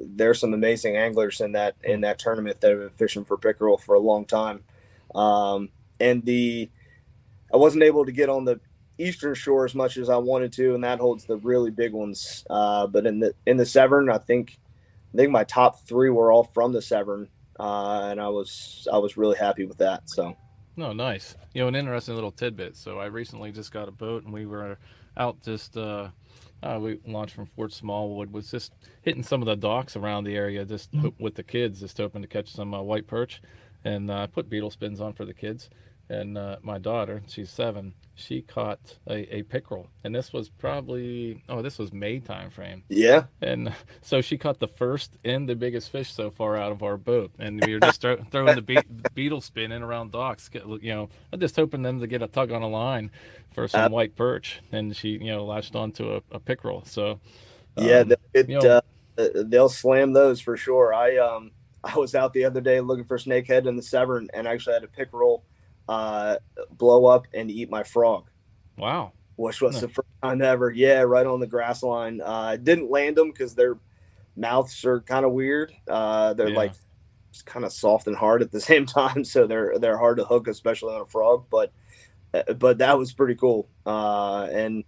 there's 0.00 0.38
some 0.38 0.54
amazing 0.54 0.96
anglers 0.96 1.40
in 1.40 1.52
that 1.52 1.74
in 1.82 2.02
that 2.02 2.20
tournament 2.20 2.60
that 2.60 2.70
have 2.70 2.78
been 2.78 2.90
fishing 2.90 3.24
for 3.24 3.36
pickerel 3.36 3.76
for 3.76 3.96
a 3.96 3.98
long 3.98 4.24
time. 4.24 4.62
Um, 5.16 5.70
and 5.98 6.24
the 6.24 6.70
I 7.52 7.56
wasn't 7.56 7.82
able 7.82 8.06
to 8.06 8.12
get 8.12 8.28
on 8.28 8.44
the 8.44 8.60
eastern 8.98 9.34
shore 9.34 9.64
as 9.64 9.74
much 9.74 9.96
as 9.96 10.08
I 10.08 10.16
wanted 10.16 10.52
to, 10.54 10.76
and 10.76 10.84
that 10.84 11.00
holds 11.00 11.24
the 11.24 11.38
really 11.38 11.72
big 11.72 11.92
ones. 11.92 12.44
Uh, 12.48 12.86
but 12.86 13.04
in 13.04 13.18
the 13.18 13.34
in 13.46 13.56
the 13.56 13.66
Severn, 13.66 14.08
I 14.10 14.18
think 14.18 14.56
I 15.12 15.16
think 15.16 15.30
my 15.30 15.44
top 15.44 15.86
three 15.86 16.10
were 16.10 16.30
all 16.30 16.44
from 16.44 16.72
the 16.72 16.82
Severn, 16.82 17.28
uh, 17.58 18.08
and 18.10 18.20
I 18.20 18.28
was 18.28 18.86
I 18.92 18.98
was 18.98 19.16
really 19.16 19.36
happy 19.36 19.64
with 19.64 19.78
that. 19.78 20.08
So 20.08 20.36
No, 20.76 20.92
nice. 20.92 21.36
You 21.54 21.62
know, 21.62 21.68
an 21.68 21.74
interesting 21.74 22.14
little 22.14 22.30
tidbit. 22.30 22.76
So 22.76 22.98
I 22.98 23.06
recently 23.06 23.52
just 23.52 23.72
got 23.72 23.88
a 23.88 23.92
boat, 23.92 24.24
and 24.24 24.32
we 24.32 24.46
were 24.46 24.78
out 25.16 25.42
just. 25.42 25.76
Uh, 25.76 26.08
uh, 26.60 26.78
we 26.80 26.98
launched 27.06 27.34
from 27.34 27.46
Fort 27.46 27.72
Smallwood. 27.72 28.32
Was 28.32 28.50
just 28.50 28.72
hitting 29.02 29.22
some 29.22 29.40
of 29.42 29.46
the 29.46 29.56
docks 29.56 29.94
around 29.94 30.24
the 30.24 30.36
area, 30.36 30.64
just 30.64 30.92
ho- 30.94 31.14
with 31.20 31.36
the 31.36 31.44
kids, 31.44 31.80
just 31.80 31.96
hoping 31.98 32.22
to 32.22 32.28
catch 32.28 32.50
some 32.50 32.74
uh, 32.74 32.82
white 32.82 33.06
perch, 33.06 33.40
and 33.84 34.10
uh, 34.10 34.26
put 34.26 34.50
beetle 34.50 34.70
spins 34.70 35.00
on 35.00 35.12
for 35.12 35.24
the 35.24 35.34
kids. 35.34 35.70
And 36.10 36.38
uh, 36.38 36.56
my 36.62 36.78
daughter, 36.78 37.22
she's 37.26 37.50
seven, 37.50 37.94
she 38.14 38.42
caught 38.42 38.96
a, 39.08 39.36
a 39.36 39.42
pickerel, 39.42 39.88
and 40.04 40.14
this 40.14 40.32
was 40.32 40.48
probably 40.48 41.42
oh, 41.48 41.62
this 41.62 41.78
was 41.78 41.92
May 41.92 42.18
time 42.20 42.50
frame. 42.50 42.82
Yeah. 42.88 43.24
And 43.42 43.72
so 44.02 44.20
she 44.20 44.38
caught 44.38 44.58
the 44.58 44.68
first 44.68 45.18
and 45.24 45.48
the 45.48 45.54
biggest 45.54 45.90
fish 45.90 46.12
so 46.12 46.30
far 46.30 46.56
out 46.56 46.72
of 46.72 46.82
our 46.82 46.96
boat, 46.96 47.32
and 47.38 47.62
we 47.64 47.74
were 47.74 47.80
just 47.80 48.00
throw, 48.00 48.16
throwing 48.30 48.54
the 48.56 48.62
be- 48.62 48.82
beetle 49.14 49.40
spin 49.40 49.72
in 49.72 49.82
around 49.82 50.12
docks. 50.12 50.50
You 50.52 50.94
know, 50.94 51.08
I'm 51.32 51.40
just 51.40 51.56
hoping 51.56 51.82
them 51.82 52.00
to 52.00 52.06
get 52.06 52.22
a 52.22 52.26
tug 52.26 52.50
on 52.52 52.62
a 52.62 52.68
line 52.68 53.10
for 53.52 53.68
some 53.68 53.84
Uh, 53.84 53.88
white 53.90 54.16
perch, 54.16 54.60
and 54.72 54.96
she 54.96 55.10
you 55.10 55.30
know 55.30 55.44
latched 55.44 55.76
onto 55.76 56.14
a, 56.16 56.22
a 56.32 56.40
pickerel. 56.40 56.84
So 56.86 57.20
Yeah, 57.76 58.00
um, 58.00 58.08
th- 58.08 58.20
it, 58.34 58.48
you 58.48 58.58
know- 58.58 58.68
uh, 58.68 58.80
uh, 59.18 59.28
they'll 59.46 59.68
slam 59.68 60.12
those 60.12 60.40
for 60.40 60.56
sure. 60.56 60.94
I 60.94 61.16
um 61.18 61.50
I 61.84 61.96
was 61.96 62.14
out 62.16 62.32
the 62.32 62.44
other 62.44 62.60
day 62.60 62.80
looking 62.80 63.04
for 63.04 63.18
snakehead 63.18 63.66
in 63.68 63.76
the 63.76 63.82
Severn, 63.82 64.28
and 64.34 64.48
actually 64.48 64.74
had 64.74 64.84
a 64.84 64.88
pickerel 64.88 65.44
uh, 65.88 66.36
blow 66.72 67.06
up 67.06 67.26
and 67.34 67.50
eat 67.50 67.70
my 67.70 67.82
frog, 67.82 68.28
wow. 68.76 69.12
which 69.36 69.60
was 69.60 69.80
the 69.80 69.88
first 69.88 70.08
time 70.22 70.42
ever. 70.42 70.70
Yeah, 70.70 71.00
right 71.02 71.26
on 71.26 71.40
the 71.40 71.46
grass 71.46 71.82
line. 71.82 72.20
Uh, 72.20 72.26
I 72.52 72.56
didn't 72.56 72.90
land 72.90 73.16
them 73.16 73.30
because 73.30 73.54
their 73.54 73.78
mouths 74.36 74.84
are 74.84 75.00
kind 75.00 75.24
of 75.24 75.32
weird. 75.32 75.72
Uh, 75.88 76.34
they're 76.34 76.48
Yeah. 76.48 76.56
like 76.56 76.72
kind 77.44 77.64
of 77.64 77.72
soft 77.72 78.06
and 78.06 78.16
hard 78.16 78.42
at 78.42 78.50
the 78.50 78.60
same 78.70 78.86
time, 78.86 79.24
so 79.24 79.46
they're 79.46 79.78
they're 79.78 79.98
hard 79.98 80.18
to 80.18 80.24
hook, 80.24 80.48
especially 80.48 80.94
on 80.94 81.00
a 81.02 81.06
frog. 81.06 81.46
But 81.50 81.72
uh, 82.34 82.52
but 82.54 82.78
that 82.78 82.98
was 82.98 83.12
pretty 83.12 83.34
cool. 83.34 83.68
Uh, 83.86 84.48
and 84.52 84.84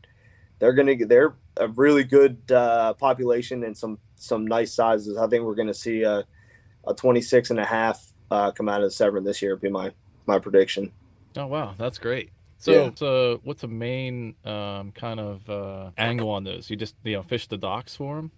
they're 0.58 0.74
gonna 0.74 0.94
get 0.94 1.08
they're 1.08 1.34
a 1.56 1.68
really 1.68 2.04
good 2.04 2.38
uh, 2.52 2.92
population 2.94 3.64
and 3.64 3.76
some 3.76 3.98
some 4.16 4.46
nice 4.46 4.74
sizes. 4.74 5.16
I 5.16 5.26
think 5.28 5.44
we're 5.44 5.54
gonna 5.54 5.72
see 5.74 6.02
a, 6.02 6.24
a 6.86 6.94
26 6.94 7.50
and 7.50 7.58
a 7.60 7.64
half 7.64 8.12
uh, 8.30 8.52
come 8.52 8.68
out 8.68 8.82
of 8.82 8.86
the 8.86 8.90
Severn 8.90 9.24
this 9.24 9.40
year. 9.40 9.56
Be 9.56 9.70
my 9.70 9.90
my 10.30 10.38
prediction. 10.38 10.92
Oh 11.36 11.46
wow, 11.46 11.74
that's 11.76 11.98
great. 11.98 12.30
So, 12.58 12.72
Yeah. 12.72 12.90
so 12.94 13.40
what's 13.44 13.62
the 13.62 13.68
main 13.68 14.34
um, 14.44 14.92
kind 14.92 15.18
of 15.18 15.48
uh, 15.48 15.90
angle 15.96 16.30
on 16.30 16.44
those? 16.44 16.70
You 16.70 16.76
just 16.76 16.94
you 17.04 17.16
know 17.16 17.22
fish 17.22 17.46
the 17.46 17.56
docks 17.56 17.96
for 17.96 18.16
them? 18.16 18.30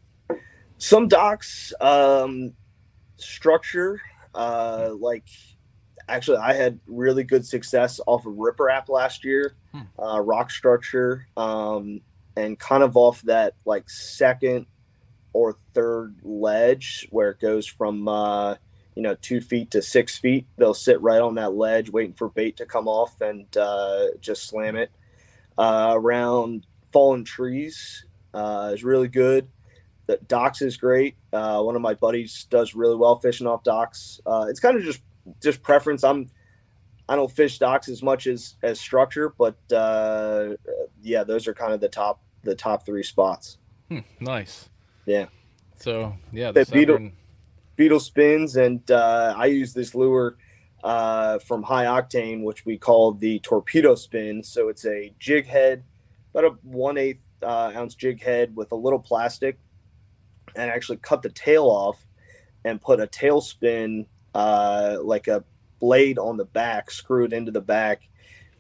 Some 0.78 1.09
docks 1.09 1.72
um, 1.81 2.55
structure 3.16 4.00
uh, 4.35 4.90
like 4.98 5.24
actually 6.09 6.38
I 6.38 6.55
had 6.55 6.81
really 6.87 7.24
good 7.24 7.46
success 7.46 8.00
off 8.07 8.26
of 8.26 8.35
riprap 8.35 8.88
last 8.88 9.24
year, 9.24 9.55
uh, 9.98 10.20
rock 10.20 10.50
structure, 10.50 11.26
um, 11.37 12.00
and 12.37 12.59
kind 12.59 12.83
of 12.83 12.96
off 12.96 13.22
that 13.22 13.55
like 13.64 13.88
second 13.90 14.66
or 15.33 15.57
third 15.74 16.16
ledge 16.22 17.07
where 17.11 17.31
it 17.31 17.40
goes 17.40 17.66
from 17.66 18.09
uh, 18.09 18.57
you 18.94 19.02
know 19.02 19.14
two 19.14 19.40
feet 19.40 19.70
to 19.72 19.83
six 19.83 20.18
feet. 20.18 20.46
They'll 20.57 20.74
sit 20.74 21.00
right 21.00 21.20
on 21.20 21.37
that 21.37 21.55
ledge 21.55 21.90
waiting 21.90 22.14
for 22.14 22.28
bait 22.28 22.57
to 22.59 22.66
come 22.66 22.88
off 22.88 23.20
and 23.20 23.55
uh, 23.57 24.09
just 24.20 24.44
slam 24.44 24.76
it. 24.76 24.90
Uh, 25.57 25.92
around 25.96 26.66
fallen 26.92 27.24
trees 27.24 28.05
uh, 28.35 28.70
is 28.74 28.85
really 28.85 29.09
good. 29.09 29.48
The 30.07 30.18
docks 30.26 30.62
is 30.62 30.76
great. 30.76 31.16
Uh, 31.33 31.62
one 31.62 31.76
of 31.76 31.83
my 31.83 31.94
buddies 31.94 32.46
does 32.50 32.74
really 32.74 32.96
well 32.96 33.16
fishing 33.18 33.46
off 33.46 33.62
docks. 33.62 34.20
Uh, 34.26 34.46
it's 34.48 34.61
kind 34.61 34.76
of 34.76 34.83
just 34.83 35.02
just 35.40 35.62
preference. 35.62 36.05
I'm 36.05 36.28
I 37.09 37.16
don't 37.16 37.31
fish 37.31 37.59
docks 37.59 37.88
as 37.88 38.02
much 38.02 38.26
as 38.26 38.57
as 38.62 38.81
structure, 38.81 39.33
but 39.37 39.57
uh, 39.72 40.57
yeah, 41.02 41.24
those 41.24 41.46
are 41.46 41.55
kind 41.55 41.72
of 41.72 41.81
the 41.81 41.88
top 41.88 42.20
the 42.42 42.55
top 42.55 42.85
three 42.85 43.02
spots. 43.02 43.59
Hmm, 43.88 44.00
nice. 44.20 44.68
Yeah. 45.07 45.26
So 45.76 46.16
yeah, 46.33 46.52
the 46.52 46.64
The 46.64 46.72
beetle 46.72 47.11
Beetle 47.83 47.99
spins, 47.99 48.55
and 48.55 48.88
uh, 48.92 49.35
I 49.37 49.47
use 49.47 49.75
this 49.75 49.92
lure 49.92 50.37
uh, 50.85 51.40
from 51.40 51.64
High 51.64 51.87
Octane, 51.87 52.45
which 52.45 52.64
we 52.64 52.79
call 52.79 53.11
the 53.11 53.40
torpedo 53.40 53.97
spin. 53.97 54.45
So 54.45 54.68
it's 54.68 54.87
a 54.87 55.12
jig 55.18 55.47
head, 55.47 55.83
about 56.33 56.45
a 56.45 56.51
one 56.62 56.97
eighth 56.97 57.23
uh, 57.42 57.73
ounce 57.75 57.97
jig 57.97 58.23
head 58.23 58.55
with 58.55 58.71
a 58.71 58.77
little 58.77 59.01
plastic, 59.01 59.59
and 60.55 60.71
actually 60.71 60.99
cut 60.99 61.23
the 61.23 61.31
tail 61.31 61.64
off 61.64 62.07
and 62.64 62.81
put 62.81 63.01
a 63.01 63.09
tail 63.09 63.40
spin 63.40 64.07
uh, 64.33 64.99
like 65.03 65.27
a 65.27 65.42
blade 65.81 66.21
on 66.21 66.37
the 66.37 66.45
back, 66.45 66.88
screwed 66.88 67.33
into 67.33 67.51
the 67.51 67.61
back, 67.61 68.09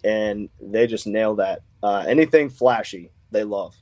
and 0.02 0.48
they 0.60 0.88
just 0.88 1.06
nail 1.06 1.36
that. 1.36 1.62
Uh, 1.80 2.04
anything 2.08 2.50
flashy, 2.50 3.12
they 3.30 3.44
love. 3.44 3.76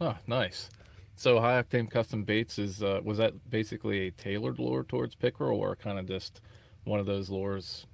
Oh, 0.00 0.14
nice. 0.28 0.70
So 1.16 1.40
high 1.40 1.62
octane 1.62 1.90
custom 1.90 2.24
baits 2.24 2.58
is 2.58 2.82
uh, 2.82 3.00
was 3.04 3.18
that 3.18 3.50
basically 3.50 4.08
a 4.08 4.10
tailored 4.10 4.58
lure 4.58 4.84
towards 4.84 5.14
pickerel, 5.14 5.58
or 5.58 5.76
kind 5.76 5.98
of 5.98 6.06
just 6.06 6.40
one 6.84 7.00
of 7.00 7.06
those 7.06 7.30
lures 7.30 7.86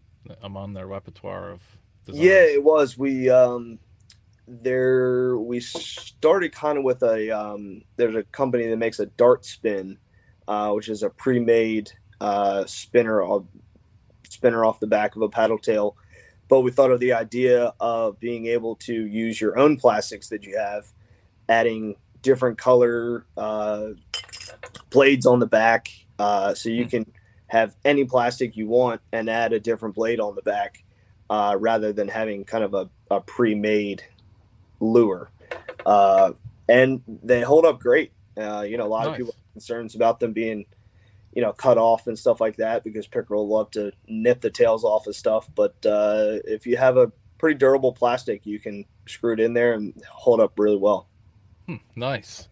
among 0.42 0.72
their 0.72 0.87
repertoire 0.87 1.50
of 1.50 1.62
designs? 2.04 2.24
Yeah, 2.24 2.42
it 2.42 2.62
was. 2.62 2.98
We 2.98 3.30
um 3.30 3.78
there 4.46 5.37
we 5.37 5.61
started 5.61 6.52
kind 6.52 6.78
of 6.78 6.85
with 6.85 7.02
a 7.02 7.30
um 7.30 7.83
there's 7.96 8.16
a 8.16 8.24
company 8.24 8.66
that 8.66 8.76
makes 8.76 8.98
a 8.98 9.06
dart 9.06 9.44
spin, 9.44 9.98
uh, 10.48 10.72
which 10.72 10.88
is 10.88 11.02
a 11.02 11.11
pre-made 11.11 11.92
uh 12.20 12.64
spinner 12.66 13.22
off 13.22 13.44
spinner 14.28 14.64
off 14.64 14.80
the 14.80 14.87
back 14.87 15.14
of 15.14 15.22
a 15.22 15.28
paddle 15.28 15.59
tail. 15.59 15.96
But 16.48 16.62
we 16.62 16.72
thought 16.72 16.90
of 16.90 16.98
the 17.00 17.12
idea 17.12 17.72
of 17.78 18.18
being 18.18 18.46
able 18.46 18.74
to 18.76 18.92
use 18.92 19.40
your 19.40 19.56
own 19.56 19.76
plastics 19.76 20.28
that 20.30 20.42
you 20.44 20.59
have, 20.59 20.87
adding 21.48 21.94
different 22.22 22.59
color 22.59 23.26
uh, 23.37 23.88
blades 24.90 25.26
on 25.26 25.38
the 25.38 25.46
back, 25.46 25.90
uh, 26.18 26.54
so 26.54 26.68
you 26.68 26.87
can 26.87 27.11
have 27.46 27.74
any 27.85 28.04
plastic 28.04 28.56
you 28.56 28.68
want 28.68 29.00
and 29.12 29.28
add 29.28 29.52
a 29.52 29.61
different 29.61 29.94
blade 29.94 30.20
on 30.20 30.35
the 30.35 30.42
back 30.42 30.85
uh, 31.28 31.56
rather 31.59 31.92
than 31.92 32.09
having 32.09 32.44
kind 32.44 32.64
of 32.64 32.74
a, 32.74 32.88
a 33.11 33.20
pre-made 33.20 34.02
lure. 34.80 35.30
Uh, 35.85 36.33
and 36.68 37.02
they 37.22 37.40
hold 37.40 37.64
up 37.64 37.80
great. 37.80 38.12
Uh, 38.37 38.62
you 38.62 38.76
know, 38.76 38.87
a 38.87 38.88
lot 38.88 39.06
of 39.06 39.16
people 39.16 39.33
have 39.33 39.52
concerns 39.52 39.94
about 39.94 40.20
them 40.20 40.33
being, 40.33 40.64
you 41.35 41.42
know, 41.42 41.52
cut 41.52 41.76
off 41.76 42.06
and 42.06 42.18
stuff 42.18 42.40
like 42.40 42.56
that 42.56 42.85
because 42.85 43.06
pickerel 43.06 43.48
love 43.48 43.70
to 43.72 43.92
nip 44.06 44.40
the 44.40 44.50
tails 44.50 44.85
off 44.85 45.06
of 45.06 45.16
stuff. 45.16 45.48
But 45.54 45.74
uh, 45.85 46.38
if 46.44 46.66
you 46.66 46.76
have 46.76 46.96
a 46.96 47.11
pretty 47.38 47.59
durable 47.59 47.92
plastic, 47.92 48.46
you 48.46 48.61
can 48.61 48.85
screw 49.06 49.33
it 49.33 49.40
in 49.40 49.54
there 49.54 49.72
and 49.72 49.92
hold 50.09 50.40
up 50.40 50.52
really 50.59 50.76
well. 50.76 51.09
Hmm, 51.70 51.76
nice. 51.94 52.48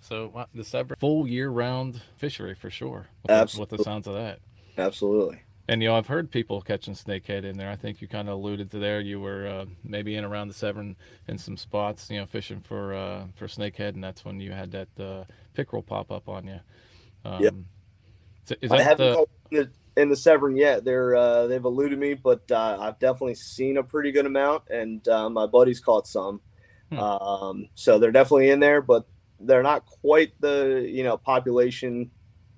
So 0.00 0.30
wow, 0.34 0.46
the 0.54 0.64
Severn 0.64 0.96
full 0.98 1.26
year-round 1.26 2.02
fishery 2.16 2.54
for 2.54 2.68
sure. 2.68 3.06
With 3.26 3.52
the, 3.52 3.60
with 3.60 3.68
the 3.70 3.78
sounds 3.78 4.06
of 4.06 4.14
that. 4.14 4.40
Absolutely. 4.76 5.40
And 5.68 5.82
you 5.82 5.88
know, 5.88 5.96
I've 5.96 6.08
heard 6.08 6.30
people 6.30 6.60
catching 6.60 6.92
snakehead 6.92 7.44
in 7.44 7.56
there. 7.56 7.70
I 7.70 7.76
think 7.76 8.02
you 8.02 8.08
kind 8.08 8.28
of 8.28 8.34
alluded 8.34 8.70
to 8.72 8.78
there. 8.78 9.00
You 9.00 9.20
were 9.20 9.46
uh, 9.46 9.66
maybe 9.84 10.16
in 10.16 10.24
around 10.24 10.48
the 10.48 10.54
Severn 10.54 10.96
in 11.28 11.38
some 11.38 11.56
spots, 11.56 12.10
you 12.10 12.18
know, 12.18 12.26
fishing 12.26 12.60
for 12.60 12.94
uh, 12.94 13.24
for 13.36 13.46
snakehead, 13.46 13.94
and 13.94 14.04
that's 14.04 14.24
when 14.24 14.40
you 14.40 14.52
had 14.52 14.72
that 14.72 14.88
uh, 15.00 15.24
pickerel 15.54 15.82
pop 15.82 16.10
up 16.10 16.28
on 16.28 16.46
you. 16.46 16.60
Um, 17.24 17.42
Yep. 17.42 17.54
so 18.44 18.54
is 18.60 18.72
I 18.72 18.82
haven't 18.82 19.06
the, 19.06 19.14
caught 19.14 19.28
in 19.50 19.56
the, 19.56 20.02
in 20.02 20.08
the 20.10 20.16
Severn 20.16 20.56
yet. 20.56 20.84
They're 20.84 21.14
uh, 21.14 21.46
they've 21.46 21.64
eluded 21.64 21.98
me, 21.98 22.14
but 22.14 22.42
uh, 22.50 22.78
I've 22.80 22.98
definitely 22.98 23.36
seen 23.36 23.78
a 23.78 23.82
pretty 23.82 24.10
good 24.10 24.26
amount, 24.26 24.64
and 24.68 25.06
uh, 25.08 25.30
my 25.30 25.46
buddies 25.46 25.80
caught 25.80 26.06
some. 26.06 26.40
Hmm. 26.92 26.98
Um, 26.98 27.68
so 27.74 27.98
they're 27.98 28.12
definitely 28.12 28.50
in 28.50 28.60
there, 28.60 28.82
but 28.82 29.06
they're 29.40 29.62
not 29.62 29.86
quite 29.86 30.32
the 30.40 30.86
you 30.88 31.02
know 31.02 31.16
population 31.16 32.10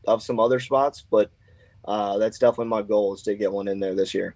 of 0.07 0.23
some 0.23 0.41
other 0.41 0.59
spots. 0.59 1.05
But 1.09 1.31
uh, 1.85 2.19
that's 2.19 2.39
definitely 2.39 2.67
my 2.67 2.83
goal 2.83 3.15
is 3.15 3.23
to 3.23 3.35
get 3.37 3.53
one 3.53 3.69
in 3.69 3.79
there 3.79 3.95
this 3.95 4.13
year. 4.13 4.35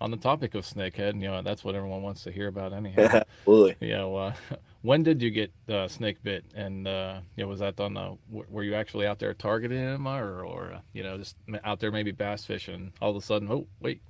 on 0.00 0.10
the 0.10 0.16
topic 0.16 0.54
of 0.54 0.64
snakehead? 0.64 1.14
You 1.20 1.28
know, 1.28 1.42
that's 1.42 1.62
what 1.64 1.74
everyone 1.74 2.02
wants 2.02 2.22
to 2.24 2.32
hear 2.32 2.48
about 2.48 2.72
anyhow. 2.72 3.22
Absolutely. 3.40 3.88
You 3.88 3.94
know, 3.96 4.16
uh, 4.16 4.34
when 4.82 5.02
did 5.02 5.20
you 5.20 5.30
get 5.30 5.52
uh, 5.68 5.88
snake 5.88 6.22
bit? 6.22 6.44
And 6.54 6.86
uh, 6.88 7.20
you 7.36 7.44
know, 7.44 7.48
was 7.48 7.60
that 7.60 7.78
on 7.80 7.94
the? 7.94 8.16
Were 8.30 8.62
you 8.62 8.74
actually 8.74 9.06
out 9.06 9.18
there 9.18 9.34
targeting 9.34 9.78
him, 9.78 10.06
or, 10.06 10.44
or 10.44 10.72
uh, 10.74 10.80
you 10.92 11.02
know, 11.02 11.18
just 11.18 11.36
out 11.64 11.80
there 11.80 11.90
maybe 11.90 12.12
bass 12.12 12.44
fishing? 12.44 12.92
All 13.00 13.10
of 13.10 13.16
a 13.16 13.20
sudden, 13.20 13.50
oh 13.50 13.66
wait, 13.80 14.00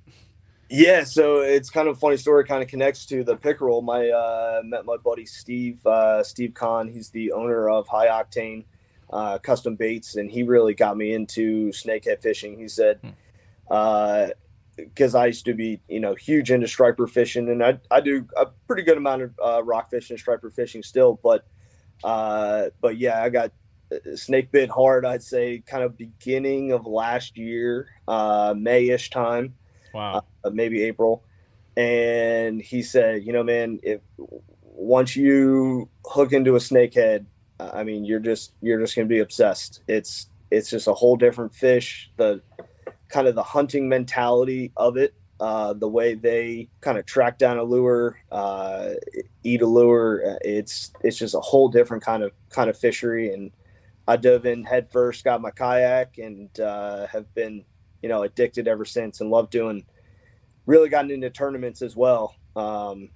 Yeah, 0.73 1.03
so 1.03 1.41
it's 1.41 1.69
kind 1.69 1.89
of 1.89 1.97
a 1.97 1.99
funny 1.99 2.15
story. 2.15 2.45
Kind 2.45 2.63
of 2.63 2.69
connects 2.69 3.05
to 3.07 3.25
the 3.25 3.35
pickerel. 3.35 3.81
My 3.81 4.07
uh, 4.07 4.61
met 4.63 4.85
my 4.85 4.95
buddy 4.95 5.25
Steve 5.25 5.85
uh, 5.85 6.23
Steve 6.23 6.53
Cahn. 6.53 6.87
He's 6.87 7.09
the 7.09 7.33
owner 7.33 7.69
of 7.69 7.89
High 7.89 8.07
Octane 8.07 8.63
uh, 9.09 9.37
Custom 9.39 9.75
Baits, 9.75 10.15
and 10.15 10.31
he 10.31 10.43
really 10.43 10.73
got 10.73 10.95
me 10.95 11.13
into 11.13 11.71
snakehead 11.71 12.21
fishing. 12.21 12.57
He 12.57 12.69
said, 12.69 13.01
because 13.67 15.13
I 15.13 15.25
used 15.25 15.43
to 15.43 15.53
be 15.53 15.81
you 15.89 15.99
know 15.99 16.15
huge 16.15 16.51
into 16.51 16.69
striper 16.69 17.05
fishing, 17.05 17.49
and 17.49 17.61
I 17.61 17.77
I 17.91 17.99
do 17.99 18.25
a 18.37 18.45
pretty 18.65 18.83
good 18.83 18.95
amount 18.95 19.23
of 19.23 19.39
uh, 19.43 19.63
rock 19.65 19.89
fishing, 19.89 20.13
and 20.13 20.21
striper 20.21 20.49
fishing 20.49 20.83
still, 20.83 21.19
but 21.21 21.45
uh, 22.01 22.67
but 22.79 22.97
yeah, 22.97 23.21
I 23.21 23.27
got 23.27 23.51
uh, 23.91 24.15
snake 24.15 24.53
bit 24.53 24.69
hard. 24.69 25.05
I'd 25.05 25.21
say 25.21 25.61
kind 25.65 25.83
of 25.83 25.97
beginning 25.97 26.71
of 26.71 26.85
last 26.85 27.37
year, 27.37 27.89
uh, 28.07 28.53
May-ish 28.57 29.09
time 29.09 29.55
wow, 29.93 30.23
uh, 30.43 30.49
maybe 30.49 30.83
April. 30.83 31.23
And 31.77 32.61
he 32.61 32.83
said, 32.83 33.23
you 33.23 33.33
know, 33.33 33.43
man, 33.43 33.79
if 33.83 34.01
once 34.17 35.15
you 35.15 35.89
hook 36.05 36.33
into 36.33 36.55
a 36.55 36.59
snakehead, 36.59 37.25
uh, 37.59 37.71
I 37.73 37.83
mean, 37.83 38.05
you're 38.05 38.19
just 38.19 38.53
you're 38.61 38.79
just 38.79 38.95
gonna 38.95 39.07
be 39.07 39.19
obsessed. 39.19 39.81
It's 39.87 40.29
it's 40.51 40.69
just 40.69 40.87
a 40.87 40.93
whole 40.93 41.15
different 41.15 41.53
fish. 41.55 42.11
The 42.17 42.41
kind 43.09 43.27
of 43.27 43.35
the 43.35 43.43
hunting 43.43 43.89
mentality 43.89 44.71
of 44.77 44.97
it 44.97 45.13
Uh, 45.41 45.73
the 45.73 45.89
way 45.89 46.13
they 46.13 46.69
kind 46.81 46.99
of 46.99 47.05
track 47.05 47.39
down 47.39 47.57
a 47.57 47.63
lure, 47.63 48.15
uh, 48.31 48.93
eat 49.43 49.61
a 49.63 49.65
lure, 49.65 50.21
uh, 50.23 50.37
it's 50.45 50.93
it's 51.01 51.17
just 51.17 51.33
a 51.33 51.41
whole 51.41 51.67
different 51.67 52.03
kind 52.03 52.21
of 52.23 52.31
kind 52.49 52.69
of 52.69 52.77
fishery. 52.77 53.33
And 53.33 53.51
I 54.07 54.17
dove 54.17 54.45
in 54.45 54.63
headfirst, 54.63 55.23
got 55.25 55.41
my 55.41 55.49
kayak, 55.49 56.19
and 56.19 56.49
uh, 56.59 57.07
have 57.07 57.25
been 57.33 57.65
you 58.01 58.09
know 58.09 58.23
addicted 58.23 58.67
ever 58.67 58.85
since, 58.85 59.21
and 59.21 59.29
love 59.29 59.49
doing. 59.49 59.85
Really 60.67 60.89
gotten 60.89 61.09
into 61.09 61.29
tournaments 61.31 61.81
as 61.81 61.95
well, 61.95 62.35
um, 62.55 63.09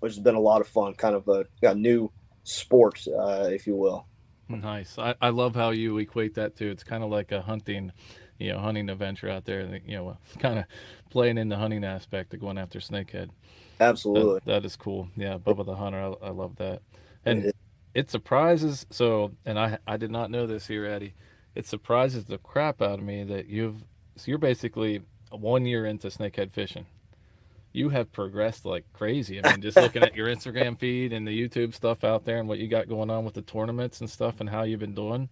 which 0.00 0.12
has 0.12 0.22
been 0.22 0.34
a 0.34 0.40
lot 0.40 0.60
of 0.60 0.68
fun. 0.68 0.94
Kind 0.94 1.14
of 1.14 1.26
a, 1.28 1.46
a 1.62 1.74
new 1.74 2.10
sport, 2.44 3.02
uh, 3.08 3.48
if 3.50 3.66
you 3.66 3.74
will. 3.74 4.06
Nice. 4.48 4.98
I, 4.98 5.14
I 5.20 5.28
love 5.30 5.54
how 5.54 5.70
you 5.70 5.98
equate 5.98 6.34
that 6.34 6.56
to. 6.56 6.70
It's 6.70 6.84
kind 6.84 7.04
of 7.04 7.10
like 7.10 7.32
a 7.32 7.42
hunting, 7.42 7.92
you 8.38 8.52
know, 8.52 8.58
hunting 8.58 8.88
adventure 8.88 9.28
out 9.28 9.44
there. 9.44 9.80
You 9.86 9.96
know, 9.96 10.18
kind 10.38 10.58
of 10.58 10.64
playing 11.10 11.38
in 11.38 11.48
the 11.48 11.56
hunting 11.56 11.84
aspect 11.84 12.34
of 12.34 12.40
going 12.40 12.58
after 12.58 12.80
snakehead. 12.80 13.30
Absolutely. 13.80 14.40
That, 14.44 14.62
that 14.62 14.64
is 14.64 14.76
cool. 14.76 15.08
Yeah, 15.16 15.38
Bubba 15.38 15.64
the 15.64 15.76
Hunter. 15.76 16.14
I, 16.22 16.26
I 16.26 16.30
love 16.30 16.56
that. 16.56 16.82
And 17.24 17.52
it 17.94 18.10
surprises. 18.10 18.86
So, 18.90 19.32
and 19.44 19.58
I 19.58 19.78
I 19.86 19.96
did 19.96 20.10
not 20.10 20.30
know 20.30 20.46
this 20.46 20.66
here, 20.66 20.86
Eddie. 20.86 21.14
It 21.54 21.66
surprises 21.66 22.24
the 22.24 22.38
crap 22.38 22.80
out 22.80 22.98
of 22.98 23.04
me 23.04 23.24
that 23.24 23.46
you've. 23.46 23.84
So 24.18 24.30
you're 24.30 24.38
basically 24.38 25.02
one 25.30 25.66
year 25.66 25.86
into 25.86 26.08
snakehead 26.08 26.50
fishing. 26.52 26.86
You 27.72 27.90
have 27.90 28.12
progressed 28.12 28.64
like 28.64 28.84
crazy. 28.92 29.42
I 29.42 29.50
mean, 29.52 29.62
just 29.62 29.76
looking 29.80 30.02
at 30.02 30.14
your 30.16 30.26
Instagram 30.28 30.78
feed 30.78 31.12
and 31.12 31.26
the 31.26 31.48
YouTube 31.48 31.74
stuff 31.74 32.02
out 32.04 32.24
there 32.24 32.38
and 32.38 32.48
what 32.48 32.58
you 32.58 32.68
got 32.68 32.88
going 32.88 33.10
on 33.10 33.24
with 33.24 33.34
the 33.34 33.42
tournaments 33.42 34.00
and 34.00 34.08
stuff 34.10 34.40
and 34.40 34.48
how 34.48 34.62
you've 34.62 34.80
been 34.80 34.94
doing. 34.94 35.28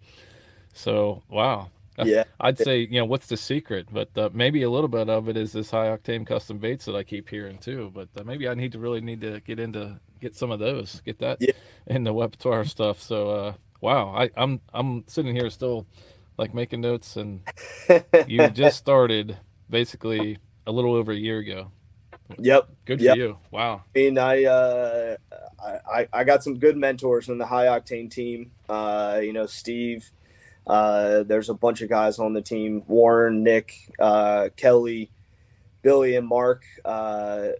So, 0.72 1.22
wow. 1.28 1.70
Yeah. 2.04 2.24
I'd 2.38 2.58
say, 2.58 2.80
you 2.80 2.98
know, 3.00 3.06
what's 3.06 3.26
the 3.26 3.38
secret? 3.38 3.88
But 3.90 4.10
uh, 4.18 4.28
maybe 4.34 4.62
a 4.62 4.70
little 4.70 4.88
bit 4.88 5.08
of 5.08 5.28
it 5.30 5.36
is 5.38 5.52
this 5.52 5.70
high 5.70 5.86
octane 5.96 6.26
custom 6.26 6.58
baits 6.58 6.84
that 6.84 6.94
I 6.94 7.04
keep 7.04 7.30
hearing 7.30 7.56
too. 7.58 7.90
But 7.94 8.08
uh, 8.18 8.24
maybe 8.24 8.46
I 8.48 8.54
need 8.54 8.72
to 8.72 8.78
really 8.78 9.00
need 9.00 9.22
to 9.22 9.40
get 9.40 9.58
into 9.58 9.98
get 10.20 10.34
some 10.36 10.50
of 10.50 10.58
those, 10.58 11.00
get 11.06 11.18
that 11.20 11.38
Yeah. 11.40 11.52
in 11.86 12.04
the 12.04 12.12
repertoire 12.12 12.64
stuff. 12.66 13.00
So, 13.00 13.30
uh, 13.30 13.52
wow, 13.80 14.08
I, 14.14 14.30
I'm 14.36 14.60
I'm 14.74 15.04
sitting 15.06 15.34
here 15.34 15.48
still 15.48 15.86
like 16.38 16.54
making 16.54 16.80
notes, 16.80 17.16
and 17.16 17.40
you 18.26 18.48
just 18.50 18.78
started 18.78 19.38
basically 19.70 20.38
a 20.66 20.72
little 20.72 20.94
over 20.94 21.12
a 21.12 21.16
year 21.16 21.38
ago. 21.38 21.70
Yep. 22.38 22.68
Good 22.84 23.00
Yep. 23.00 23.14
for 23.14 23.18
you. 23.18 23.38
Wow. 23.52 23.82
I 23.94 23.98
mean, 23.98 24.18
I, 24.18 24.44
uh, 24.44 25.16
I 25.64 25.78
I 26.00 26.08
I 26.12 26.24
got 26.24 26.42
some 26.42 26.58
good 26.58 26.76
mentors 26.76 27.28
in 27.28 27.38
the 27.38 27.46
high 27.46 27.66
octane 27.66 28.10
team. 28.10 28.50
Uh, 28.68 29.20
you 29.22 29.32
know, 29.32 29.46
Steve. 29.46 30.10
Uh, 30.66 31.22
there's 31.22 31.48
a 31.48 31.54
bunch 31.54 31.80
of 31.82 31.88
guys 31.88 32.18
on 32.18 32.32
the 32.32 32.42
team: 32.42 32.82
Warren, 32.88 33.44
Nick, 33.44 33.72
uh, 34.00 34.48
Kelly, 34.56 35.12
Billy, 35.82 36.16
and 36.16 36.26
Mark. 36.26 36.64
Uh, 36.84 37.50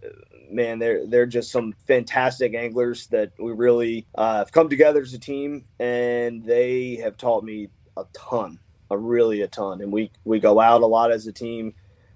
man, 0.51 0.79
they're 0.79 1.07
they're 1.07 1.25
just 1.25 1.49
some 1.49 1.73
fantastic 1.87 2.53
anglers 2.53 3.07
that 3.07 3.31
we 3.39 3.53
really 3.53 4.05
uh, 4.15 4.39
have 4.39 4.51
come 4.51 4.67
together 4.67 5.01
as 5.01 5.13
a 5.13 5.19
team, 5.19 5.63
and 5.79 6.43
they 6.43 6.95
have 6.97 7.15
taught 7.15 7.45
me 7.45 7.69
a 7.95 8.03
ton, 8.11 8.59
a 8.89 8.97
really 8.97 9.41
a 9.41 9.47
ton. 9.47 9.81
And 9.81 9.91
we 9.91 10.11
we 10.25 10.39
go 10.39 10.59
out 10.59 10.81
a 10.81 10.87
lot 10.87 11.11
as 11.11 11.27
a 11.27 11.31
team, 11.31 11.73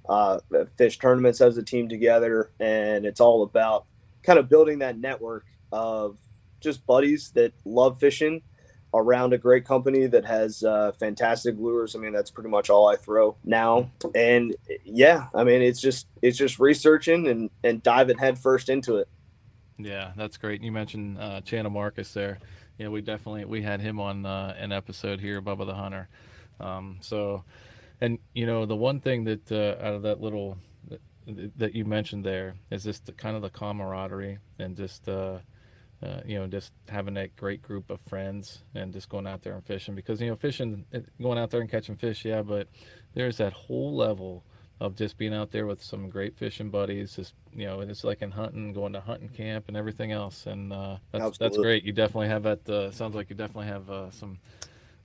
uh, 0.08 0.40
fish 0.78 1.00
tournaments 1.00 1.42
as 1.42 1.58
a 1.58 1.64
team 1.64 1.90
together, 1.90 2.52
and 2.60 3.06
it's 3.06 3.20
all 3.20 3.44
about 3.44 3.86
kind 4.24 4.40
of 4.40 4.50
building 4.50 4.80
that 4.80 4.98
network 4.98 5.46
of 5.72 6.18
just 6.60 6.86
buddies 6.86 7.32
that 7.32 7.54
love 7.66 8.00
fishing 8.00 8.42
around 8.94 9.34
a 9.34 9.38
great 9.38 9.66
company 9.66 10.06
that 10.06 10.26
has 10.26 10.64
uh, 10.64 10.92
fantastic 11.00 11.56
lures. 11.58 11.96
I 11.96 12.00
mean, 12.00 12.12
that's 12.12 12.30
pretty 12.30 12.50
much 12.50 12.70
all 12.70 12.88
I 12.88 12.98
throw 12.98 13.36
now. 13.44 13.90
And 14.16 14.56
yeah, 14.84 15.28
I 15.34 15.44
mean, 15.44 15.62
it's 15.62 15.80
just 15.82 16.08
it's 16.22 16.38
just 16.38 16.60
researching 16.60 17.28
and 17.28 17.50
and 17.64 17.82
diving 17.84 18.18
headfirst 18.18 18.70
into 18.70 18.98
it. 18.98 19.08
Yeah, 19.78 20.12
that's 20.16 20.38
great. 20.38 20.62
You 20.62 20.72
mentioned 20.72 21.18
uh, 21.20 21.42
Channa 21.42 21.70
Markus 21.70 22.14
there. 22.14 22.40
Yeah, 22.78 22.90
we 22.90 23.02
definitely 23.02 23.46
we 23.46 23.62
had 23.62 23.82
him 23.82 24.00
on 24.00 24.26
uh, 24.26 24.56
an 24.58 24.72
episode 24.72 25.20
here, 25.20 25.42
Bubba 25.42 25.66
the 25.66 25.76
Hunter. 25.76 26.10
Um, 26.62 26.98
so, 27.02 27.44
and 28.00 28.20
you 28.34 28.46
know, 28.46 28.66
the 28.66 28.76
one 28.76 29.00
thing 29.00 29.24
that 29.26 29.52
uh, 29.52 29.84
out 29.84 29.94
of 29.94 30.02
that 30.04 30.22
little 30.22 30.58
that, 30.90 31.02
that 31.58 31.76
you 31.76 31.86
mentioned 31.86 32.26
there 32.26 32.56
is 32.70 32.84
just 32.84 33.06
the, 33.06 33.12
kind 33.12 33.36
of 33.36 33.42
the 33.42 33.50
camaraderie 33.50 34.40
and 34.60 34.76
just 34.76 35.08
uh, 35.08 35.40
uh, 36.04 36.22
you 36.26 36.38
know 36.40 36.48
just 36.48 36.74
having 36.90 37.14
that 37.16 37.36
great 37.36 37.62
group 37.62 37.90
of 37.90 38.00
friends 38.02 38.64
and 38.76 38.94
just 38.94 39.10
going 39.10 39.28
out 39.28 39.42
there 39.44 39.54
and 39.54 39.66
fishing 39.66 39.96
because 39.96 40.20
you 40.22 40.28
know 40.28 40.36
fishing 40.36 40.86
eh, 40.94 41.02
going 41.22 41.38
out 41.38 41.52
there 41.52 41.62
and 41.62 41.70
catching 41.70 41.96
fish 41.96 42.26
yeah 42.26 42.42
but 42.42 42.68
there's 43.14 43.38
that 43.38 43.54
whole 43.54 43.96
level 43.96 44.44
of 44.80 44.96
just 44.96 45.16
being 45.16 45.34
out 45.34 45.52
there 45.52 45.68
with 45.68 45.82
some 45.84 46.10
great 46.10 46.36
fishing 46.36 46.72
buddies 46.72 47.16
just 47.16 47.36
you 47.54 47.66
know 47.66 47.82
it's 47.82 48.04
like 48.04 48.22
in 48.22 48.32
hunting 48.32 48.74
going 48.74 48.94
to 48.94 49.00
hunting 49.00 49.30
camp 49.30 49.66
and 49.68 49.78
everything 49.78 50.12
else. 50.12 50.46
And 50.46 50.74
uh, 50.74 50.98
that's 51.12 51.38
that's 51.38 51.58
great. 51.58 51.84
You 51.84 51.94
definitely 51.94 52.30
have 52.30 52.44
that 52.44 52.68
uh, 52.70 52.92
sounds 52.92 53.16
like 53.16 53.30
you 53.30 53.36
definitely 53.36 53.68
have 53.68 53.90
uh, 53.90 54.12
some 54.12 54.40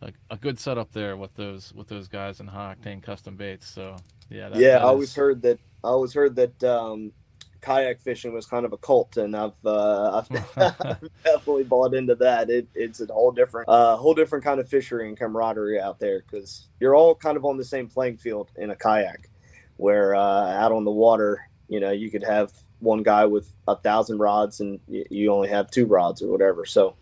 a, 0.03 0.13
a 0.31 0.37
good 0.37 0.59
setup 0.59 0.93
there 0.93 1.17
with 1.17 1.35
those 1.35 1.73
with 1.75 1.89
those 1.89 2.09
guys 2.09 2.41
in 2.41 2.47
high 2.47 2.75
octane 2.75 3.03
custom 3.03 3.37
baits 3.37 3.67
so 3.69 3.97
yeah 4.31 4.49
that, 4.49 4.59
yeah, 4.59 4.73
that 4.73 4.83
I 4.83 4.85
always 4.85 5.11
is- 5.11 5.17
heard 5.17 5.43
that. 5.43 5.59
I 5.85 5.89
always 5.89 6.13
heard 6.13 6.35
that 6.37 6.65
um, 6.65 7.13
kayak 7.61 8.01
fishing 8.01 8.33
was 8.33 8.45
kind 8.47 8.65
of 8.65 8.73
a 8.73 8.77
cult, 8.77 9.17
and 9.19 9.37
I've 9.37 9.65
uh, 9.65 10.21
I've 10.21 10.29
definitely 11.25 11.65
bought 11.65 11.95
into 11.95 12.17
that. 12.17 12.51
It, 12.51 12.67
it's 12.75 13.01
a 13.01 13.07
whole 13.07 13.31
different, 13.31 13.69
uh, 13.69 13.97
whole 13.97 14.15
different 14.15 14.45
kind 14.45 14.59
of 14.59 14.69
fishery 14.69 15.09
and 15.09 15.17
camaraderie 15.17 15.81
out 15.81 16.01
there 16.01 16.21
because 16.21 16.67
you're 16.81 16.97
all 16.97 17.15
kind 17.15 17.37
of 17.37 17.45
on 17.45 17.57
the 17.57 17.65
same 17.65 17.87
playing 17.89 18.17
field 18.17 18.51
in 18.57 18.71
a 18.71 18.77
kayak, 18.77 19.31
where 19.77 20.15
uh, 20.17 20.51
out 20.53 20.73
on 20.73 20.85
the 20.85 20.91
water, 20.91 21.49
you 21.69 21.79
know, 21.79 21.93
you 21.93 22.11
could 22.11 22.25
have 22.25 22.53
one 22.81 23.03
guy 23.05 23.27
with 23.27 23.53
a 23.69 23.77
thousand 23.77 24.19
rods 24.19 24.61
and 24.61 24.81
you 24.89 25.33
only 25.33 25.49
have 25.49 25.71
two 25.71 25.87
rods 25.87 26.23
or 26.23 26.29
whatever. 26.29 26.65
So. 26.65 26.97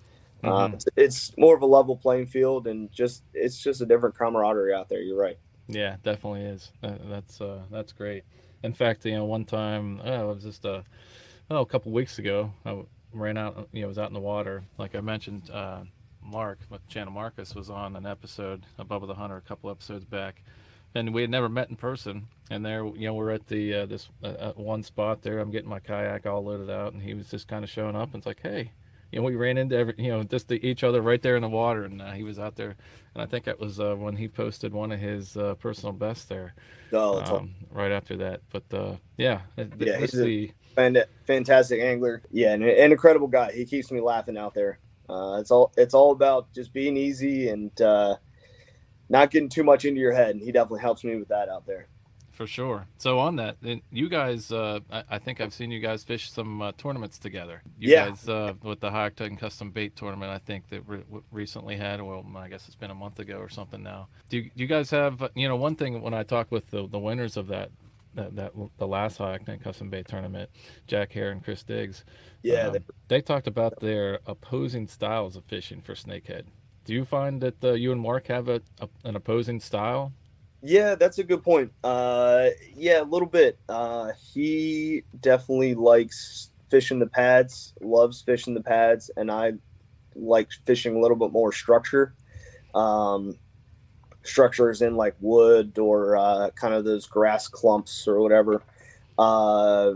Uh, 0.44 0.68
Mhm. 0.68 0.74
it's, 0.74 0.86
it's 0.96 1.38
more 1.38 1.54
of 1.56 1.62
a 1.62 1.66
level 1.66 1.96
playing 1.96 2.26
field, 2.26 2.66
and 2.66 2.90
just 2.92 3.22
it's 3.34 3.58
just 3.58 3.80
a 3.80 3.86
different 3.86 4.16
camaraderie 4.16 4.74
out 4.74 4.88
there. 4.88 5.00
You're 5.02 5.18
right. 5.18 5.38
Yeah, 5.68 5.96
definitely 6.02 6.42
is. 6.42 6.70
That's 6.82 7.40
uh, 7.40 7.62
that's 7.70 7.92
great. 7.92 8.24
In 8.62 8.72
fact, 8.72 9.04
you 9.04 9.12
know, 9.12 9.24
one 9.24 9.44
time, 9.44 10.00
oh, 10.04 10.30
it 10.30 10.34
was 10.34 10.44
just 10.44 10.64
a, 10.64 10.84
oh, 11.50 11.60
a 11.60 11.66
couple 11.66 11.92
weeks 11.92 12.18
ago, 12.18 12.50
I 12.64 12.82
ran 13.12 13.36
out, 13.36 13.68
you 13.72 13.82
know, 13.82 13.88
was 13.88 13.98
out 13.98 14.08
in 14.08 14.14
the 14.14 14.20
water. 14.20 14.62
Like 14.78 14.94
I 14.94 15.00
mentioned, 15.00 15.50
uh, 15.50 15.80
Mark, 16.22 16.58
with 16.70 16.86
Channa 16.88 17.10
Markus, 17.10 17.54
was 17.54 17.68
on 17.70 17.94
an 17.96 18.06
episode 18.06 18.64
of 18.78 18.88
Bubba 18.88 19.06
the 19.06 19.14
Hunter 19.14 19.36
a 19.36 19.40
couple 19.42 19.70
episodes 19.70 20.04
back, 20.06 20.42
and 20.94 21.12
we 21.14 21.20
had 21.22 21.30
never 21.30 21.48
met 21.48 21.68
in 21.70 21.76
person. 21.76 22.26
And 22.50 22.64
there, 22.64 22.84
you 22.86 23.06
know, 23.06 23.14
we're 23.14 23.30
at 23.30 23.46
the 23.46 23.74
uh, 23.74 23.86
this 23.86 24.08
uh, 24.22 24.26
uh, 24.28 24.52
one 24.52 24.82
spot 24.82 25.22
there. 25.22 25.38
I'm 25.38 25.50
getting 25.50 25.68
my 25.70 25.80
kayak 25.80 26.26
all 26.26 26.44
loaded 26.44 26.70
out, 26.70 26.92
and 26.94 27.02
he 27.02 27.14
was 27.14 27.30
just 27.30 27.46
kind 27.48 27.64
of 27.64 27.70
showing 27.70 27.96
up, 27.96 28.08
and 28.12 28.16
it's 28.20 28.26
like, 28.26 28.40
hey. 28.42 28.70
You 29.12 29.20
know, 29.20 29.24
we 29.24 29.36
ran 29.36 29.58
into 29.58 29.76
every, 29.76 29.94
you 29.98 30.08
know, 30.08 30.22
just 30.24 30.48
the, 30.48 30.64
each 30.66 30.82
other 30.84 31.00
right 31.00 31.22
there 31.22 31.36
in 31.36 31.42
the 31.42 31.48
water, 31.48 31.84
and 31.84 32.02
uh, 32.02 32.12
he 32.12 32.22
was 32.22 32.38
out 32.38 32.56
there, 32.56 32.74
and 33.14 33.22
I 33.22 33.26
think 33.26 33.44
that 33.44 33.60
was 33.60 33.78
uh, 33.80 33.94
when 33.94 34.16
he 34.16 34.28
posted 34.28 34.72
one 34.72 34.92
of 34.92 35.00
his 35.00 35.36
uh, 35.36 35.54
personal 35.54 35.92
bests 35.92 36.24
there 36.24 36.54
Oh, 36.92 37.18
um, 37.18 37.54
right 37.70 37.92
after 37.92 38.16
that. 38.18 38.40
But 38.50 38.64
uh, 38.72 38.96
yeah, 39.16 39.40
th- 39.56 39.68
Yeah, 39.78 39.98
he's 39.98 40.14
a- 40.14 40.24
see. 40.24 40.52
Fantastic 41.26 41.80
angler. 41.80 42.22
Yeah, 42.30 42.52
and 42.52 42.64
an 42.64 42.92
incredible 42.92 43.28
guy. 43.28 43.52
He 43.52 43.64
keeps 43.64 43.90
me 43.92 44.00
laughing 44.00 44.36
out 44.36 44.54
there. 44.54 44.78
Uh, 45.08 45.38
it's 45.40 45.50
all 45.50 45.72
it's 45.76 45.94
all 45.94 46.12
about 46.12 46.52
just 46.52 46.72
being 46.72 46.96
easy 46.96 47.48
and 47.48 47.78
uh, 47.80 48.16
not 49.08 49.30
getting 49.30 49.48
too 49.48 49.64
much 49.64 49.84
into 49.84 50.00
your 50.00 50.12
head. 50.12 50.30
And 50.30 50.40
he 50.42 50.52
definitely 50.52 50.80
helps 50.80 51.04
me 51.04 51.16
with 51.16 51.28
that 51.28 51.48
out 51.48 51.66
there. 51.66 51.88
For 52.34 52.48
sure. 52.48 52.86
So 52.98 53.20
on 53.20 53.36
that, 53.36 53.58
then 53.62 53.80
you 53.92 54.08
guys, 54.08 54.50
uh, 54.50 54.80
I, 54.90 55.04
I 55.08 55.18
think 55.18 55.40
I've 55.40 55.54
seen 55.54 55.70
you 55.70 55.78
guys 55.78 56.02
fish 56.02 56.30
some 56.32 56.60
uh, 56.60 56.72
tournaments 56.76 57.16
together. 57.18 57.62
You 57.78 57.92
Yeah. 57.92 58.08
guys 58.08 58.28
uh, 58.28 58.54
with 58.60 58.80
the 58.80 58.90
High 58.90 59.08
Octane 59.10 59.38
Custom 59.38 59.70
Bait 59.70 59.94
Tournament, 59.94 60.32
I 60.32 60.38
think 60.38 60.68
that 60.70 60.82
re- 60.88 61.04
recently 61.30 61.76
had. 61.76 62.02
Well, 62.02 62.26
I 62.36 62.48
guess 62.48 62.66
it's 62.66 62.74
been 62.74 62.90
a 62.90 62.94
month 62.94 63.20
ago 63.20 63.38
or 63.38 63.48
something 63.48 63.84
now. 63.84 64.08
Do 64.30 64.38
you, 64.38 64.42
do 64.44 64.50
you 64.56 64.66
guys 64.66 64.90
have? 64.90 65.30
You 65.36 65.46
know, 65.46 65.54
one 65.54 65.76
thing 65.76 66.02
when 66.02 66.12
I 66.12 66.24
talk 66.24 66.50
with 66.50 66.70
the, 66.70 66.88
the 66.88 66.98
winners 66.98 67.36
of 67.36 67.46
that. 67.48 67.70
That, 68.16 68.36
that 68.36 68.52
the 68.78 68.86
last 68.86 69.18
High 69.18 69.36
Octane 69.38 69.60
Custom 69.60 69.90
Bait 69.90 70.06
tournament, 70.06 70.48
Jack 70.86 71.10
Hare 71.14 71.32
and 71.32 71.42
Chris 71.42 71.64
Diggs, 71.64 72.04
Yeah, 72.44 72.68
um, 72.68 72.72
they- 72.74 72.80
they 73.08 73.20
talked 73.20 73.48
about 73.48 73.80
their 73.80 74.20
opposing 74.26 74.86
styles 74.86 75.34
of 75.34 75.42
fishing 75.46 75.80
for 75.80 75.94
snakehead. 75.94 76.44
Do 76.84 76.92
you 76.94 77.04
find 77.04 77.40
that 77.40 77.64
uh, 77.64 77.72
you 77.72 77.90
and 77.90 78.00
Mark 78.00 78.28
have 78.28 78.48
a, 78.48 78.60
a 78.80 78.88
an 79.02 79.16
opposing 79.16 79.58
style? 79.58 80.12
Yeah, 80.66 80.94
that's 80.94 81.18
a 81.18 81.24
good 81.24 81.42
point. 81.42 81.72
Uh, 81.84 82.48
yeah, 82.74 83.02
a 83.02 83.04
little 83.04 83.28
bit. 83.28 83.58
Uh, 83.68 84.12
he 84.32 85.02
definitely 85.20 85.74
likes 85.74 86.50
fishing 86.70 86.98
the 86.98 87.06
pads, 87.06 87.74
loves 87.82 88.22
fishing 88.22 88.54
the 88.54 88.62
pads, 88.62 89.10
and 89.14 89.30
I 89.30 89.52
like 90.16 90.48
fishing 90.64 90.96
a 90.96 91.00
little 91.00 91.18
bit 91.18 91.32
more 91.32 91.52
structure. 91.52 92.14
Um, 92.74 93.38
structure 94.22 94.70
is 94.70 94.80
in 94.80 94.96
like 94.96 95.14
wood 95.20 95.78
or 95.78 96.16
uh, 96.16 96.48
kind 96.52 96.72
of 96.72 96.86
those 96.86 97.06
grass 97.06 97.46
clumps 97.46 98.08
or 98.08 98.20
whatever. 98.20 98.62
Uh, 99.18 99.92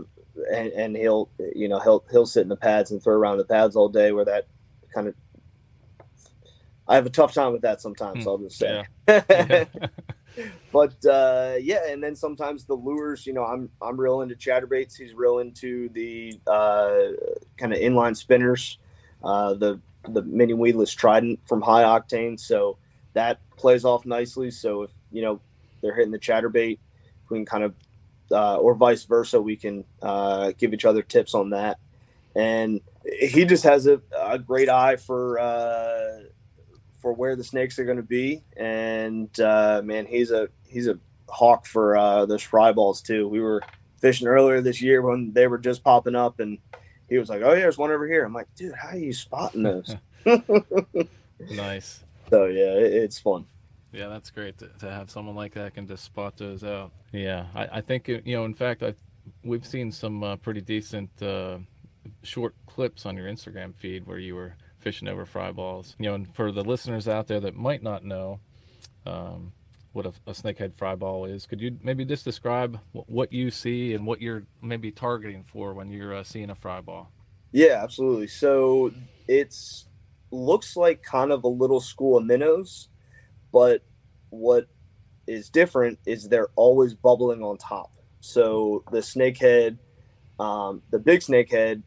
and, 0.53 0.67
and 0.73 0.95
he'll, 0.95 1.29
you 1.55 1.67
know, 1.67 1.79
he'll 1.79 2.03
he'll 2.11 2.27
sit 2.27 2.43
in 2.43 2.49
the 2.49 2.55
pads 2.55 2.91
and 2.91 3.01
throw 3.01 3.15
around 3.15 3.39
the 3.39 3.43
pads 3.43 3.75
all 3.75 3.89
day. 3.89 4.11
Where 4.11 4.25
that 4.25 4.45
kind 4.93 5.07
of, 5.07 5.15
I 6.87 6.93
have 6.93 7.07
a 7.07 7.09
tough 7.09 7.33
time 7.33 7.53
with 7.53 7.63
that 7.63 7.81
sometimes. 7.81 8.27
I'll 8.27 8.37
just 8.37 8.59
say. 8.59 8.83
Yeah. 9.07 9.65
but 10.71 10.93
uh, 11.05 11.55
yeah, 11.59 11.87
and 11.87 12.03
then 12.03 12.15
sometimes 12.15 12.65
the 12.65 12.73
lures. 12.75 13.25
You 13.25 13.33
know, 13.33 13.45
I'm 13.45 13.69
I'm 13.81 13.99
real 13.99 14.21
into 14.21 14.35
chatterbaits. 14.35 14.97
He's 14.97 15.13
real 15.13 15.39
into 15.39 15.89
the 15.89 16.39
uh, 16.47 16.99
kind 17.57 17.73
of 17.73 17.79
inline 17.79 18.15
spinners, 18.15 18.77
uh, 19.23 19.53
the 19.53 19.79
the 20.07 20.21
mini 20.23 20.53
weedless 20.53 20.91
trident 20.93 21.39
from 21.47 21.61
High 21.61 21.83
Octane. 21.83 22.39
So 22.39 22.77
that 23.13 23.39
plays 23.57 23.85
off 23.85 24.05
nicely. 24.05 24.51
So 24.51 24.83
if 24.83 24.91
you 25.11 25.21
know 25.21 25.39
they're 25.81 25.95
hitting 25.95 26.11
the 26.11 26.19
chatterbait, 26.19 26.79
we 27.29 27.37
can 27.37 27.45
kind 27.45 27.63
of 27.63 27.73
uh, 28.31 28.57
or 28.57 28.75
vice 28.75 29.03
versa, 29.05 29.41
we 29.41 29.55
can 29.55 29.83
uh, 30.01 30.51
give 30.57 30.73
each 30.73 30.85
other 30.85 31.01
tips 31.01 31.33
on 31.33 31.51
that. 31.51 31.79
And 32.35 32.81
he 33.19 33.45
just 33.45 33.63
has 33.63 33.87
a, 33.87 34.01
a 34.17 34.37
great 34.37 34.69
eye 34.69 34.97
for 34.97 35.39
uh, 35.39 36.19
for 36.99 37.13
where 37.13 37.35
the 37.35 37.43
snakes 37.43 37.79
are 37.79 37.85
going 37.85 37.97
to 37.97 38.03
be. 38.03 38.43
And 38.57 39.37
uh, 39.39 39.81
man, 39.83 40.05
he's 40.05 40.31
a 40.31 40.49
he's 40.67 40.87
a 40.87 40.99
hawk 41.27 41.65
for 41.65 41.97
uh, 41.97 42.25
those 42.25 42.43
fry 42.43 42.71
balls 42.71 43.01
too. 43.01 43.27
We 43.27 43.39
were 43.39 43.61
fishing 43.99 44.27
earlier 44.27 44.61
this 44.61 44.81
year 44.81 45.01
when 45.01 45.33
they 45.33 45.47
were 45.47 45.57
just 45.57 45.83
popping 45.83 46.15
up, 46.15 46.39
and 46.39 46.57
he 47.09 47.17
was 47.17 47.29
like, 47.29 47.41
"Oh 47.41 47.53
yeah, 47.53 47.61
there's 47.61 47.77
one 47.77 47.91
over 47.91 48.07
here." 48.07 48.23
I'm 48.23 48.33
like, 48.33 48.47
"Dude, 48.55 48.73
how 48.73 48.89
are 48.89 48.97
you 48.97 49.13
spotting 49.13 49.63
those?" 49.63 49.95
nice. 51.51 52.03
So 52.29 52.45
yeah, 52.45 52.73
it, 52.73 52.93
it's 52.93 53.19
fun. 53.19 53.45
Yeah, 53.91 54.07
that's 54.07 54.29
great 54.29 54.57
to, 54.59 54.67
to 54.79 54.91
have 54.91 55.09
someone 55.09 55.35
like 55.35 55.53
that 55.55 55.73
can 55.73 55.87
just 55.87 56.03
spot 56.03 56.37
those 56.37 56.63
out. 56.63 56.91
Yeah, 57.11 57.45
I, 57.55 57.77
I 57.77 57.81
think 57.81 58.07
you 58.07 58.21
know. 58.25 58.45
In 58.45 58.53
fact, 58.53 58.83
I 58.83 58.93
we've 59.43 59.65
seen 59.65 59.91
some 59.91 60.23
uh, 60.23 60.35
pretty 60.35 60.61
decent 60.61 61.09
uh, 61.21 61.57
short 62.23 62.55
clips 62.67 63.05
on 63.05 63.17
your 63.17 63.27
Instagram 63.27 63.75
feed 63.75 64.05
where 64.05 64.19
you 64.19 64.35
were 64.35 64.53
fishing 64.79 65.07
over 65.07 65.25
fry 65.25 65.51
balls. 65.51 65.95
You 65.99 66.09
know, 66.09 66.15
and 66.15 66.35
for 66.35 66.51
the 66.51 66.63
listeners 66.63 67.07
out 67.07 67.27
there 67.27 67.39
that 67.41 67.55
might 67.55 67.83
not 67.83 68.03
know 68.03 68.39
um, 69.05 69.53
what 69.93 70.05
a, 70.05 70.13
a 70.27 70.31
snakehead 70.31 70.75
fry 70.75 70.95
ball 70.95 71.25
is, 71.25 71.45
could 71.45 71.61
you 71.61 71.77
maybe 71.83 72.05
just 72.05 72.25
describe 72.25 72.79
what 72.91 73.31
you 73.31 73.51
see 73.51 73.93
and 73.93 74.05
what 74.05 74.21
you're 74.21 74.43
maybe 74.61 74.91
targeting 74.91 75.43
for 75.43 75.73
when 75.73 75.89
you're 75.89 76.15
uh, 76.15 76.23
seeing 76.23 76.49
a 76.49 76.55
fry 76.55 76.81
ball? 76.81 77.11
Yeah, 77.51 77.81
absolutely. 77.81 78.27
So 78.27 78.91
it's 79.27 79.87
looks 80.31 80.75
like 80.75 81.01
kind 81.01 81.31
of 81.31 81.43
a 81.43 81.47
little 81.47 81.79
school 81.79 82.17
of 82.17 82.25
minnows, 82.25 82.89
but 83.51 83.83
what 84.29 84.67
is 85.27 85.49
different 85.49 85.99
is 86.05 86.27
they're 86.27 86.49
always 86.55 86.93
bubbling 86.93 87.41
on 87.43 87.57
top. 87.57 87.91
So 88.19 88.83
the 88.91 88.99
snakehead, 88.99 89.77
um, 90.39 90.81
the 90.91 90.99
big 90.99 91.21
snakehead, 91.21 91.83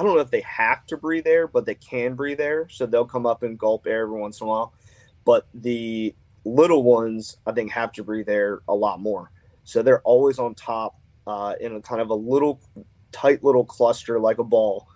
I 0.00 0.02
don't 0.02 0.14
know 0.14 0.22
if 0.22 0.30
they 0.30 0.40
have 0.40 0.86
to 0.86 0.96
breathe 0.96 1.26
air, 1.26 1.46
but 1.46 1.66
they 1.66 1.74
can 1.74 2.14
breathe 2.14 2.40
air. 2.40 2.66
So 2.70 2.86
they'll 2.86 3.04
come 3.04 3.26
up 3.26 3.42
and 3.42 3.58
gulp 3.58 3.86
air 3.86 4.04
every 4.04 4.18
once 4.18 4.40
in 4.40 4.46
a 4.46 4.48
while. 4.48 4.72
But 5.26 5.46
the 5.52 6.14
little 6.46 6.82
ones, 6.82 7.36
I 7.46 7.52
think, 7.52 7.70
have 7.72 7.92
to 7.92 8.02
breathe 8.02 8.30
air 8.30 8.62
a 8.66 8.74
lot 8.74 8.98
more. 8.98 9.30
So 9.64 9.82
they're 9.82 10.00
always 10.00 10.38
on 10.38 10.54
top 10.54 10.98
uh, 11.26 11.52
in 11.60 11.76
a 11.76 11.82
kind 11.82 12.00
of 12.00 12.08
a 12.08 12.14
little 12.14 12.62
tight 13.12 13.44
little 13.44 13.62
cluster 13.62 14.18
like 14.18 14.38
a 14.38 14.44
ball, 14.44 14.88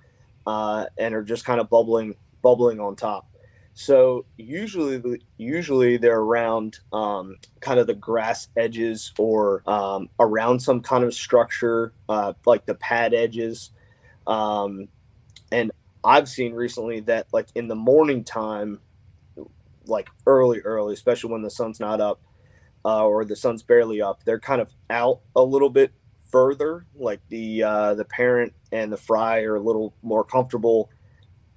uh, 0.46 0.86
and 0.96 1.14
are 1.14 1.22
just 1.22 1.44
kind 1.44 1.60
of 1.60 1.68
bubbling 1.68 2.14
bubbling 2.40 2.80
on 2.80 2.96
top. 2.96 3.28
So 3.74 4.24
usually, 4.38 5.20
usually 5.36 5.98
they're 5.98 6.20
around 6.20 6.78
um, 6.94 7.36
kind 7.60 7.78
of 7.78 7.86
the 7.86 7.94
grass 7.94 8.48
edges 8.56 9.12
or 9.18 9.62
um, 9.66 10.08
around 10.18 10.60
some 10.60 10.80
kind 10.80 11.04
of 11.04 11.12
structure, 11.12 11.92
uh, 12.08 12.32
like 12.46 12.64
the 12.64 12.76
pad 12.76 13.12
edges. 13.12 13.70
Um, 14.26 14.88
and 15.52 15.72
I've 16.02 16.28
seen 16.28 16.52
recently 16.54 17.00
that, 17.00 17.26
like 17.32 17.48
in 17.54 17.68
the 17.68 17.74
morning 17.74 18.24
time, 18.24 18.80
like 19.86 20.08
early, 20.26 20.60
early, 20.60 20.94
especially 20.94 21.32
when 21.32 21.42
the 21.42 21.50
sun's 21.50 21.80
not 21.80 22.00
up 22.00 22.20
uh, 22.84 23.04
or 23.04 23.24
the 23.24 23.36
sun's 23.36 23.62
barely 23.62 24.00
up, 24.00 24.24
they're 24.24 24.40
kind 24.40 24.60
of 24.60 24.70
out 24.90 25.20
a 25.36 25.42
little 25.42 25.70
bit 25.70 25.92
further. 26.30 26.86
Like 26.94 27.20
the 27.28 27.62
uh, 27.62 27.94
the 27.94 28.04
parent 28.04 28.54
and 28.72 28.92
the 28.92 28.96
fry 28.96 29.42
are 29.42 29.56
a 29.56 29.60
little 29.60 29.94
more 30.02 30.24
comfortable, 30.24 30.90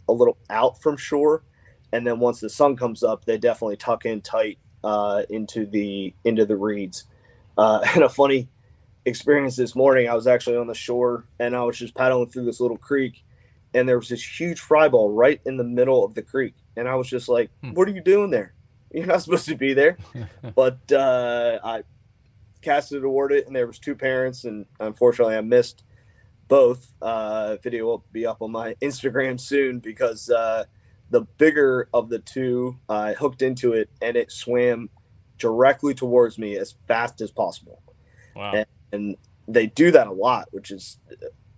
a 0.07 0.13
little 0.13 0.37
out 0.49 0.81
from 0.81 0.97
shore 0.97 1.43
and 1.91 2.05
then 2.05 2.19
once 2.19 2.39
the 2.39 2.49
sun 2.49 2.75
comes 2.75 3.03
up, 3.03 3.25
they 3.25 3.37
definitely 3.37 3.77
tuck 3.77 4.05
in 4.05 4.21
tight 4.21 4.59
uh, 4.83 5.23
into 5.29 5.65
the 5.65 6.13
into 6.23 6.45
the 6.45 6.55
reeds. 6.55 7.05
Uh, 7.57 7.81
and 7.95 8.03
a 8.03 8.09
funny 8.09 8.49
experience 9.07 9.55
this 9.55 9.75
morning, 9.75 10.09
I 10.09 10.13
was 10.13 10.27
actually 10.27 10.57
on 10.57 10.67
the 10.67 10.75
shore 10.75 11.25
and 11.39 11.55
I 11.55 11.63
was 11.63 11.77
just 11.77 11.95
paddling 11.95 12.29
through 12.29 12.45
this 12.45 12.59
little 12.59 12.77
creek, 12.77 13.23
and 13.73 13.87
there 13.87 13.97
was 13.97 14.09
this 14.09 14.39
huge 14.39 14.59
fry 14.59 14.89
ball 14.89 15.11
right 15.11 15.39
in 15.45 15.57
the 15.57 15.63
middle 15.63 16.03
of 16.03 16.13
the 16.13 16.21
creek, 16.21 16.55
and 16.75 16.87
I 16.87 16.95
was 16.95 17.07
just 17.07 17.29
like, 17.29 17.49
Hmm. 17.63 17.71
"What 17.71 17.87
are 17.87 17.91
you 17.91 18.01
doing 18.01 18.29
there? 18.29 18.53
You're 18.91 19.05
not 19.05 19.21
supposed 19.23 19.47
to 19.47 19.55
be 19.55 19.73
there." 19.73 19.97
but 20.55 20.79
uh, 20.91 21.59
I 21.63 21.83
casted 22.61 23.01
toward 23.01 23.31
it, 23.31 23.47
and 23.47 23.55
there 23.55 23.67
was 23.67 23.79
two 23.79 23.95
parents, 23.95 24.43
and 24.43 24.65
unfortunately, 24.79 25.35
I 25.35 25.41
missed 25.41 25.83
both. 26.47 26.93
Uh, 27.01 27.57
video 27.63 27.85
will 27.85 28.05
be 28.11 28.25
up 28.25 28.41
on 28.41 28.51
my 28.51 28.73
Instagram 28.81 29.39
soon 29.39 29.79
because 29.79 30.29
uh, 30.29 30.65
the 31.09 31.21
bigger 31.21 31.87
of 31.93 32.09
the 32.09 32.19
two 32.19 32.77
uh, 32.89 33.13
hooked 33.13 33.41
into 33.41 33.71
it, 33.73 33.89
and 34.01 34.17
it 34.17 34.31
swam 34.31 34.89
directly 35.37 35.93
towards 35.93 36.37
me 36.37 36.57
as 36.57 36.75
fast 36.87 37.21
as 37.21 37.31
possible. 37.31 37.81
Wow. 38.35 38.53
And, 38.53 38.65
and 38.91 39.15
they 39.47 39.67
do 39.67 39.91
that 39.91 40.07
a 40.07 40.11
lot, 40.11 40.47
which 40.51 40.71
is 40.71 40.99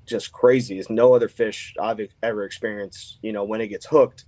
just 0.06 0.32
crazy. 0.32 0.80
Is 0.80 0.90
no 0.90 1.14
other 1.14 1.28
fish 1.28 1.74
I've 1.80 2.00
ever 2.24 2.44
experienced. 2.44 3.20
You 3.22 3.34
know, 3.34 3.44
when 3.44 3.62
it 3.62 3.68
gets 3.68 3.86
hooked, 3.86 4.26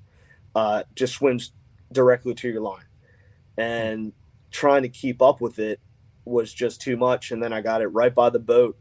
uh, 0.55 0.83
just 0.95 1.13
swims 1.13 1.53
directly 1.91 2.33
to 2.35 2.49
your 2.49 2.61
line, 2.61 2.85
and 3.57 4.13
trying 4.51 4.83
to 4.83 4.89
keep 4.89 5.21
up 5.21 5.41
with 5.41 5.59
it 5.59 5.79
was 6.25 6.53
just 6.53 6.81
too 6.81 6.97
much. 6.97 7.31
And 7.31 7.41
then 7.41 7.53
I 7.53 7.61
got 7.61 7.81
it 7.81 7.87
right 7.87 8.13
by 8.13 8.29
the 8.29 8.39
boat, 8.39 8.77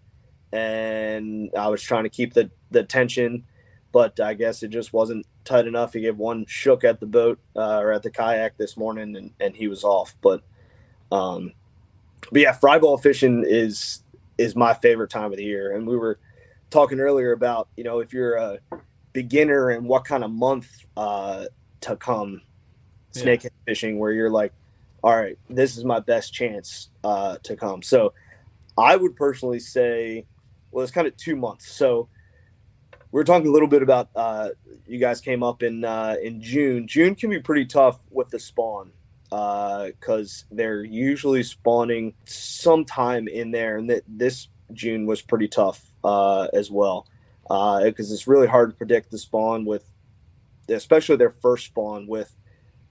and 0.52 1.50
I 1.56 1.68
was 1.68 1.82
trying 1.82 2.04
to 2.04 2.10
keep 2.10 2.34
the 2.34 2.50
the 2.70 2.84
tension, 2.84 3.44
but 3.92 4.20
I 4.20 4.34
guess 4.34 4.62
it 4.62 4.68
just 4.68 4.92
wasn't 4.92 5.26
tight 5.44 5.66
enough. 5.66 5.92
He 5.92 6.00
gave 6.00 6.16
one 6.16 6.46
shook 6.46 6.84
at 6.84 7.00
the 7.00 7.06
boat 7.06 7.38
uh, 7.56 7.78
or 7.78 7.92
at 7.92 8.02
the 8.02 8.10
kayak 8.10 8.56
this 8.56 8.76
morning, 8.76 9.16
and 9.16 9.32
and 9.40 9.56
he 9.56 9.68
was 9.68 9.84
off. 9.84 10.14
But 10.20 10.42
um, 11.12 11.52
but 12.30 12.42
yeah, 12.42 12.52
fry 12.52 12.78
ball 12.78 12.98
fishing 12.98 13.44
is 13.46 14.02
is 14.40 14.56
my 14.56 14.74
favorite 14.74 15.10
time 15.10 15.30
of 15.32 15.36
the 15.36 15.44
year. 15.44 15.74
And 15.76 15.86
we 15.86 15.96
were 15.96 16.18
talking 16.70 17.00
earlier 17.00 17.32
about 17.32 17.68
you 17.76 17.84
know 17.84 18.00
if 18.00 18.12
you're 18.12 18.36
a 18.36 18.58
beginner 19.12 19.70
and 19.70 19.86
what 19.86 20.04
kind 20.04 20.24
of 20.24 20.30
month 20.30 20.68
uh, 20.96 21.46
to 21.82 21.96
come 21.96 22.42
Yeah. 23.14 23.24
snakehead 23.24 23.50
fishing, 23.66 23.98
where 23.98 24.12
you're 24.12 24.30
like, 24.30 24.52
all 25.02 25.16
right, 25.16 25.38
this 25.48 25.76
is 25.76 25.84
my 25.84 26.00
best 26.00 26.32
chance 26.32 26.90
uh, 27.04 27.38
to 27.42 27.56
come. 27.56 27.82
So 27.82 28.14
I 28.78 28.96
would 28.96 29.16
personally 29.16 29.60
say, 29.60 30.26
well, 30.70 30.82
it's 30.84 30.92
kind 30.92 31.06
of 31.06 31.16
two 31.16 31.36
months. 31.36 31.66
So 31.72 32.08
we 33.12 33.20
are 33.20 33.24
talking 33.24 33.48
a 33.48 33.52
little 33.52 33.68
bit 33.68 33.82
about 33.82 34.10
uh, 34.14 34.50
you 34.86 34.98
guys 34.98 35.20
came 35.20 35.42
up 35.42 35.62
in 35.62 35.84
uh, 35.84 36.16
in 36.22 36.40
June. 36.40 36.86
June 36.86 37.14
can 37.14 37.30
be 37.30 37.40
pretty 37.40 37.66
tough 37.66 37.98
with 38.10 38.30
the 38.30 38.38
spawn 38.38 38.92
because 39.30 40.44
they're 40.50 40.84
usually 40.84 41.42
spawning 41.42 42.14
sometime 42.24 43.28
in 43.28 43.50
there, 43.50 43.78
and 43.78 43.88
that 43.90 44.02
this 44.08 44.48
June 44.72 45.06
was 45.06 45.22
pretty 45.22 45.48
tough 45.48 45.82
uh, 46.04 46.48
as 46.52 46.70
well 46.70 47.06
because 47.48 48.12
it's 48.12 48.28
really 48.28 48.46
hard 48.46 48.70
to 48.70 48.76
predict 48.76 49.10
the 49.10 49.18
spawn 49.18 49.64
with, 49.64 49.84
especially 50.68 51.16
their 51.16 51.30
first 51.30 51.66
spawn 51.66 52.06
with 52.06 52.34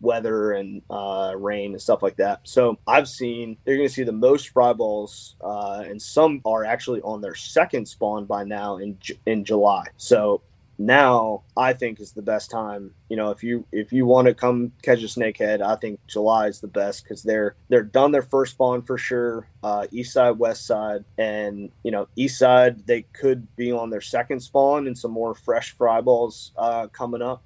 weather 0.01 0.53
and 0.53 0.81
uh, 0.89 1.33
rain 1.37 1.71
and 1.71 1.81
stuff 1.81 2.01
like 2.01 2.17
that. 2.17 2.41
So 2.43 2.77
I've 2.87 3.07
seen 3.07 3.57
they're 3.63 3.75
going 3.75 3.87
to 3.87 3.93
see 3.93 4.03
the 4.03 4.11
most 4.11 4.49
fry 4.49 4.73
balls, 4.73 5.35
uh, 5.41 5.83
and 5.85 6.01
some 6.01 6.41
are 6.45 6.65
actually 6.65 7.01
on 7.01 7.21
their 7.21 7.35
second 7.35 7.87
spawn 7.87 8.25
by 8.25 8.43
now 8.43 8.77
in 8.77 8.97
in 9.25 9.45
July. 9.45 9.85
So 9.97 10.41
now 10.79 11.43
I 11.57 11.73
think 11.73 11.99
is 11.99 12.13
the 12.13 12.21
best 12.21 12.49
time. 12.49 12.93
You 13.09 13.17
know, 13.17 13.31
if 13.31 13.43
you 13.43 13.65
if 13.71 13.91
you 13.91 14.05
want 14.05 14.27
to 14.27 14.33
come 14.33 14.71
catch 14.81 15.03
a 15.03 15.07
snakehead, 15.07 15.61
I 15.61 15.75
think 15.75 15.99
July 16.07 16.47
is 16.47 16.61
the 16.61 16.67
best 16.67 17.03
because 17.03 17.21
they're 17.21 17.55
they're 17.67 17.83
done 17.83 18.13
their 18.13 18.21
first 18.21 18.53
spawn 18.53 18.81
for 18.81 18.97
sure. 18.97 19.49
Uh, 19.61 19.87
east 19.91 20.13
side, 20.13 20.39
west 20.39 20.65
side, 20.65 21.03
and 21.17 21.69
you 21.83 21.91
know 21.91 22.07
east 22.15 22.39
side 22.39 22.87
they 22.87 23.01
could 23.13 23.45
be 23.57 23.73
on 23.73 23.89
their 23.89 24.01
second 24.01 24.39
spawn 24.39 24.87
and 24.87 24.97
some 24.97 25.11
more 25.11 25.35
fresh 25.35 25.71
fry 25.71 25.99
balls 25.99 26.53
uh, 26.57 26.87
coming 26.87 27.21
up. 27.21 27.43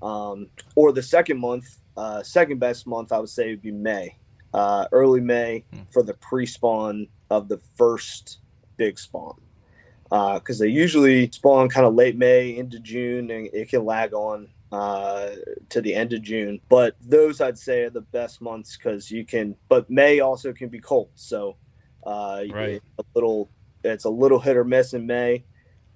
Um, 0.00 0.46
or 0.76 0.92
the 0.92 1.02
second 1.02 1.40
month, 1.40 1.66
uh, 1.96 2.22
second 2.22 2.60
best 2.60 2.86
month 2.86 3.10
I 3.10 3.18
would 3.18 3.28
say 3.28 3.50
would 3.50 3.62
be 3.62 3.72
May, 3.72 4.16
uh, 4.54 4.86
early 4.92 5.20
May 5.20 5.64
for 5.90 6.04
the 6.04 6.14
pre-spawn 6.14 7.08
of 7.30 7.48
the 7.48 7.58
first 7.76 8.38
big 8.76 8.96
spawn 8.98 9.40
because 10.10 10.58
they 10.58 10.68
usually 10.68 11.30
spawn 11.30 11.68
kind 11.68 11.86
of 11.86 11.94
late 11.94 12.16
May 12.16 12.56
into 12.56 12.78
June, 12.80 13.30
and 13.30 13.48
it 13.52 13.68
can 13.68 13.84
lag 13.84 14.12
on 14.12 14.48
uh, 14.72 15.30
to 15.68 15.80
the 15.80 15.94
end 15.94 16.12
of 16.12 16.22
June. 16.22 16.60
But 16.68 16.96
those 17.00 17.40
I'd 17.40 17.58
say 17.58 17.84
are 17.84 17.90
the 17.90 18.00
best 18.00 18.40
months 18.40 18.76
because 18.76 19.10
you 19.10 19.24
can. 19.24 19.56
But 19.68 19.90
May 19.90 20.20
also 20.20 20.52
can 20.52 20.68
be 20.68 20.80
cold, 20.80 21.10
so 21.14 21.56
uh, 22.04 22.44
Right. 22.50 22.82
a 22.98 23.04
little. 23.14 23.50
It's 23.84 24.04
a 24.04 24.10
little 24.10 24.40
hit 24.40 24.56
or 24.56 24.64
miss 24.64 24.94
in 24.94 25.06
May. 25.06 25.44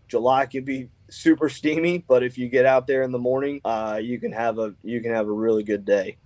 July 0.06 0.46
can 0.46 0.64
be 0.64 0.88
super 1.08 1.48
steamy, 1.48 1.98
but 1.98 2.22
if 2.22 2.38
you 2.38 2.48
get 2.48 2.64
out 2.64 2.86
there 2.86 3.02
in 3.02 3.10
the 3.10 3.18
morning, 3.18 3.60
uh, 3.64 3.98
you 4.02 4.18
can 4.20 4.32
have 4.32 4.58
a 4.58 4.74
you 4.82 5.00
can 5.00 5.12
have 5.12 5.26
a 5.28 5.32
really 5.32 5.62
good 5.64 5.84
day. 5.84 6.16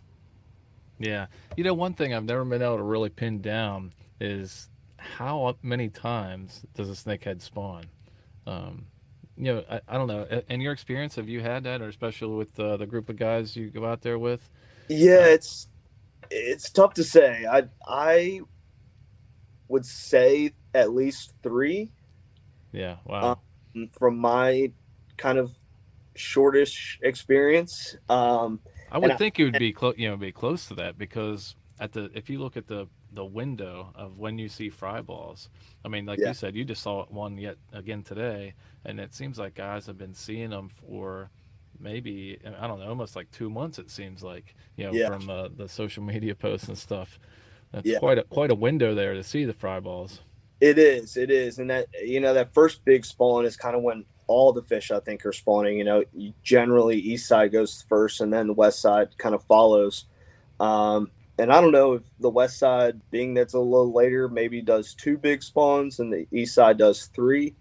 Yeah. 0.98 1.26
You 1.56 1.64
know, 1.64 1.74
one 1.74 1.94
thing 1.94 2.14
I've 2.14 2.24
never 2.24 2.44
been 2.44 2.62
able 2.62 2.76
to 2.76 2.82
really 2.82 3.08
pin 3.08 3.40
down 3.40 3.92
is 4.20 4.68
how 5.04 5.56
many 5.62 5.88
times 5.88 6.64
does 6.74 6.90
a 6.90 6.92
snakehead 6.92 7.40
spawn? 7.40 7.84
Um, 8.46 8.86
you 9.36 9.52
know, 9.52 9.64
I, 9.70 9.80
I 9.88 9.94
don't 9.94 10.08
know. 10.08 10.26
In 10.48 10.60
your 10.60 10.72
experience, 10.72 11.16
have 11.16 11.28
you 11.28 11.40
had 11.40 11.64
that, 11.64 11.82
or 11.82 11.88
especially 11.88 12.34
with 12.36 12.58
uh, 12.58 12.76
the 12.76 12.86
group 12.86 13.08
of 13.08 13.16
guys 13.16 13.56
you 13.56 13.70
go 13.70 13.84
out 13.84 14.02
there 14.02 14.18
with? 14.18 14.48
Yeah, 14.88 15.26
it's 15.26 15.68
it's 16.30 16.70
tough 16.70 16.94
to 16.94 17.04
say. 17.04 17.46
I 17.50 17.64
I 17.86 18.40
would 19.68 19.86
say 19.86 20.52
at 20.74 20.92
least 20.92 21.32
three 21.42 21.90
Yeah. 22.72 22.96
Wow. 23.06 23.38
um, 23.74 23.88
from 23.98 24.18
my 24.18 24.72
kind 25.16 25.38
of 25.38 25.52
shortish 26.14 26.98
experience. 27.02 27.96
Um, 28.08 28.60
I 28.92 28.98
would 28.98 29.18
think 29.18 29.40
it 29.40 29.44
would 29.44 29.58
be 29.58 29.72
close, 29.72 29.94
you 29.96 30.08
know, 30.08 30.16
be 30.16 30.32
close 30.32 30.66
to 30.66 30.74
that 30.74 30.98
because 30.98 31.56
at 31.80 31.92
the 31.92 32.10
if 32.14 32.30
you 32.30 32.38
look 32.38 32.56
at 32.56 32.66
the 32.66 32.86
the 33.14 33.24
window 33.24 33.92
of 33.94 34.18
when 34.18 34.38
you 34.38 34.48
see 34.48 34.68
fry 34.70 35.00
balls, 35.00 35.48
I 35.84 35.88
mean, 35.88 36.06
like 36.06 36.18
Yeah. 36.18 36.28
you 36.28 36.34
said, 36.34 36.54
you 36.56 36.64
just 36.64 36.82
saw 36.82 37.04
one 37.06 37.38
yet 37.38 37.56
again 37.72 38.02
today, 38.02 38.54
and 38.84 38.98
it 39.00 39.14
seems 39.14 39.38
like 39.38 39.54
guys 39.54 39.86
have 39.86 39.98
been 39.98 40.14
seeing 40.14 40.50
them 40.50 40.68
for 40.68 41.30
maybe 41.78 42.38
I 42.60 42.66
don't 42.66 42.78
know, 42.78 42.88
almost 42.88 43.16
like 43.16 43.30
two 43.30 43.50
months. 43.50 43.78
It 43.78 43.90
seems 43.90 44.22
like 44.22 44.54
you 44.76 44.84
know 44.84 44.92
Yeah. 44.92 45.08
from 45.08 45.30
uh, 45.30 45.48
the 45.56 45.68
social 45.68 46.02
media 46.12 46.34
posts 46.34 46.68
and 46.68 46.78
stuff. 46.78 47.18
That's 47.72 47.86
Yeah. 47.86 47.98
quite 47.98 48.18
a 48.18 48.24
quite 48.24 48.50
a 48.50 48.54
window 48.54 48.94
there 48.94 49.14
to 49.14 49.22
see 49.24 49.44
the 49.44 49.52
fry 49.52 49.80
balls. 49.80 50.20
It 50.60 50.78
is, 50.78 51.16
it 51.16 51.30
is, 51.30 51.58
and 51.58 51.68
that 51.70 51.86
you 52.02 52.20
know 52.20 52.32
that 52.34 52.54
first 52.54 52.84
big 52.84 53.04
spawn 53.04 53.44
is 53.44 53.56
kind 53.56 53.76
of 53.76 53.82
when 53.82 54.04
all 54.26 54.52
the 54.52 54.62
fish 54.62 54.90
I 54.90 55.00
think 55.00 55.26
are 55.26 55.32
spawning. 55.32 55.76
You 55.78 55.84
know, 55.84 56.04
generally 56.42 56.96
east 56.98 57.26
side 57.26 57.52
goes 57.52 57.84
first, 57.88 58.20
and 58.20 58.32
then 58.32 58.46
the 58.46 58.52
west 58.54 58.80
side 58.80 59.08
kind 59.18 59.34
of 59.34 59.42
follows. 59.44 60.06
Um, 60.60 61.10
and 61.38 61.52
I 61.52 61.60
don't 61.60 61.72
know 61.72 61.94
if 61.94 62.02
the 62.20 62.30
west 62.30 62.58
side, 62.58 63.00
being 63.10 63.34
that's 63.34 63.54
a 63.54 63.58
little 63.58 63.92
later, 63.92 64.28
maybe 64.28 64.62
does 64.62 64.94
two 64.94 65.18
big 65.18 65.42
spawns, 65.42 65.98
and 65.98 66.12
the 66.12 66.26
east 66.32 66.54
side 66.54 66.78
does 66.78 67.06
three. 67.06 67.54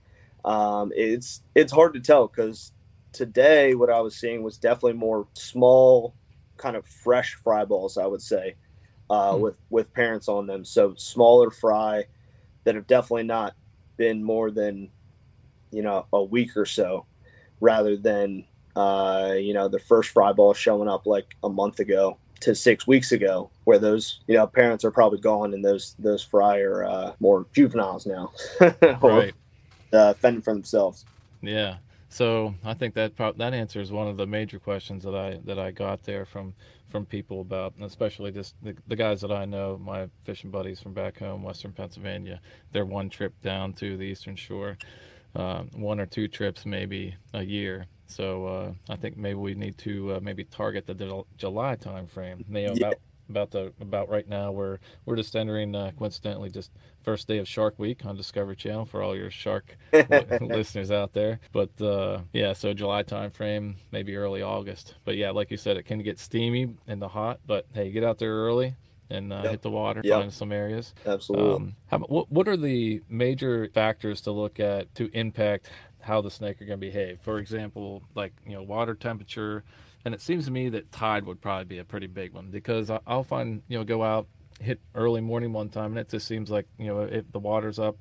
Um, 0.45 0.91
it's 0.95 1.41
it's 1.55 1.71
hard 1.71 1.93
to 1.95 1.99
tell 1.99 2.28
because 2.28 2.71
today 3.11 3.74
what 3.74 3.89
I 3.89 4.01
was 4.01 4.15
seeing 4.15 4.43
was 4.43 4.57
definitely 4.57 4.93
more 4.93 5.28
small, 5.34 6.13
kind 6.57 6.76
of 6.76 6.86
fresh 6.86 7.36
fry 7.36 7.65
balls. 7.65 7.97
I 7.97 8.05
would 8.05 8.21
say, 8.21 8.55
uh, 9.09 9.38
with 9.39 9.55
with 9.69 9.93
parents 9.93 10.28
on 10.28 10.45
them, 10.45 10.65
so 10.65 10.93
smaller 10.95 11.49
fry 11.49 12.05
that 12.65 12.76
have 12.76 12.88
definitely 12.88 13.24
not 13.24 13.55
been 13.97 14.24
more 14.24 14.51
than 14.51 14.89
you 15.71 15.82
know 15.82 16.05
a 16.13 16.24
week 16.24 16.55
or 16.55 16.65
so 16.65 17.05
rather 17.59 17.97
than 17.97 18.45
uh 18.76 19.34
you 19.38 19.53
know 19.53 19.67
the 19.67 19.80
first 19.80 20.09
fry 20.09 20.32
ball 20.34 20.53
showing 20.53 20.89
up 20.89 21.05
like 21.05 21.36
a 21.43 21.49
month 21.49 21.80
ago 21.80 22.17
to 22.43 22.53
six 22.55 22.85
weeks 22.87 23.11
ago 23.11 23.49
where 23.63 23.79
those 23.79 24.19
you 24.27 24.35
know 24.35 24.45
parents 24.47 24.83
are 24.85 24.91
probably 24.91 25.19
gone 25.19 25.53
and 25.53 25.63
those 25.63 25.95
those 25.99 26.21
fry 26.23 26.59
are 26.59 26.83
uh, 26.85 27.13
more 27.19 27.45
juveniles 27.53 28.05
now 28.05 28.31
or 29.01 29.09
Right. 29.09 29.33
uh, 29.91 30.13
fending 30.13 30.41
for 30.41 30.53
themselves 30.53 31.05
Yeah. 31.41 31.77
So 32.09 32.53
I 32.63 32.75
think 32.75 32.93
that 32.93 33.15
prob- 33.15 33.37
that 33.37 33.53
answers 33.55 33.91
one 33.91 34.07
of 34.07 34.17
the 34.17 34.27
major 34.27 34.59
questions 34.59 35.03
that 35.03 35.15
I 35.15 35.39
that 35.45 35.57
I 35.57 35.71
got 35.71 36.03
there 36.03 36.25
from 36.25 36.53
from 36.89 37.05
people 37.07 37.41
about, 37.41 37.73
and 37.75 37.85
especially 37.85 38.31
just 38.31 38.53
the, 38.61 38.75
the 38.87 38.95
guys 38.95 39.19
that 39.21 39.31
I 39.31 39.45
know, 39.45 39.79
my 39.83 40.07
fishing 40.25 40.51
buddies 40.51 40.79
from 40.79 40.93
back 40.93 41.17
home, 41.17 41.41
Western 41.41 41.71
Pennsylvania. 41.71 42.39
They're 42.71 42.85
one 42.85 43.09
trip 43.09 43.33
down 43.41 43.73
to 43.81 43.97
the 43.97 44.03
Eastern 44.03 44.35
Shore, 44.35 44.77
uh, 45.35 45.63
one 45.73 45.99
or 45.99 46.05
two 46.05 46.27
trips 46.27 46.67
maybe 46.67 47.15
a 47.33 47.41
year. 47.41 47.87
So 48.14 48.45
uh, 48.45 48.72
I 48.89 48.95
think 48.95 49.18
maybe 49.18 49.36
we 49.36 49.55
need 49.55 49.78
to 49.80 50.14
uh, 50.16 50.20
maybe 50.22 50.43
target 50.43 50.86
the 50.86 50.93
Jul- 50.93 51.28
July 51.38 51.76
time 51.76 52.05
frame. 52.07 52.45
You 52.47 52.53
know, 52.53 52.59
Yeah. 52.76 52.88
about 52.88 52.95
about 53.30 53.51
the 53.51 53.72
about 53.80 54.09
right 54.09 54.28
now 54.28 54.51
we're 54.51 54.80
we're 55.05 55.16
just 55.16 55.34
entering 55.36 55.74
uh, 55.74 55.91
coincidentally 55.97 56.49
just 56.49 56.72
first 57.03 57.26
day 57.28 57.38
of 57.38 57.47
Shark 57.47 57.80
Week 57.80 58.05
on 58.05 58.18
Discovery 58.18 58.55
Channel 58.55 58.86
for 58.86 59.01
all 59.01 59.16
your 59.16 59.32
shark 59.32 59.78
listeners 60.41 60.91
out 60.91 61.14
there. 61.14 61.39
But 61.51 61.80
uh, 61.82 62.20
yeah, 62.34 62.53
so 62.53 62.74
July 62.74 63.03
timeframe, 63.03 63.76
maybe 63.91 64.16
early 64.16 64.41
August. 64.41 64.95
But 65.05 65.16
yeah, 65.16 65.32
like 65.32 65.51
you 65.51 65.57
said, 65.57 65.78
it 65.78 65.84
can 65.84 66.03
get 66.03 66.20
steamy 66.20 66.76
and 66.88 67.01
the 67.01 67.07
hot. 67.07 67.39
But 67.47 67.66
hey, 67.74 67.91
get 67.91 68.03
out 68.03 68.20
there 68.20 68.34
early 68.34 68.76
and 69.09 69.32
uh, 69.34 69.41
Yep. 69.43 69.51
hit 69.51 69.61
the 69.61 69.70
water, 69.72 70.01
Yep. 70.03 70.20
find 70.20 70.34
some 70.34 70.51
areas. 70.51 70.93
Absolutely. 71.05 71.55
Um, 71.55 71.76
how, 71.88 71.99
what 71.99 72.30
what 72.32 72.47
are 72.47 72.57
the 72.57 73.01
major 73.09 73.70
factors 73.74 74.20
to 74.22 74.32
look 74.32 74.59
at 74.59 74.93
to 74.95 75.09
impact 75.14 75.70
how 76.03 76.21
the 76.21 76.31
snake 76.31 76.61
are 76.61 76.65
going 76.65 76.79
to 76.79 76.85
behave? 76.85 77.19
For 77.21 77.39
example, 77.39 78.03
like 78.15 78.33
you 78.45 78.53
know, 78.53 78.63
water 78.63 78.95
temperature. 78.95 79.63
And 80.05 80.13
it 80.13 80.21
seems 80.21 80.45
to 80.45 80.51
me 80.51 80.69
that 80.69 80.91
tide 80.91 81.25
would 81.25 81.41
probably 81.41 81.65
be 81.65 81.77
a 81.79 81.85
pretty 81.85 82.07
big 82.07 82.33
one 82.33 82.49
because 82.51 82.91
I'll 83.07 83.23
find 83.23 83.61
you 83.67 83.77
know 83.77 83.83
go 83.83 84.03
out 84.03 84.27
hit 84.59 84.79
early 84.95 85.21
morning 85.21 85.51
one 85.51 85.69
time 85.69 85.91
and 85.91 85.99
it 85.99 86.09
just 86.09 86.27
seems 86.27 86.49
like 86.49 86.67
you 86.77 86.87
know 86.87 87.01
if 87.01 87.31
the 87.31 87.39
water's 87.39 87.79
up, 87.79 87.97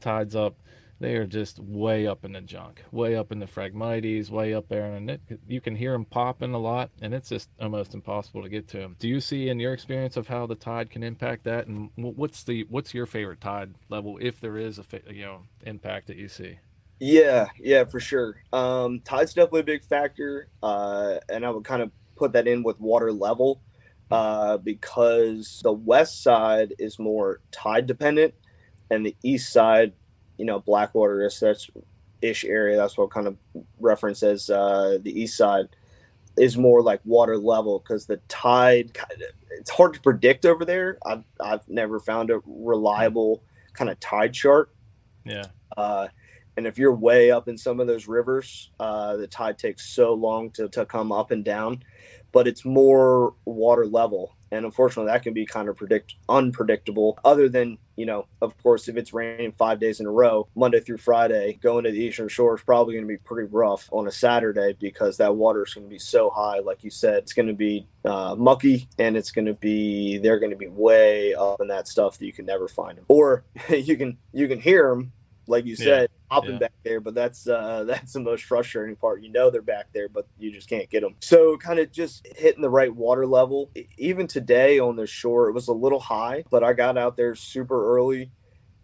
tide's 0.00 0.34
up, 0.34 0.56
they 1.02 1.16
are 1.16 1.26
just 1.26 1.58
way 1.58 2.06
up 2.06 2.24
in 2.24 2.32
the 2.32 2.40
junk, 2.40 2.82
way 2.92 3.16
up 3.16 3.32
in 3.32 3.40
the 3.40 3.46
phragmites, 3.46 4.30
way 4.30 4.54
up 4.54 4.68
there, 4.68 4.94
and 4.94 5.10
it, 5.10 5.20
you 5.48 5.60
can 5.60 5.74
hear 5.74 5.92
them 5.92 6.04
popping 6.04 6.54
a 6.54 6.58
lot, 6.58 6.90
and 7.00 7.12
it's 7.12 7.28
just 7.28 7.50
almost 7.60 7.92
impossible 7.92 8.42
to 8.42 8.48
get 8.48 8.68
to 8.68 8.78
them. 8.78 8.96
Do 9.00 9.08
you 9.08 9.20
see 9.20 9.48
in 9.48 9.58
your 9.58 9.72
experience 9.72 10.16
of 10.16 10.28
how 10.28 10.46
the 10.46 10.54
tide 10.54 10.90
can 10.90 11.02
impact 11.02 11.42
that, 11.44 11.66
and 11.66 11.90
what's 11.96 12.44
the 12.44 12.66
what's 12.68 12.94
your 12.94 13.06
favorite 13.06 13.40
tide 13.40 13.74
level 13.88 14.16
if 14.20 14.40
there 14.40 14.56
is 14.56 14.78
a 14.78 14.84
you 15.12 15.22
know 15.22 15.42
impact 15.66 16.06
that 16.06 16.16
you 16.16 16.28
see? 16.28 16.58
Yeah, 17.04 17.48
yeah, 17.58 17.82
for 17.82 17.98
sure. 17.98 18.36
Um, 18.52 19.00
tide's 19.00 19.34
definitely 19.34 19.62
a 19.62 19.64
big 19.64 19.82
factor, 19.82 20.46
uh, 20.62 21.16
and 21.28 21.44
I 21.44 21.50
would 21.50 21.64
kind 21.64 21.82
of 21.82 21.90
put 22.14 22.32
that 22.34 22.46
in 22.46 22.62
with 22.62 22.78
water 22.78 23.10
level 23.10 23.60
uh, 24.12 24.58
because 24.58 25.60
the 25.64 25.72
west 25.72 26.22
side 26.22 26.74
is 26.78 27.00
more 27.00 27.40
tide 27.50 27.88
dependent, 27.88 28.34
and 28.88 29.04
the 29.04 29.16
east 29.24 29.52
side, 29.52 29.94
you 30.38 30.44
know, 30.44 30.60
Blackwater 30.60 31.26
is 31.26 31.40
that's 31.40 31.68
ish 32.20 32.44
area. 32.44 32.76
That's 32.76 32.96
what 32.96 33.10
kind 33.10 33.26
of 33.26 33.36
reference 33.80 34.22
as 34.22 34.48
uh, 34.48 34.98
the 35.02 35.22
east 35.22 35.36
side 35.36 35.66
is 36.36 36.56
more 36.56 36.82
like 36.82 37.00
water 37.04 37.36
level 37.36 37.80
because 37.80 38.06
the 38.06 38.18
tide 38.28 38.96
it's 39.50 39.70
hard 39.70 39.94
to 39.94 40.00
predict 40.00 40.46
over 40.46 40.64
there. 40.64 40.98
I've 41.04 41.24
I've 41.40 41.68
never 41.68 41.98
found 41.98 42.30
a 42.30 42.40
reliable 42.46 43.42
kind 43.72 43.90
of 43.90 43.98
tide 43.98 44.34
chart. 44.34 44.70
Yeah. 45.24 45.46
Uh, 45.76 46.06
and 46.56 46.66
if 46.66 46.78
you're 46.78 46.94
way 46.94 47.30
up 47.30 47.48
in 47.48 47.56
some 47.56 47.80
of 47.80 47.86
those 47.86 48.06
rivers, 48.06 48.70
uh, 48.78 49.16
the 49.16 49.26
tide 49.26 49.58
takes 49.58 49.86
so 49.86 50.12
long 50.12 50.50
to, 50.52 50.68
to 50.70 50.84
come 50.84 51.10
up 51.10 51.30
and 51.30 51.44
down, 51.44 51.82
but 52.30 52.46
it's 52.46 52.64
more 52.64 53.34
water 53.44 53.86
level. 53.86 54.36
And 54.50 54.66
unfortunately, 54.66 55.10
that 55.10 55.22
can 55.22 55.32
be 55.32 55.46
kind 55.46 55.70
of 55.70 55.76
predict 55.76 56.16
unpredictable. 56.28 57.18
Other 57.24 57.48
than 57.48 57.78
you 57.96 58.04
know, 58.04 58.26
of 58.42 58.60
course, 58.62 58.88
if 58.88 58.96
it's 58.96 59.14
raining 59.14 59.52
five 59.52 59.80
days 59.80 60.00
in 60.00 60.06
a 60.06 60.10
row, 60.10 60.46
Monday 60.54 60.80
through 60.80 60.98
Friday, 60.98 61.58
going 61.62 61.84
to 61.84 61.90
the 61.90 61.98
Eastern 61.98 62.28
Shore 62.28 62.54
is 62.54 62.62
probably 62.62 62.94
going 62.94 63.04
to 63.04 63.08
be 63.08 63.16
pretty 63.16 63.48
rough 63.50 63.88
on 63.92 64.06
a 64.08 64.12
Saturday 64.12 64.76
because 64.78 65.16
that 65.18 65.36
water 65.36 65.62
is 65.62 65.72
going 65.72 65.86
to 65.86 65.90
be 65.90 65.98
so 65.98 66.28
high. 66.28 66.58
Like 66.58 66.84
you 66.84 66.90
said, 66.90 67.18
it's 67.18 67.32
going 67.32 67.48
to 67.48 67.54
be 67.54 67.86
uh, 68.04 68.34
mucky, 68.38 68.88
and 68.98 69.16
it's 69.16 69.30
going 69.30 69.46
to 69.46 69.54
be 69.54 70.18
they're 70.18 70.38
going 70.38 70.50
to 70.50 70.56
be 70.56 70.68
way 70.68 71.34
up 71.34 71.62
in 71.62 71.68
that 71.68 71.88
stuff 71.88 72.18
that 72.18 72.26
you 72.26 72.32
can 72.34 72.44
never 72.44 72.68
find 72.68 72.98
them, 72.98 73.06
or 73.08 73.44
you 73.70 73.96
can 73.96 74.18
you 74.34 74.48
can 74.48 74.60
hear 74.60 74.90
them 74.90 75.12
like 75.46 75.66
you 75.66 75.76
said, 75.76 76.08
hopping 76.32 76.52
yeah. 76.52 76.58
back 76.58 76.72
there. 76.82 77.00
But 77.00 77.14
that's 77.14 77.46
uh, 77.46 77.84
that's 77.86 78.12
the 78.12 78.20
most 78.20 78.44
frustrating 78.44 78.96
part. 78.96 79.22
You 79.22 79.30
know 79.30 79.50
they're 79.50 79.62
back 79.62 79.86
there, 79.92 80.08
but 80.08 80.26
you 80.38 80.52
just 80.52 80.68
can't 80.68 80.88
get 80.90 81.02
them. 81.02 81.14
So 81.20 81.56
kind 81.56 81.78
of 81.78 81.92
just 81.92 82.26
hitting 82.36 82.62
the 82.62 82.70
right 82.70 82.94
water 82.94 83.26
level. 83.26 83.70
Even 83.98 84.26
today 84.26 84.78
on 84.78 84.96
the 84.96 85.06
shore, 85.06 85.48
it 85.48 85.52
was 85.52 85.68
a 85.68 85.72
little 85.72 86.00
high, 86.00 86.44
but 86.50 86.64
I 86.64 86.72
got 86.72 86.98
out 86.98 87.16
there 87.16 87.34
super 87.34 87.96
early. 87.96 88.30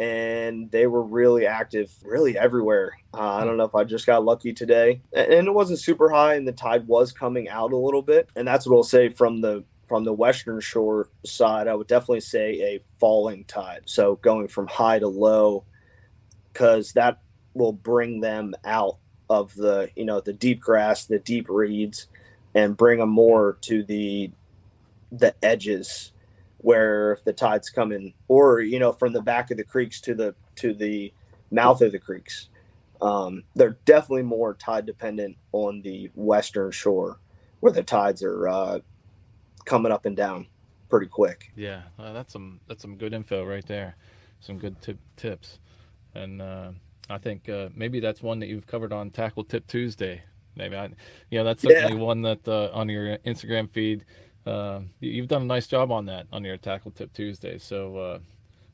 And 0.01 0.71
they 0.71 0.87
were 0.87 1.03
really 1.03 1.45
active, 1.45 1.93
really 2.05 2.39
everywhere. 2.39 2.97
Uh, 3.13 3.33
I 3.33 3.45
don't 3.45 3.57
know 3.57 3.65
if 3.65 3.75
I 3.75 3.83
just 3.83 4.07
got 4.07 4.25
lucky 4.25 4.53
today, 4.53 5.01
and 5.13 5.49
it 5.49 5.53
wasn't 5.53 5.81
super 5.81 6.09
high, 6.09 6.35
and 6.35 6.47
the 6.47 6.53
tide 6.53 6.87
was 6.87 7.11
coming 7.11 7.49
out 7.49 7.73
a 7.73 7.77
little 7.77 8.03
bit. 8.03 8.29
And 8.37 8.47
that's 8.47 8.65
what 8.65 8.77
I'll 8.77 8.85
say 8.85 9.09
from 9.09 9.41
the 9.41 9.65
from 9.89 10.05
the 10.05 10.13
western 10.13 10.61
shore 10.61 11.09
side. 11.25 11.67
I 11.67 11.75
would 11.75 11.89
definitely 11.89 12.21
say 12.21 12.61
a 12.61 12.81
falling 13.01 13.45
tide. 13.47 13.83
So 13.87 14.17
going 14.17 14.47
from 14.47 14.69
high 14.69 15.01
to 15.01 15.09
low, 15.09 15.65
because 16.53 16.93
that 16.93 17.19
will 17.55 17.73
bring 17.73 18.21
them 18.21 18.55
out 18.65 18.97
of 19.31 19.55
the 19.55 19.91
you 19.95 20.05
know 20.05 20.21
the 20.21 20.33
deep 20.33 20.61
grass 20.61 21.05
the 21.05 21.19
deep 21.19 21.47
reeds 21.49 22.07
and 22.55 22.77
bring 22.77 22.99
them 22.99 23.11
more 23.11 23.59
to 23.61 23.83
the 23.83 24.31
the 25.13 25.35
edges 25.43 26.13
where 26.59 27.13
if 27.13 27.25
the 27.25 27.33
tide's 27.33 27.71
coming 27.71 28.15
or 28.27 28.61
you 28.61 28.79
know 28.79 28.93
from 28.93 29.13
the 29.13 29.23
back 29.23 29.51
of 29.51 29.57
the 29.57 29.65
creeks 29.65 30.01
to 30.01 30.15
the 30.15 30.35
to 30.57 30.75
the 30.75 31.13
mouth 31.51 31.81
of 31.81 31.93
the 31.93 31.99
creeks. 31.99 32.49
Um, 33.01 33.45
they're 33.55 33.79
definitely 33.85 34.25
more 34.25 34.55
tide 34.55 34.87
dependent 34.87 35.37
on 35.53 35.83
the 35.83 36.11
western 36.15 36.71
shore 36.73 37.19
where 37.61 37.73
the 37.73 37.83
tides 37.83 38.23
are 38.23 38.49
uh, 38.49 38.79
coming 39.65 39.93
up 39.93 40.05
and 40.05 40.17
down 40.17 40.47
pretty 40.89 41.07
quick. 41.07 41.53
Yeah, 41.57 41.83
uh, 41.99 42.13
that's 42.13 42.33
some 42.33 42.61
that's 42.67 42.83
some 42.83 42.97
good 42.97 43.15
info 43.15 43.45
right 43.45 43.67
there. 43.67 43.97
Some 44.41 44.59
good 44.59 44.81
tip, 44.81 44.99
tips, 45.17 45.59
and 46.15 46.41
uh, 46.41 46.71
I 47.09 47.19
think 47.19 47.49
uh, 47.49 47.69
maybe 47.75 48.01
that's 48.01 48.23
one 48.23 48.39
that 48.41 48.49
you've 48.49 48.67
covered 48.67 48.93
on 48.93 49.11
Tackle 49.11 49.45
Tip 49.45 49.67
Tuesday. 49.67 50.23
Maybe 50.57 50.77
I, 50.77 50.87
you 51.31 51.39
know, 51.39 51.45
that's 51.45 51.65
Yeah. 51.65 51.81
certainly 51.83 52.03
one 52.03 52.23
that 52.23 52.47
uh, 52.47 52.71
on 52.73 52.89
your 52.89 53.17
Instagram 53.19 53.71
feed. 53.71 54.05
uh, 54.47 54.81
you- 55.01 55.11
you've 55.11 55.29
done 55.29 55.43
a 55.43 55.45
nice 55.47 55.67
job 55.67 55.91
on 55.93 56.07
that 56.07 56.27
on 56.33 56.43
your 56.45 56.57
Tackle 56.57 56.91
Tip 56.91 57.13
Tuesday. 57.13 57.59
So, 57.59 57.97
uh, 57.97 58.19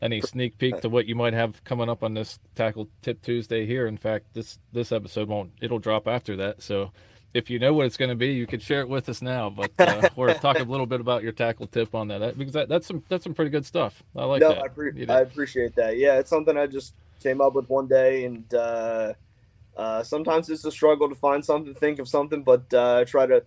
any 0.01 0.21
sneak 0.21 0.57
peek 0.59 0.81
to 0.83 0.89
what 0.89 1.07
you 1.07 1.15
might 1.17 1.33
have 1.33 1.65
coming 1.65 1.89
up 1.89 2.03
on 2.05 2.15
this 2.15 2.39
Tackle 2.55 2.89
Tip 3.03 3.21
Tuesday 3.23 3.67
here? 3.67 3.87
In 3.87 3.97
fact, 3.97 4.27
this 4.35 4.59
this 4.73 4.93
episode 4.93 5.29
won't. 5.29 5.51
It'll 5.61 5.79
drop 5.81 6.07
after 6.07 6.37
that. 6.37 6.63
So, 6.63 6.93
if 7.35 7.51
you 7.51 7.59
know 7.59 7.75
what 7.75 7.85
it's 7.85 7.97
going 7.97 8.09
to 8.09 8.15
be, 8.15 8.29
you 8.29 8.47
could 8.47 8.63
share 8.63 8.81
it 8.81 8.89
with 8.89 9.09
us 9.09 9.21
now. 9.21 9.51
But 9.51 9.73
uh, 9.79 10.09
we're 10.17 10.33
talking 10.35 10.63
a 10.63 10.71
little 10.71 10.87
bit 10.87 11.01
about 11.01 11.25
your 11.25 11.33
tackle 11.33 11.67
tip 11.67 11.95
on 11.95 12.09
that, 12.09 12.19
that 12.19 12.39
because 12.39 12.55
that, 12.55 12.69
that's 12.69 12.87
some 12.87 13.03
that's 13.09 13.25
some 13.25 13.35
pretty 13.35 13.51
good 13.51 13.67
stuff. 13.67 14.03
I 14.17 14.25
like 14.25 14.41
no, 14.41 14.51
that. 14.51 14.63
I, 14.63 14.69
pre- 14.69 14.93
You 14.95 15.07
know? 15.07 15.15
I 15.15 15.21
appreciate 15.21 15.75
that. 15.75 15.99
Yeah, 15.99 16.19
it's 16.19 16.31
something 16.31 16.57
I 16.57 16.67
just 16.67 16.95
came 17.21 17.41
up 17.41 17.55
with 17.55 17.69
one 17.69 17.89
day, 17.89 18.25
and 18.25 18.55
uh, 18.55 19.13
uh, 19.77 20.03
sometimes 20.05 20.49
it's 20.49 20.65
a 20.65 20.71
struggle 20.71 21.09
to 21.09 21.15
find 21.17 21.45
something, 21.45 21.75
think 21.75 21.99
of 21.99 22.09
something, 22.09 22.43
but 22.45 22.73
uh, 22.73 22.99
I 23.01 23.05
try 23.05 23.27
to, 23.27 23.43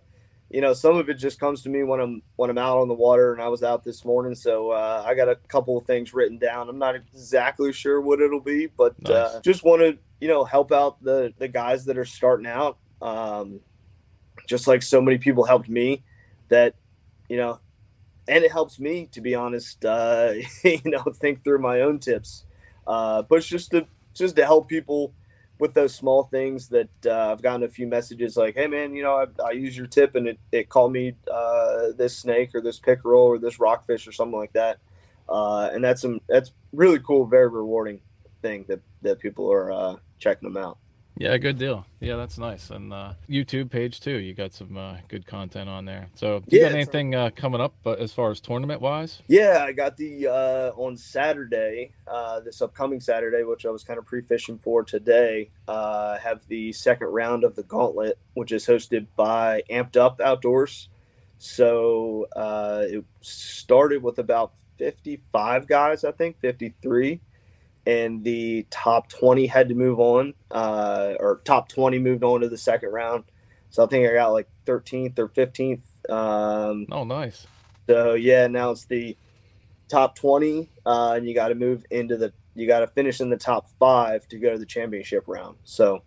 you 0.50 0.60
know, 0.60 0.74
some 0.74 0.96
of 0.96 1.08
it 1.08 1.14
just 1.14 1.40
comes 1.40 1.62
to 1.62 1.70
me 1.70 1.82
when 1.82 2.00
I'm 2.00 2.22
when 2.36 2.50
I'm 2.50 2.58
out 2.58 2.78
on 2.78 2.88
the 2.88 2.94
water, 2.94 3.32
and 3.32 3.40
I 3.40 3.48
was 3.48 3.62
out 3.62 3.84
this 3.84 4.04
morning, 4.04 4.34
so 4.34 4.70
uh, 4.70 5.02
I 5.06 5.14
got 5.14 5.30
a 5.30 5.36
couple 5.48 5.78
of 5.78 5.86
things 5.86 6.12
written 6.12 6.36
down. 6.36 6.68
I'm 6.68 6.78
not 6.78 6.94
exactly 6.94 7.72
sure 7.72 8.02
what 8.02 8.20
it'll 8.20 8.40
be, 8.40 8.66
but 8.66 8.94
uh, 9.06 9.32
Nice. 9.32 9.40
just 9.40 9.64
want 9.64 9.80
to, 9.80 9.96
you 10.20 10.28
know, 10.28 10.44
help 10.44 10.72
out 10.72 11.02
the 11.02 11.32
the 11.38 11.48
guys 11.48 11.86
that 11.86 11.96
are 11.96 12.04
starting 12.04 12.46
out. 12.46 12.76
Um, 13.00 13.60
just 14.48 14.66
like 14.66 14.82
so 14.82 15.00
many 15.00 15.18
people 15.18 15.44
helped 15.44 15.68
me, 15.68 16.02
that 16.48 16.74
you 17.28 17.36
know 17.36 17.60
and 18.26 18.44
it 18.44 18.52
helps 18.52 18.78
me 18.78 19.08
to 19.12 19.20
be 19.20 19.34
honest 19.34 19.84
uh 19.84 20.32
you 20.64 20.80
know 20.84 21.02
think 21.14 21.44
through 21.44 21.58
my 21.58 21.82
own 21.82 21.98
tips. 21.98 22.44
Uh 22.86 23.22
but 23.22 23.36
it's 23.36 23.46
just 23.46 23.70
to 23.70 23.86
just 24.14 24.36
to 24.36 24.44
help 24.44 24.68
people 24.68 25.14
with 25.60 25.74
those 25.74 25.94
small 25.94 26.24
things 26.24 26.68
that 26.68 26.88
uh, 27.06 27.32
i've 27.32 27.42
gotten 27.42 27.64
a 27.64 27.68
few 27.68 27.86
messages 27.86 28.36
like 28.36 28.54
hey 28.54 28.66
man 28.68 28.94
you 28.94 29.02
know 29.02 29.16
i, 29.16 29.26
I 29.44 29.50
use 29.50 29.76
your 29.76 29.88
tip 29.88 30.14
and 30.14 30.28
it, 30.28 30.38
it 30.52 30.68
called 30.68 30.92
me 30.92 31.14
uh 31.30 31.88
this 31.96 32.16
snake 32.16 32.54
or 32.54 32.60
this 32.60 32.78
pickerel 32.78 33.22
or 33.22 33.38
this 33.38 33.58
rockfish 33.58 34.06
or 34.06 34.12
something 34.12 34.38
like 34.38 34.52
that. 34.52 34.78
Uh 35.28 35.68
and 35.72 35.82
that's 35.84 36.00
some 36.02 36.20
that's 36.28 36.52
really 36.72 37.00
cool 37.00 37.26
very 37.26 37.48
rewarding 37.48 38.00
thing 38.40 38.64
that 38.68 38.80
that 39.02 39.18
people 39.18 39.52
are 39.52 39.72
uh 39.72 39.96
checking 40.18 40.48
them 40.48 40.62
out 40.62 40.78
Yeah, 41.18 41.36
good 41.36 41.58
deal. 41.58 41.84
Yeah, 41.98 42.14
that's 42.14 42.38
nice. 42.38 42.70
And 42.70 42.92
uh, 42.92 43.14
YouTube 43.28 43.70
page 43.70 43.98
too. 43.98 44.18
You 44.18 44.34
got 44.34 44.52
some 44.52 44.76
uh, 44.76 44.98
good 45.08 45.26
content 45.26 45.68
on 45.68 45.84
there. 45.84 46.06
So, 46.14 46.40
do 46.46 46.56
you 46.56 46.62
Yeah, 46.62 46.68
got 46.68 46.76
anything 46.76 47.14
uh, 47.16 47.30
coming 47.34 47.60
up? 47.60 47.74
But 47.82 47.98
as 47.98 48.12
far 48.12 48.30
as 48.30 48.40
tournament 48.40 48.80
wise, 48.80 49.20
Yeah, 49.26 49.64
I 49.66 49.72
got 49.72 49.96
the 49.96 50.28
uh, 50.28 50.70
on 50.76 50.96
Saturday, 50.96 51.90
uh, 52.06 52.38
this 52.40 52.62
upcoming 52.62 53.00
Saturday, 53.00 53.42
which 53.42 53.66
I 53.66 53.70
was 53.70 53.82
kind 53.82 53.98
of 53.98 54.06
pre-fishing 54.06 54.58
for 54.58 54.84
today. 54.84 55.50
Uh, 55.66 56.18
have 56.18 56.46
the 56.46 56.72
second 56.72 57.08
round 57.08 57.42
of 57.42 57.56
the 57.56 57.64
Gauntlet, 57.64 58.16
which 58.34 58.52
is 58.52 58.64
hosted 58.66 59.08
by 59.16 59.62
Amped 59.70 59.96
Up 59.96 60.20
Outdoors. 60.20 60.88
So 61.38 62.28
uh, 62.36 62.84
it 62.86 63.04
started 63.22 64.04
with 64.04 64.18
about 64.20 64.52
55 64.78 65.66
guys, 65.66 66.04
I 66.04 66.12
think 66.12 66.38
53, 66.40 67.20
and 67.88 68.22
the 68.22 68.66
top 68.70 69.08
20 69.08 69.46
had 69.46 69.70
to 69.70 69.74
move 69.74 69.98
on, 69.98 70.34
uh, 70.50 71.14
or 71.18 71.40
top 71.44 71.68
20 71.70 71.98
moved 71.98 72.22
on 72.22 72.42
to 72.42 72.48
the 72.48 72.58
second 72.58 72.90
round. 72.90 73.24
So 73.70 73.82
I 73.84 73.86
think 73.88 74.08
I 74.08 74.12
got 74.14 74.28
like 74.32 74.48
13th 74.66 75.18
or 75.18 75.28
15th. 75.28 75.80
Um, 76.10 76.86
oh, 76.92 77.04
nice. 77.04 77.46
so 77.88 78.14
yeah, 78.14 78.46
now 78.46 78.70
it's 78.70 78.84
the 78.86 79.16
top 79.88 80.14
twenty, 80.16 80.70
uh, 80.86 81.14
and 81.16 81.26
you 81.26 81.34
got 81.34 81.48
to 81.48 81.54
move 81.54 81.84
into 81.90 82.16
the. 82.16 82.32
You 82.54 82.66
got 82.66 82.80
to 82.80 82.86
finish 82.88 83.20
in 83.20 83.30
the 83.30 83.36
top 83.36 83.68
five 83.78 84.26
to 84.28 84.38
go 84.38 84.52
to 84.52 84.58
the 84.58 84.66
championship 84.66 85.24
round. 85.26 85.56
So 85.64 86.02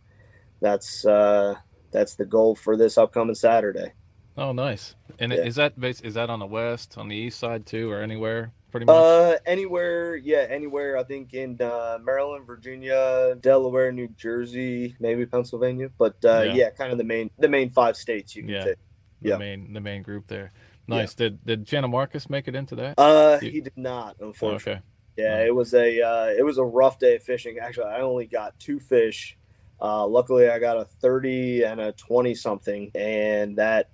that's 0.60 1.06
uh, 1.06 1.56
that's 1.92 2.16
the 2.16 2.26
goal 2.26 2.56
for 2.56 2.76
this 2.78 2.98
upcoming 2.98 3.36
Saturday. 3.36 3.94
oh, 4.38 4.52
nice. 4.54 4.96
And 5.20 5.32
Yeah. 5.32 5.44
is 5.44 5.56
that 5.56 5.80
base? 5.80 6.02
Is 6.02 6.16
that 6.16 6.30
on 6.30 6.40
the 6.40 6.46
west, 6.48 6.98
on 6.98 7.08
the 7.10 7.16
east 7.16 7.40
side 7.40 7.66
too, 7.66 7.92
or 7.92 8.02
anywhere? 8.02 8.54
Pretty 8.72 8.86
much. 8.86 8.96
Uh, 8.96 9.36
anywhere, 9.46 10.16
yeah, 10.16 10.46
anywhere. 10.50 10.98
I 10.98 11.04
think 11.04 11.34
in 11.34 11.62
uh, 11.62 11.98
Maryland, 12.02 12.48
Virginia, 12.48 13.36
Delaware, 13.42 13.92
New 13.92 14.08
Jersey, 14.16 14.96
maybe 15.00 15.26
Pennsylvania, 15.26 15.90
but 15.98 16.16
uh, 16.24 16.44
Yeah. 16.48 16.54
yeah. 16.54 16.70
kind 16.70 16.92
of 16.92 16.98
the 16.98 17.04
main 17.04 17.30
the 17.38 17.50
main 17.50 17.70
five 17.70 17.98
states 17.98 18.36
you 18.36 18.44
can 18.44 18.52
Yeah. 18.52 18.64
take. 18.66 18.78
the 19.22 19.30
yeah. 19.30 19.38
main 19.38 19.74
the 19.74 19.82
main 19.82 20.02
group 20.04 20.28
there. 20.28 20.52
Nice. 20.88 21.14
Did 21.14 21.46
did 21.46 21.66
Channa 21.68 21.88
Markus 21.90 22.30
make 22.30 22.48
it 22.48 22.56
into 22.56 22.76
that? 22.76 22.96
Uh, 22.98 23.40
You- 23.42 23.52
he 23.52 23.62
did 23.62 23.78
not, 23.78 24.16
unfortunately. 24.20 24.74
okay. 24.74 24.82
Yeah, 25.18 25.44
it 25.44 25.54
was 25.54 25.74
a 25.74 26.02
uh, 26.02 26.26
it 26.38 26.44
was 26.44 26.58
a 26.58 26.64
rough 26.64 26.98
day 26.98 27.16
of 27.18 27.24
fishing. 27.24 27.60
Actually, 27.60 27.88
I 27.88 28.00
only 28.02 28.26
got 28.26 28.58
two 28.60 28.80
fish. 28.80 29.38
Uh, 29.82 30.08
luckily, 30.08 30.50
I 30.50 30.58
got 30.60 30.78
a 30.78 30.86
thirty 30.86 31.64
and 31.64 31.82
a 31.82 31.92
twenty 31.92 32.34
something, 32.36 32.90
and 32.96 33.58
that 33.58 33.90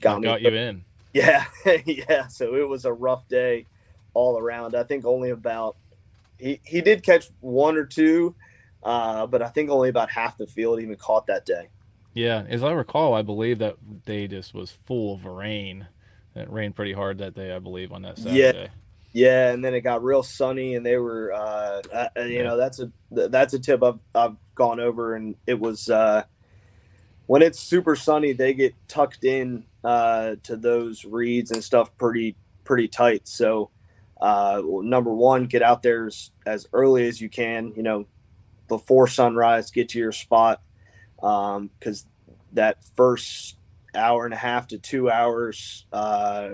got 0.00 0.20
me. 0.22 0.24
got 0.26 0.40
you 0.40 0.48
in. 0.54 0.84
Yeah, 1.14 1.44
yeah. 1.84 2.28
So 2.28 2.54
it 2.54 2.66
was 2.66 2.86
a 2.86 2.92
rough 2.92 3.28
day 3.28 3.66
all 4.14 4.38
around. 4.38 4.74
I 4.74 4.84
think 4.84 5.04
only 5.04 5.30
about 5.30 5.76
he 6.38 6.60
he 6.64 6.80
did 6.80 7.02
catch 7.02 7.30
one 7.40 7.76
or 7.76 7.84
two, 7.84 8.34
uh, 8.82 9.26
but 9.26 9.42
I 9.42 9.48
think 9.48 9.70
only 9.70 9.88
about 9.88 10.10
half 10.10 10.38
the 10.38 10.46
field 10.46 10.80
even 10.80 10.96
caught 10.96 11.26
that 11.26 11.46
day. 11.46 11.68
Yeah, 12.14 12.44
as 12.48 12.62
I 12.62 12.72
recall, 12.72 13.14
I 13.14 13.22
believe 13.22 13.58
that 13.60 14.04
day 14.04 14.26
just 14.26 14.52
was 14.54 14.70
full 14.70 15.14
of 15.14 15.24
rain. 15.24 15.86
It 16.34 16.50
rained 16.50 16.74
pretty 16.76 16.92
hard 16.92 17.18
that 17.18 17.34
day, 17.34 17.54
I 17.54 17.58
believe, 17.58 17.92
on 17.92 18.02
that 18.02 18.18
Saturday. 18.18 18.62
Yeah. 18.62 18.68
Yeah, 19.14 19.52
and 19.52 19.62
then 19.62 19.74
it 19.74 19.82
got 19.82 20.02
real 20.02 20.22
sunny, 20.22 20.74
and 20.74 20.86
they 20.86 20.96
were, 20.96 21.34
uh, 21.34 21.82
uh, 21.92 22.22
you 22.22 22.42
know, 22.42 22.56
that's 22.56 22.80
a 22.80 22.90
that's 23.10 23.52
a 23.52 23.58
tip 23.58 23.82
I've 23.82 23.98
I've 24.14 24.36
gone 24.54 24.80
over, 24.80 25.16
and 25.16 25.34
it 25.46 25.60
was 25.60 25.90
uh, 25.90 26.24
when 27.26 27.42
it's 27.42 27.60
super 27.60 27.94
sunny, 27.94 28.32
they 28.32 28.54
get 28.54 28.74
tucked 28.88 29.24
in 29.24 29.64
uh, 29.84 30.36
to 30.44 30.56
those 30.56 31.04
reeds 31.04 31.50
and 31.50 31.62
stuff 31.62 31.94
pretty 31.98 32.36
pretty 32.64 32.88
tight. 32.88 33.28
So, 33.28 33.68
uh, 34.22 34.62
number 34.64 35.12
one, 35.12 35.46
get 35.46 35.62
out 35.62 35.82
there 35.82 36.06
as, 36.06 36.30
as 36.46 36.68
early 36.72 37.08
as 37.08 37.20
you 37.20 37.28
can. 37.28 37.72
You 37.74 37.82
know, 37.82 38.06
before 38.68 39.08
sunrise, 39.08 39.72
get 39.72 39.88
to 39.90 39.98
your 39.98 40.12
spot 40.12 40.62
because 41.16 42.06
that 42.52 42.84
first 42.96 43.56
hour 43.94 44.24
and 44.24 44.32
a 44.32 44.36
half 44.36 44.68
to 44.68 44.78
two 44.78 45.10
hours, 45.10 45.86
uh, 45.92 46.50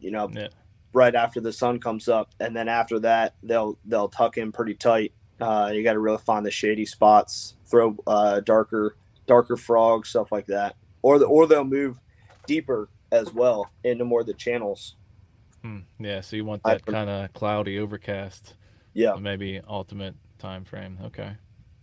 you 0.00 0.10
know, 0.10 0.28
Yeah. 0.32 0.48
right 0.92 1.14
after 1.14 1.40
the 1.40 1.52
sun 1.52 1.78
comes 1.78 2.08
up, 2.08 2.34
and 2.40 2.56
then 2.56 2.68
after 2.68 2.98
that, 3.00 3.34
they'll 3.42 3.78
they'll 3.84 4.08
tuck 4.08 4.36
in 4.36 4.50
pretty 4.52 4.74
tight. 4.74 5.12
Uh, 5.40 5.70
you 5.72 5.84
got 5.84 5.92
to 5.92 6.00
really 6.00 6.18
find 6.18 6.44
the 6.44 6.50
shady 6.50 6.86
spots, 6.86 7.56
throw 7.66 7.96
uh, 8.06 8.40
darker 8.40 8.96
darker 9.26 9.56
frogs, 9.56 10.08
stuff 10.08 10.32
like 10.32 10.46
that, 10.46 10.74
or 11.02 11.18
the 11.20 11.26
or 11.26 11.46
they'll 11.46 11.64
move 11.64 11.98
deeper 12.46 12.88
as 13.12 13.32
well 13.32 13.70
into 13.84 14.04
more 14.04 14.20
of 14.22 14.26
the 14.26 14.34
channels. 14.34 14.96
Hmm, 15.62 15.80
Yeah, 15.98 16.20
so 16.20 16.36
you 16.36 16.44
want 16.44 16.62
that 16.64 16.84
kind 16.86 17.10
of 17.10 17.32
cloudy, 17.32 17.78
overcast. 17.78 18.54
Yeah. 18.94 19.16
Maybe 19.16 19.60
ultimate 19.68 20.14
time 20.38 20.64
frame. 20.64 20.98
Okay. 21.06 21.32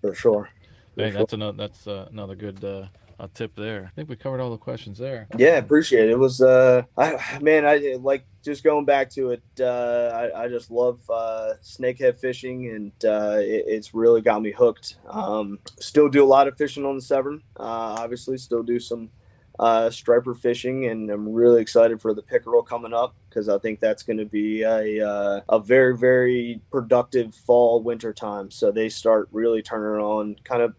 For 0.02 0.14
sure. 0.14 0.50
For 0.96 1.04
Hey, 1.04 1.10
sure. 1.12 1.20
that's 1.20 1.34
another 1.34 1.58
that's 1.58 1.88
uh, 1.88 2.08
another 2.12 2.36
good 2.36 2.64
uh, 2.64 2.88
a 3.20 3.28
tip 3.28 3.56
there. 3.56 3.86
I 3.86 3.90
think 3.96 4.10
we 4.10 4.16
covered 4.16 4.42
all 4.42 4.52
the 4.52 4.58
questions 4.58 4.98
there. 4.98 5.28
Yeah, 5.38 5.58
appreciate 5.58 6.06
it. 6.10 6.12
It 6.12 6.20
was 6.20 6.42
uh 6.42 6.84
I 6.98 7.40
man, 7.42 7.66
I 7.66 7.98
like 8.00 8.26
just 8.44 8.64
going 8.64 8.86
back 8.86 9.10
to 9.12 9.32
it, 9.32 9.44
uh 9.60 10.12
I, 10.34 10.44
I 10.44 10.48
just 10.50 10.72
love 10.72 11.02
uh 11.10 11.54
snakehead 11.64 12.20
fishing 12.20 12.70
and 12.70 12.92
uh 13.06 13.38
it, 13.40 13.66
it's 13.68 13.94
really 13.94 14.22
got 14.22 14.42
me 14.42 14.52
hooked. 14.52 14.98
Um 15.10 15.60
still 15.80 16.10
do 16.10 16.24
a 16.24 16.26
lot 16.26 16.48
of 16.48 16.58
fishing 16.58 16.86
on 16.86 16.96
the 16.96 17.02
Severn. 17.02 17.42
Uh 17.58 17.98
obviously 18.00 18.38
still 18.38 18.64
do 18.64 18.80
some 18.80 19.10
uh 19.60 19.90
striper 19.90 20.34
fishing 20.34 20.88
and 20.88 21.12
I'm 21.12 21.32
really 21.32 21.62
excited 21.62 22.02
for 22.02 22.14
the 22.14 22.24
pickerel 22.24 22.64
coming 22.64 22.94
up 22.94 23.14
because 23.30 23.50
I 23.50 23.60
think 23.60 23.80
that's 23.80 24.02
going 24.02 24.18
to 24.18 24.26
be 24.26 24.64
a 24.64 25.08
uh, 25.08 25.42
a 25.50 25.60
very 25.60 25.96
very 25.96 26.60
productive 26.72 27.36
fall 27.36 27.82
winter 27.82 28.14
time. 28.14 28.50
So 28.50 28.72
they 28.72 28.90
start 28.90 29.30
really 29.32 29.62
turning 29.62 30.04
on 30.04 30.36
kind 30.44 30.62
of 30.62 30.76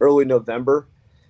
early 0.00 0.24
November. 0.24 0.86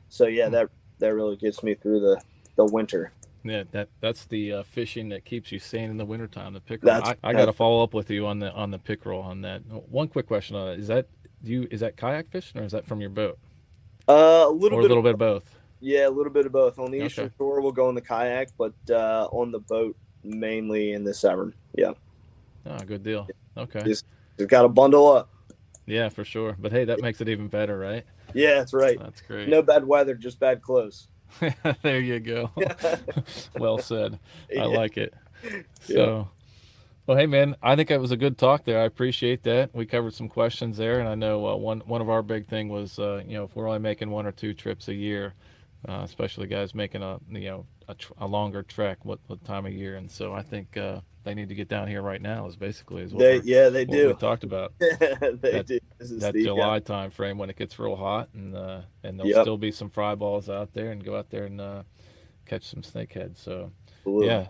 So 0.09 0.27
yeah, 0.27 0.49
that 0.51 0.70
that 0.99 1.14
really 1.14 1.37
gets 1.37 1.62
me 1.62 1.74
through 1.74 2.01
the 2.01 2.20
the 2.57 2.64
winter. 2.66 3.12
Yeah, 3.45 3.64
that 3.72 3.89
that's 4.01 4.24
the 4.27 4.53
uh, 4.53 4.62
fishing 4.64 5.09
that 5.11 5.24
keeps 5.24 5.53
you 5.53 5.59
sane 5.59 5.91
in 5.91 5.97
the 5.97 6.05
wintertime. 6.05 6.53
The 6.53 6.61
pickerel. 6.61 6.95
That's- 6.95 7.16
I, 7.22 7.31
I 7.31 7.33
got 7.33 7.47
to 7.47 7.53
follow 7.53 7.83
up 7.83 7.95
with 7.95 8.11
you 8.11 8.27
on 8.27 8.39
the 8.39 8.53
on 8.53 8.70
the 8.70 8.79
pickerel 8.79 9.20
on 9.20 9.43
that. 9.43 9.61
One 9.66 10.09
quick 10.09 10.27
question 10.27 10.57
on 10.57 10.66
that: 10.66 10.79
Is 10.79 10.89
that 10.89 11.07
do 11.45 11.53
you 11.53 11.68
is 11.70 11.81
that 11.81 11.97
kayak 11.97 12.31
fishing 12.31 12.61
or 12.61 12.64
is 12.64 12.72
that 12.72 12.87
from 12.87 13.01
your 13.01 13.11
boat? 13.11 13.39
Uh, 14.09 14.47
a 14.47 14.51
little 14.51 14.79
or 14.79 14.83
bit 14.83 14.91
a 14.91 14.95
little 14.95 15.03
bit 15.03 15.14
of 15.14 15.18
both. 15.18 15.56
Yeah, 15.81 16.09
a 16.09 16.11
little 16.11 16.33
bit 16.33 16.47
of 16.47 16.53
both. 16.53 16.79
On 16.79 16.91
the 16.91 17.05
eastern 17.05 17.31
shore, 17.37 17.61
we'll 17.61 17.72
go 17.72 17.89
in 17.89 17.95
the 17.95 18.01
kayak, 18.01 18.49
but 18.57 18.74
uh, 18.91 19.29
on 19.31 19.51
the 19.53 19.61
boat, 19.61 19.97
mainly 20.24 20.93
in 20.93 21.05
the 21.05 21.12
Severn. 21.12 21.55
Yeah, 21.77 21.93
Oh, 22.68 22.79
good 22.79 23.03
deal. 23.03 23.29
Okay. 23.57 23.83
just, 23.85 24.07
just 24.39 24.51
got 24.51 24.62
to 24.62 24.68
bundle 24.68 25.09
up. 25.12 25.31
Yeah, 25.87 26.09
for 26.09 26.24
sure. 26.24 26.57
But 26.59 26.72
hey, 26.72 26.85
that 26.85 27.01
makes 27.01 27.20
it 27.20 27.29
even 27.29 27.49
better, 27.49 27.79
right? 27.79 28.05
Yeah, 28.35 28.55
that's 28.55 28.72
right. 28.74 28.99
That's 28.99 29.20
great. 29.20 29.49
No 29.49 29.62
bad 29.62 29.87
weather, 29.87 30.14
just 30.14 30.41
bad 30.41 30.62
clothes. 30.62 31.09
there 31.83 32.01
you 32.01 32.18
go. 32.20 32.51
well 33.59 33.79
said. 33.79 34.18
I 34.59 34.64
like 34.64 34.97
it. 34.97 35.14
So, 35.81 36.29
well, 37.07 37.16
hey 37.16 37.27
man, 37.27 37.55
I 37.62 37.77
think 37.77 37.89
that 37.91 38.01
was 38.01 38.11
a 38.11 38.16
good 38.16 38.37
talk 38.37 38.64
there. 38.64 38.81
I 38.81 38.85
appreciate 38.85 39.45
that. 39.45 39.74
We 39.74 39.87
covered 39.87 40.14
some 40.14 40.29
questions 40.29 40.77
there, 40.77 40.99
and 40.99 41.09
I 41.09 41.14
know 41.14 41.47
uh, 41.47 41.57
one 41.57 41.81
one 41.81 42.01
of 42.01 42.09
our 42.11 42.22
big 42.22 42.47
thing 42.47 42.68
was, 42.68 42.99
uh, 42.99 43.22
you 43.27 43.35
know, 43.35 43.45
if 43.45 43.55
we're 43.55 43.68
only 43.68 43.79
making 43.79 44.11
one 44.11 44.27
or 44.27 44.33
two 44.33 44.55
trips 44.55 44.89
a 44.89 44.95
year, 44.95 45.35
uh, 45.89 46.01
especially 46.05 46.47
guys 46.47 46.74
making 46.74 47.03
a 47.03 47.18
you 47.31 47.41
know 47.49 47.66
a, 47.89 47.95
tr- 47.95 48.12
a 48.18 48.27
longer 48.27 48.62
trek 48.62 49.05
what, 49.05 49.18
what 49.27 49.45
time 49.45 49.66
of 49.66 49.72
year. 49.72 49.97
And 49.97 50.11
so 50.11 50.33
I 50.35 50.43
think 50.43 50.77
uh, 50.77 51.01
they 51.24 51.35
need 51.35 51.49
to 51.49 51.55
get 51.55 51.68
down 51.68 51.87
here 51.89 52.03
right 52.03 52.20
now. 52.20 52.47
Is 52.47 52.57
basically 52.57 53.03
is 53.03 53.12
what 53.12 53.20
They- 53.20 53.41
yeah, 53.43 53.68
they 53.68 53.85
do. 53.85 54.09
We 54.09 54.14
talked 54.14 54.45
about 54.45 54.72
they 54.79 54.89
that, 54.91 55.64
do. 55.66 55.79
That 55.99 56.33
the, 56.35 56.43
July 56.45 56.81
time 56.81 57.11
frame 57.11 57.39
when 57.39 57.51
it 57.51 57.57
gets 57.57 57.79
real 57.79 57.97
hot, 57.97 58.29
and 58.35 58.55
uh, 58.57 58.81
and 59.05 59.18
there'll 59.18 59.31
Yep. 59.31 59.43
still 59.43 59.59
be 59.59 59.70
some 59.72 59.91
fry 59.91 60.14
balls 60.14 60.49
out 60.51 60.72
there, 60.72 60.91
and 60.93 61.05
go 61.05 61.16
out 61.16 61.31
there 61.31 61.45
and 61.45 61.61
uh, 61.61 61.83
catch 62.47 62.64
some 62.64 62.83
snakeheads. 62.83 63.39
So 63.39 63.70
Absolutely. 63.99 64.27
yeah. 64.29 64.47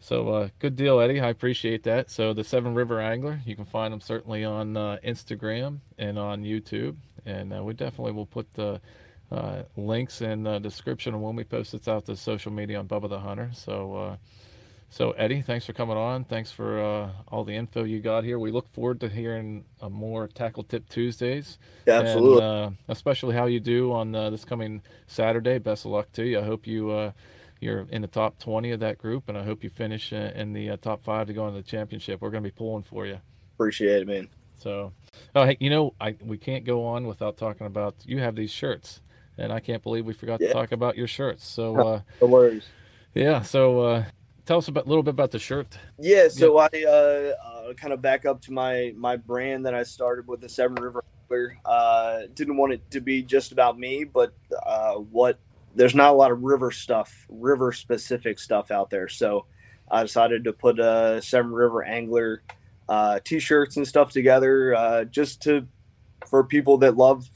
So 0.00 0.28
uh, 0.28 0.48
good 0.60 0.76
deal, 0.76 1.00
Eddie. 1.00 1.20
I 1.20 1.28
appreciate 1.28 1.82
that. 1.82 2.08
So 2.08 2.32
the 2.32 2.44
Severn 2.44 2.74
River 2.74 3.00
Angler, 3.00 3.40
you 3.44 3.56
can 3.56 3.64
find 3.64 3.92
them 3.92 4.00
certainly 4.00 4.44
on 4.44 4.76
uh, 4.76 4.98
Instagram 5.04 5.80
and 5.98 6.16
on 6.18 6.44
YouTube, 6.44 6.96
and 7.26 7.52
uh, 7.52 7.64
we 7.64 7.72
definitely 7.74 8.12
will 8.12 8.26
put 8.26 8.54
the 8.54 8.80
uh, 9.30 9.62
links 9.76 10.20
in 10.20 10.44
the 10.44 10.58
description 10.58 11.14
of 11.14 11.20
when 11.20 11.36
we 11.36 11.44
post 11.44 11.72
this 11.72 11.88
out 11.88 12.06
to 12.06 12.16
social 12.16 12.52
media 12.52 12.78
on 12.78 12.88
Bubba 12.88 13.08
the 13.08 13.20
Hunter. 13.20 13.50
So. 13.54 13.94
Uh, 13.94 14.16
so 14.90 15.10
Eddie, 15.12 15.42
thanks 15.42 15.66
for 15.66 15.74
coming 15.74 15.98
on. 15.98 16.24
Thanks 16.24 16.50
for 16.50 16.82
uh, 16.82 17.10
all 17.28 17.44
the 17.44 17.52
info 17.52 17.84
you 17.84 18.00
got 18.00 18.24
here. 18.24 18.38
We 18.38 18.50
look 18.50 18.72
forward 18.72 19.00
to 19.00 19.08
hearing 19.10 19.66
more 19.86 20.28
Tackle 20.28 20.62
Tip 20.62 20.88
Tuesdays. 20.88 21.58
Yeah, 21.86 22.00
absolutely. 22.00 22.42
And, 22.42 22.42
uh, 22.42 22.70
especially 22.88 23.34
how 23.34 23.44
you 23.44 23.60
do 23.60 23.92
on 23.92 24.14
uh, 24.14 24.30
this 24.30 24.46
coming 24.46 24.80
Saturday. 25.06 25.58
Best 25.58 25.84
of 25.84 25.90
luck 25.90 26.10
to 26.12 26.24
you. 26.24 26.40
I 26.40 26.42
hope 26.42 26.66
you 26.66 26.90
uh, 26.90 27.12
you're 27.60 27.86
in 27.90 28.02
the 28.02 28.08
top 28.08 28.38
20 28.38 28.72
of 28.72 28.80
that 28.80 28.98
group, 28.98 29.28
and 29.28 29.36
I 29.36 29.44
hope 29.44 29.62
you 29.64 29.70
finish 29.70 30.12
uh, 30.12 30.30
in 30.34 30.52
the 30.52 30.70
uh, 30.70 30.76
top 30.78 31.02
five 31.02 31.26
to 31.26 31.32
go 31.32 31.46
into 31.48 31.60
the 31.60 31.68
championship. 31.68 32.20
We're 32.20 32.30
going 32.30 32.42
to 32.42 32.48
be 32.48 32.54
pulling 32.54 32.84
for 32.84 33.06
you. 33.06 33.20
Appreciate 33.56 34.02
it, 34.02 34.06
man. 34.06 34.28
So, 34.56 34.92
oh, 35.34 35.44
hey, 35.44 35.56
you 35.60 35.70
know, 35.70 35.94
I 36.00 36.16
we 36.20 36.38
can't 36.38 36.64
go 36.64 36.84
on 36.84 37.06
without 37.06 37.36
talking 37.36 37.66
about 37.66 37.96
you 38.04 38.18
have 38.18 38.36
these 38.36 38.50
shirts, 38.50 39.02
and 39.38 39.52
I 39.52 39.60
can't 39.60 39.82
believe 39.82 40.04
we 40.04 40.12
forgot 40.12 40.40
Yeah. 40.40 40.48
to 40.48 40.52
talk 40.52 40.72
about 40.72 40.96
your 40.96 41.06
shirts. 41.06 41.46
So, 41.46 41.76
uh, 41.88 42.00
no 42.20 42.26
worries. 42.26 42.66
yeah. 43.14 43.42
So, 43.42 43.80
uh, 43.80 44.04
tell 44.44 44.58
us 44.58 44.68
a 44.68 44.72
little 44.72 45.02
bit 45.02 45.10
about 45.10 45.30
the 45.30 45.38
shirt. 45.38 45.78
Yeah, 45.98 46.28
so 46.28 46.58
I 46.58 46.68
uh, 46.86 46.88
uh, 47.68 47.72
kind 47.74 47.92
of 47.92 48.00
back 48.02 48.24
up 48.26 48.40
to 48.42 48.52
my 48.52 48.92
my 48.96 49.16
brand 49.16 49.66
that 49.66 49.74
I 49.74 49.82
started 49.82 50.26
with 50.26 50.40
the 50.40 50.48
Severn 50.48 50.82
River 50.82 51.04
Angler. 51.30 51.58
Uh, 51.64 52.20
didn't 52.34 52.56
want 52.56 52.72
it 52.72 52.90
to 52.90 53.00
be 53.00 53.22
just 53.22 53.52
about 53.52 53.78
me, 53.78 54.04
but 54.04 54.32
uh, 54.64 54.94
what 54.94 55.38
there's 55.74 55.94
not 55.94 56.10
a 56.10 56.16
lot 56.16 56.30
of 56.32 56.42
river 56.42 56.70
stuff, 56.70 57.26
river 57.28 57.72
specific 57.72 58.38
stuff 58.38 58.70
out 58.70 58.88
there. 58.90 59.06
So 59.08 59.44
I 59.90 60.02
decided 60.02 60.44
to 60.44 60.52
put 60.52 60.80
a 60.80 61.20
Severn 61.22 61.52
River 61.52 61.82
Angler 61.84 62.42
uh, 62.88 63.20
t-shirts 63.22 63.76
and 63.76 63.86
stuff 63.86 64.10
together, 64.10 64.74
uh, 64.74 65.04
just 65.04 65.42
to 65.42 65.66
for 66.26 66.42
people 66.42 66.78
that 66.78 66.96
love 66.96 67.28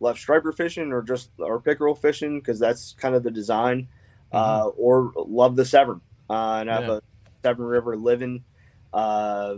love 0.00 0.18
striper 0.18 0.52
fishing 0.52 0.92
or 0.92 1.02
just 1.02 1.30
or 1.38 1.60
pickerel 1.60 1.94
fishing 1.94 2.40
because 2.40 2.58
that's 2.58 2.94
kind 2.98 3.14
of 3.14 3.22
the 3.22 3.30
design, 3.30 3.88
uh, 4.32 4.68
or 4.76 5.12
love 5.16 5.56
the 5.56 5.64
Severn. 5.64 6.00
Uh, 6.28 6.58
and 6.60 6.70
I 6.70 6.80
have 6.80 6.90
a 6.90 7.02
Severn 7.44 7.66
River 7.66 7.96
Living 7.96 8.44
uh, 8.92 9.56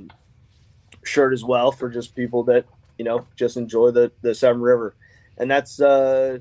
shirt 1.05 1.33
as 1.33 1.45
well 1.45 1.73
for 1.73 1.89
just 1.89 2.15
people 2.15 2.45
that 2.45 2.67
you 2.99 3.05
know 3.05 3.27
just 3.37 3.57
enjoy 3.57 3.91
the 3.91 4.13
the 4.23 4.35
Severn 4.35 4.61
River, 4.61 4.95
and 5.39 5.51
that's 5.51 5.81
uh, 5.81 6.39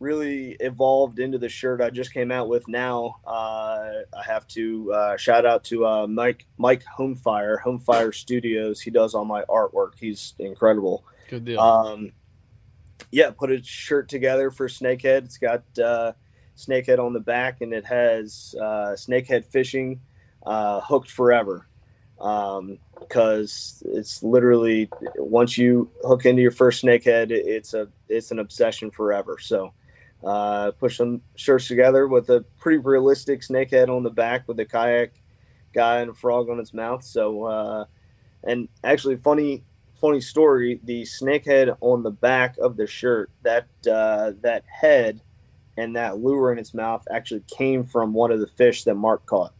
really 0.00 0.56
evolved 0.60 1.18
into 1.18 1.38
the 1.38 1.48
shirt 1.48 1.80
I 1.80 1.90
just 1.90 2.12
came 2.12 2.32
out 2.32 2.48
with 2.48 2.66
now. 2.66 3.16
Uh, 3.26 4.02
I 4.16 4.22
have 4.24 4.48
to 4.48 4.92
uh, 4.92 5.16
shout 5.16 5.46
out 5.46 5.64
to 5.64 5.86
uh, 5.86 6.06
Mike 6.06 6.46
Mike 6.58 6.82
Homefire 6.98 7.62
Homefire 7.62 8.14
Studios. 8.14 8.80
He 8.80 8.90
does 8.90 9.14
all 9.14 9.24
my 9.24 9.42
artwork. 9.42 9.92
He's 9.98 10.34
incredible. 10.38 11.04
Good 11.28 11.44
deal. 11.44 11.60
Um, 11.60 12.12
yeah, 13.10 13.30
put 13.30 13.50
a 13.50 13.62
shirt 13.62 14.08
together 14.08 14.50
for 14.50 14.68
Snakehead. 14.68 15.24
It's 15.24 15.38
got 15.38 15.62
uh, 15.78 16.12
Snakehead 16.56 16.98
on 16.98 17.12
the 17.12 17.20
back, 17.20 17.60
and 17.60 17.72
it 17.72 17.84
has 17.84 18.54
uh, 18.60 18.94
Snakehead 18.94 19.44
fishing 19.46 20.00
uh, 20.44 20.80
hooked 20.80 21.10
forever. 21.10 21.66
Because 22.18 23.82
it's 23.86 24.22
literally 24.22 24.90
once 25.16 25.56
you 25.56 25.90
hook 26.02 26.26
into 26.26 26.42
your 26.42 26.50
first 26.50 26.84
snakehead, 26.84 27.30
it's 27.30 27.72
a 27.72 27.88
it's 28.10 28.30
an 28.30 28.38
obsession 28.38 28.90
forever. 28.90 29.38
So, 29.40 29.72
uh, 30.22 30.72
put 30.72 30.92
some 30.92 31.22
shirts 31.34 31.66
together 31.66 32.06
with 32.06 32.28
a 32.28 32.44
pretty 32.58 32.76
realistic 32.76 33.40
snakehead 33.40 33.88
on 33.88 34.02
the 34.02 34.10
back 34.10 34.46
with 34.46 34.60
a 34.60 34.66
kayak 34.66 35.14
guy 35.72 36.00
and 36.00 36.10
a 36.10 36.14
frog 36.14 36.50
on 36.50 36.60
its 36.60 36.74
mouth. 36.74 37.02
So, 37.02 37.44
uh, 37.44 37.84
and 38.44 38.68
actually, 38.84 39.16
funny 39.16 39.64
funny 40.00 40.20
story 40.20 40.80
the 40.84 41.04
snake 41.04 41.44
head 41.44 41.70
on 41.80 42.02
the 42.02 42.10
back 42.10 42.56
of 42.58 42.76
the 42.76 42.86
shirt 42.86 43.30
that 43.42 43.66
uh, 43.90 44.32
that 44.40 44.64
head 44.66 45.20
and 45.76 45.94
that 45.96 46.18
lure 46.18 46.52
in 46.52 46.58
its 46.58 46.74
mouth 46.74 47.06
actually 47.10 47.42
came 47.46 47.84
from 47.84 48.12
one 48.12 48.30
of 48.32 48.40
the 48.40 48.46
fish 48.46 48.84
that 48.84 48.94
mark 48.94 49.24
caught 49.26 49.52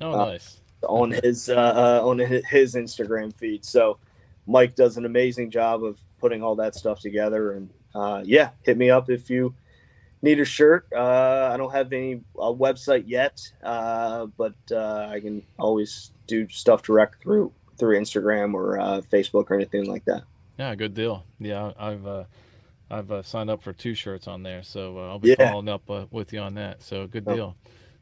Oh, 0.00 0.12
uh, 0.12 0.24
nice. 0.26 0.60
on 0.82 1.10
his 1.10 1.48
uh, 1.48 2.00
uh, 2.02 2.06
on 2.08 2.18
his 2.18 2.74
instagram 2.74 3.34
feed. 3.34 3.64
So 3.64 3.98
mike 4.46 4.74
does 4.76 4.96
an 4.96 5.04
amazing 5.04 5.50
job 5.50 5.82
of 5.84 5.98
putting 6.20 6.42
all 6.42 6.54
that 6.56 6.74
stuff 6.74 7.00
together 7.00 7.52
and 7.52 7.68
uh, 7.94 8.22
yeah 8.24 8.50
hit 8.62 8.76
me 8.78 8.90
up 8.90 9.10
if 9.10 9.28
you 9.30 9.54
need 10.22 10.40
a 10.40 10.44
shirt. 10.44 10.86
Uh, 10.94 11.50
i 11.52 11.56
don't 11.56 11.72
have 11.72 11.92
any 11.92 12.20
a 12.38 12.52
website 12.52 13.04
yet 13.06 13.40
uh, 13.62 14.26
but 14.36 14.54
uh, 14.72 15.08
i 15.10 15.20
can 15.20 15.42
always 15.58 16.12
do 16.26 16.48
stuff 16.48 16.82
direct 16.82 17.22
through 17.22 17.52
through 17.78 17.98
instagram 17.98 18.54
or 18.54 18.78
uh, 18.80 19.00
facebook 19.12 19.50
or 19.50 19.54
anything 19.54 19.86
like 19.86 20.04
that 20.04 20.22
Yeah, 20.58 20.74
good 20.74 20.94
deal. 20.94 21.24
Yeah, 21.38 21.72
I've 21.78 22.04
uh, 22.06 22.24
I've 22.90 23.12
uh, 23.12 23.22
signed 23.22 23.48
up 23.50 23.62
for 23.62 23.72
two 23.72 23.94
shirts 23.94 24.26
on 24.26 24.42
there, 24.42 24.62
so 24.64 24.98
uh, 24.98 25.08
I'll 25.10 25.18
be 25.20 25.28
Yeah. 25.28 25.36
following 25.36 25.68
up 25.68 25.88
uh, 25.88 26.06
with 26.10 26.32
you 26.32 26.40
on 26.40 26.54
that. 26.54 26.82
So 26.82 27.06
good 27.06 27.26
Oh. 27.28 27.34
deal. 27.34 27.56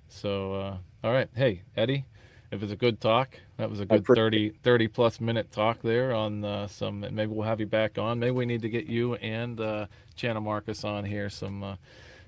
So 0.09 0.55
uh, 0.55 0.77
all 1.05 1.13
right, 1.13 1.29
hey 1.37 1.63
Eddie, 1.77 2.07
it 2.51 2.61
was 2.61 2.71
a 2.73 2.77
good 2.77 2.99
talk. 3.01 3.39
That 3.59 3.69
was 3.69 3.81
a 3.81 3.85
good 3.85 4.01
appreciate 4.01 4.25
30, 4.25 4.51
30 4.63 4.89
plus 4.89 5.21
minute 5.21 5.53
talk 5.53 5.83
there 5.83 6.15
on 6.15 6.45
uh, 6.45 6.67
some. 6.69 7.01
Maybe 7.01 7.27
we'll 7.27 7.47
have 7.47 7.61
you 7.61 7.67
back 7.67 7.99
on. 7.99 8.19
Maybe 8.21 8.31
we 8.31 8.47
need 8.47 8.63
to 8.63 8.71
get 8.71 8.87
you 8.87 9.17
and 9.17 9.61
uh, 9.61 9.87
Channa 10.15 10.41
Markus 10.41 10.83
on 10.85 11.05
here 11.05 11.29
some, 11.29 11.63
uh, 11.63 11.77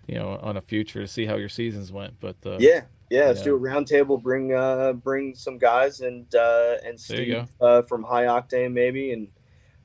you 0.07 0.17
know, 0.17 0.39
on 0.43 0.57
a 0.59 0.61
future 0.61 1.01
to 1.01 1.09
see 1.09 1.25
how 1.25 1.37
your 1.37 1.49
seasons 1.49 1.91
went. 1.93 2.21
But 2.21 2.37
uh, 2.45 2.59
Yeah, 2.59 2.83
yeah. 3.11 3.27
Let's 3.27 3.41
yeah. 3.41 3.45
do 3.47 3.57
a 3.57 3.61
roundtable. 3.61 4.23
Bring 4.23 4.53
uh, 4.55 4.93
bring 4.95 5.35
some 5.35 5.59
guys 5.59 6.01
and 6.01 6.33
uh, 6.35 6.77
and 6.85 6.99
Steve 6.99 7.47
uh, 7.61 7.83
from 7.83 8.03
High 8.03 8.25
Octane 8.25 8.73
maybe, 8.73 9.13
and 9.13 9.29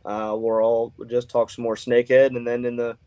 uh, 0.05 0.36
we'll 0.38 0.57
all 0.59 0.93
just 1.07 1.30
talk 1.30 1.49
some 1.49 1.63
more 1.63 1.76
snakehead, 1.76 2.36
and 2.36 2.45
then 2.45 2.65
in 2.65 2.76
the 2.76 2.97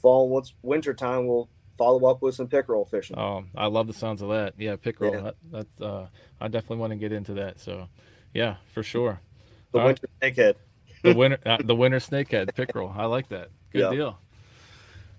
fall, 0.00 0.28
once 0.28 0.54
winter 0.62 0.92
time, 0.94 1.26
we'll 1.26 1.48
follow 1.78 2.08
up 2.10 2.22
with 2.22 2.34
some 2.34 2.48
pickerel 2.48 2.84
fishing. 2.84 3.18
Um, 3.18 3.48
I 3.56 3.66
love 3.66 3.86
the 3.86 3.92
sounds 3.94 4.22
of 4.22 4.28
that. 4.30 4.54
Yeah, 4.58 4.76
pickerel. 4.76 5.14
Yeah. 5.14 5.20
That, 5.22 5.34
that's 5.50 5.80
uh, 5.80 6.06
I 6.40 6.48
definitely 6.48 6.78
want 6.78 6.92
to 6.92 6.96
get 6.96 7.12
into 7.12 7.34
that. 7.34 7.60
So, 7.60 7.88
yeah, 8.34 8.56
for 8.72 8.82
sure. 8.82 9.20
the 9.72 9.78
All 9.78 9.86
right. 9.86 10.00
winter 10.00 10.08
snakehead. 10.42 10.54
the 11.02 11.14
winter 11.16 11.38
uh, 11.46 11.58
the 11.64 11.74
winter 11.74 11.98
snakehead 11.98 12.54
pickerel. 12.54 12.94
I 12.96 13.06
like 13.06 13.28
that. 13.30 13.48
Good 13.72 13.80
Yeah. 13.80 13.90
deal. 13.90 14.18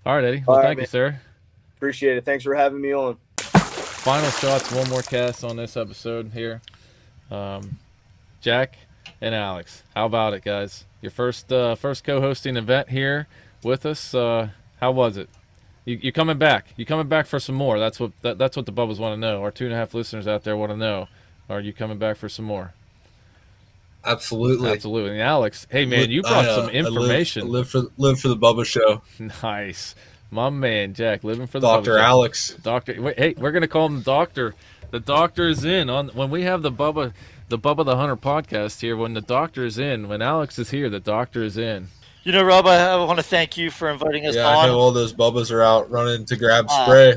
All 0.06 0.14
right, 0.14 0.24
Eddie. 0.24 0.44
Well, 0.46 0.56
All 0.56 0.62
right, 0.62 0.68
thank 0.68 0.78
you, 0.78 0.82
man. 0.82 0.88
sir. 0.88 1.20
Appreciate 1.76 2.16
it. 2.18 2.24
Thanks 2.24 2.44
for 2.44 2.54
having 2.54 2.80
me 2.80 2.92
on. 2.94 3.16
Final 4.04 4.30
shots. 4.30 4.70
One 4.70 4.88
more 4.90 5.00
cast 5.02 5.44
on 5.44 5.56
this 5.56 5.76
episode 5.78 6.32
here. 6.34 6.60
Um, 7.30 7.78
Jack 8.42 8.76
and 9.20 9.34
Alex. 9.34 9.82
How 9.96 10.04
about 10.04 10.34
it, 10.34 10.44
guys? 10.44 10.84
Your 11.00 11.10
first 11.10 11.50
uh, 11.50 11.74
first 11.74 12.04
co-hosting 12.04 12.56
event 12.58 12.90
here 12.90 13.26
with 13.62 13.86
us. 13.86 14.14
Uh, 14.14 14.50
how 14.78 14.92
was 14.92 15.16
it? 15.16 15.30
You, 15.86 15.98
you 16.02 16.12
coming 16.12 16.36
back? 16.36 16.66
You 16.76 16.84
coming 16.84 17.08
back 17.08 17.26
for 17.26 17.38
some 17.40 17.54
more? 17.54 17.78
That's 17.78 17.98
what 17.98 18.12
that, 18.20 18.36
that's 18.36 18.56
what 18.58 18.66
the 18.66 18.72
Bubbles 18.72 19.00
want 19.00 19.14
to 19.14 19.20
know. 19.20 19.40
Our 19.42 19.50
two 19.50 19.64
and 19.64 19.72
a 19.72 19.76
half 19.76 19.94
listeners 19.94 20.26
out 20.26 20.44
there 20.44 20.56
want 20.56 20.72
to 20.72 20.76
know. 20.76 21.08
Are 21.48 21.60
you 21.60 21.72
coming 21.72 21.98
back 21.98 22.16
for 22.18 22.28
some 22.28 22.44
more? 22.44 22.74
Absolutely. 24.04 24.70
Absolutely. 24.70 25.12
And 25.12 25.22
Alex, 25.22 25.66
hey 25.70 25.86
man, 25.86 26.10
you 26.10 26.20
I, 26.26 26.28
brought 26.28 26.44
uh, 26.44 26.54
some 26.56 26.64
I 26.64 26.66
live- 26.66 26.74
information. 26.86 27.42
I 27.44 27.46
live, 27.46 27.70
for 27.70 27.82
live 27.96 28.20
for 28.20 28.28
the 28.28 28.36
Bubba 28.36 28.66
Show. 28.66 29.00
Nice, 29.42 29.94
my 30.34 30.50
man 30.50 30.92
Jack, 30.94 31.24
living 31.24 31.46
for 31.46 31.60
the 31.60 31.66
Dr. 31.66 31.96
Alex. 31.96 32.54
Doctor, 32.62 33.00
wait, 33.00 33.18
hey, 33.18 33.34
we're 33.38 33.52
gonna 33.52 33.68
call 33.68 33.86
him 33.86 34.02
Doctor. 34.02 34.54
The 34.90 35.00
doctor 35.00 35.48
is 35.48 35.64
in 35.64 35.88
on 35.88 36.08
when 36.08 36.30
we 36.30 36.42
have 36.42 36.62
the 36.62 36.70
Bubba, 36.72 37.12
the 37.48 37.58
Bubba 37.58 37.84
the 37.84 37.96
Hunter 37.96 38.16
podcast 38.16 38.80
here. 38.80 38.96
When 38.96 39.14
the 39.14 39.20
doctor 39.20 39.64
is 39.64 39.78
in, 39.78 40.08
when 40.08 40.20
Alex 40.22 40.58
is 40.58 40.70
here, 40.70 40.90
the 40.90 41.00
doctor 41.00 41.42
is 41.42 41.56
in. 41.56 41.88
You 42.24 42.32
know, 42.32 42.42
Rob, 42.42 42.66
I, 42.66 42.76
I 42.92 42.96
want 43.04 43.18
to 43.18 43.22
thank 43.22 43.56
you 43.56 43.70
for 43.70 43.90
inviting 43.90 44.26
us 44.26 44.34
Yeah, 44.34 44.48
I 44.48 44.66
know 44.66 44.78
all 44.78 44.92
those 44.92 45.12
Bubbas 45.12 45.50
are 45.50 45.62
out 45.62 45.90
running 45.90 46.24
to 46.26 46.36
grab 46.36 46.66
Uh, 46.70 46.84
spray, 46.86 47.14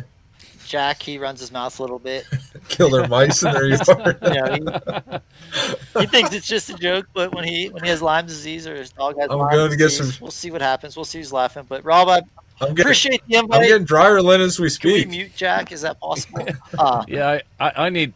Jack, 0.66 1.02
he 1.02 1.18
runs 1.18 1.40
his 1.40 1.52
mouth 1.52 1.80
a 1.80 1.82
little 1.82 1.98
bit. 2.00 2.26
kill 2.68 2.90
their 2.90 3.08
mice 3.08 3.42
in 3.42 3.54
their 3.54 3.68
yard. 3.70 4.18
Yeah, 4.22 4.56
he, 4.58 6.00
he 6.02 6.06
thinks 6.08 6.34
it's 6.34 6.46
just 6.48 6.70
a 6.70 6.74
joke, 6.76 7.08
but 7.14 7.34
when 7.34 7.46
he 7.46 7.70
when 7.70 7.84
he 7.84 7.90
has 7.90 8.02
Lyme 8.02 8.26
disease 8.28 8.68
or 8.68 8.76
his 8.76 8.92
dog 8.92 9.18
has 9.20 9.30
I'm 9.32 9.38
Lyme 9.40 9.52
going 9.54 9.72
to 9.72 9.78
get 9.78 9.90
some- 9.92 10.12
we'll 10.22 10.30
see 10.32 10.52
what 10.52 10.62
happens. 10.62 10.96
We'll 10.96 11.06
see 11.06 11.20
who's 11.20 11.32
laughing. 11.32 11.66
But 11.70 11.86
Rob, 11.86 12.10
I 12.10 12.22
I'm 12.60 12.70
getting, 12.70 12.82
appreciate 12.82 13.22
the 13.28 13.38
invite. 13.38 13.58
I'm 13.58 13.64
invite. 13.64 13.68
getting 13.70 13.86
dryer 13.86 14.22
linen 14.22 14.48
as 14.48 14.60
we 14.60 14.70
speak. 14.70 14.82
Can 14.82 14.92
we 14.94 15.00
speak. 15.02 15.10
mute 15.10 15.36
Jack? 15.36 15.72
Is 15.72 15.82
that 15.82 16.00
possible? 16.00 16.48
Uh, 16.78 17.04
Yeah, 17.08 17.40
I, 17.60 17.68
I, 17.68 17.86
I 17.86 17.90
need. 17.90 18.14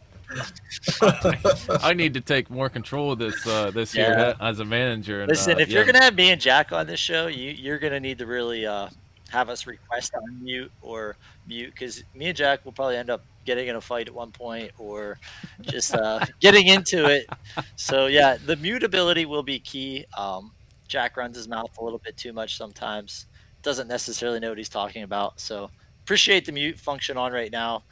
I 1.82 1.92
need 1.92 2.14
to 2.14 2.20
take 2.22 2.48
more 2.50 2.70
control 2.70 3.12
of 3.12 3.18
this 3.18 3.46
uh, 3.46 3.70
this 3.70 3.94
year 3.94 4.34
as 4.40 4.60
a 4.60 4.64
manager. 4.64 5.20
And, 5.20 5.28
listen, 5.28 5.56
uh, 5.56 5.60
if 5.60 5.68
you're 5.68 5.84
gonna 5.84 6.02
have 6.02 6.14
me 6.14 6.30
and 6.30 6.40
Jack 6.40 6.72
on 6.72 6.86
this 6.86 7.00
show, 7.00 7.26
you 7.26 7.50
you're 7.50 7.78
gonna 7.78 8.00
need 8.00 8.16
to 8.18 8.26
really 8.26 8.64
uh, 8.64 8.88
have 9.30 9.48
us 9.50 9.66
request 9.66 10.14
on 10.14 10.42
mute 10.42 10.72
or 10.80 11.16
mute 11.46 11.72
because 11.72 12.02
me 12.14 12.28
and 12.28 12.36
Jack 12.36 12.64
will 12.64 12.72
probably 12.72 12.96
end 12.96 13.10
up 13.10 13.22
getting 13.44 13.68
in 13.68 13.76
a 13.76 13.80
fight 13.80 14.08
at 14.08 14.14
one 14.14 14.30
point 14.30 14.70
or 14.78 15.18
just 15.62 15.94
uh, 15.94 16.24
getting 16.40 16.66
into 16.68 17.06
it. 17.06 17.26
So 17.76 18.06
yeah, 18.06 18.36
the 18.44 18.56
mutability 18.56 19.26
will 19.26 19.42
be 19.42 19.58
key. 19.58 20.04
Um, 20.16 20.52
Jack 20.88 21.16
runs 21.16 21.36
his 21.36 21.48
mouth 21.48 21.70
a 21.78 21.84
little 21.84 21.98
bit 21.98 22.16
too 22.16 22.32
much 22.32 22.56
sometimes. 22.56 23.26
Doesn't 23.62 23.88
necessarily 23.88 24.40
know 24.40 24.48
what 24.50 24.58
he's 24.58 24.68
talking 24.68 25.02
about. 25.02 25.40
So 25.40 25.70
appreciate 26.02 26.44
the 26.44 26.52
mute 26.52 26.78
function 26.78 27.16
on 27.16 27.32
right 27.32 27.50
now. 27.50 27.84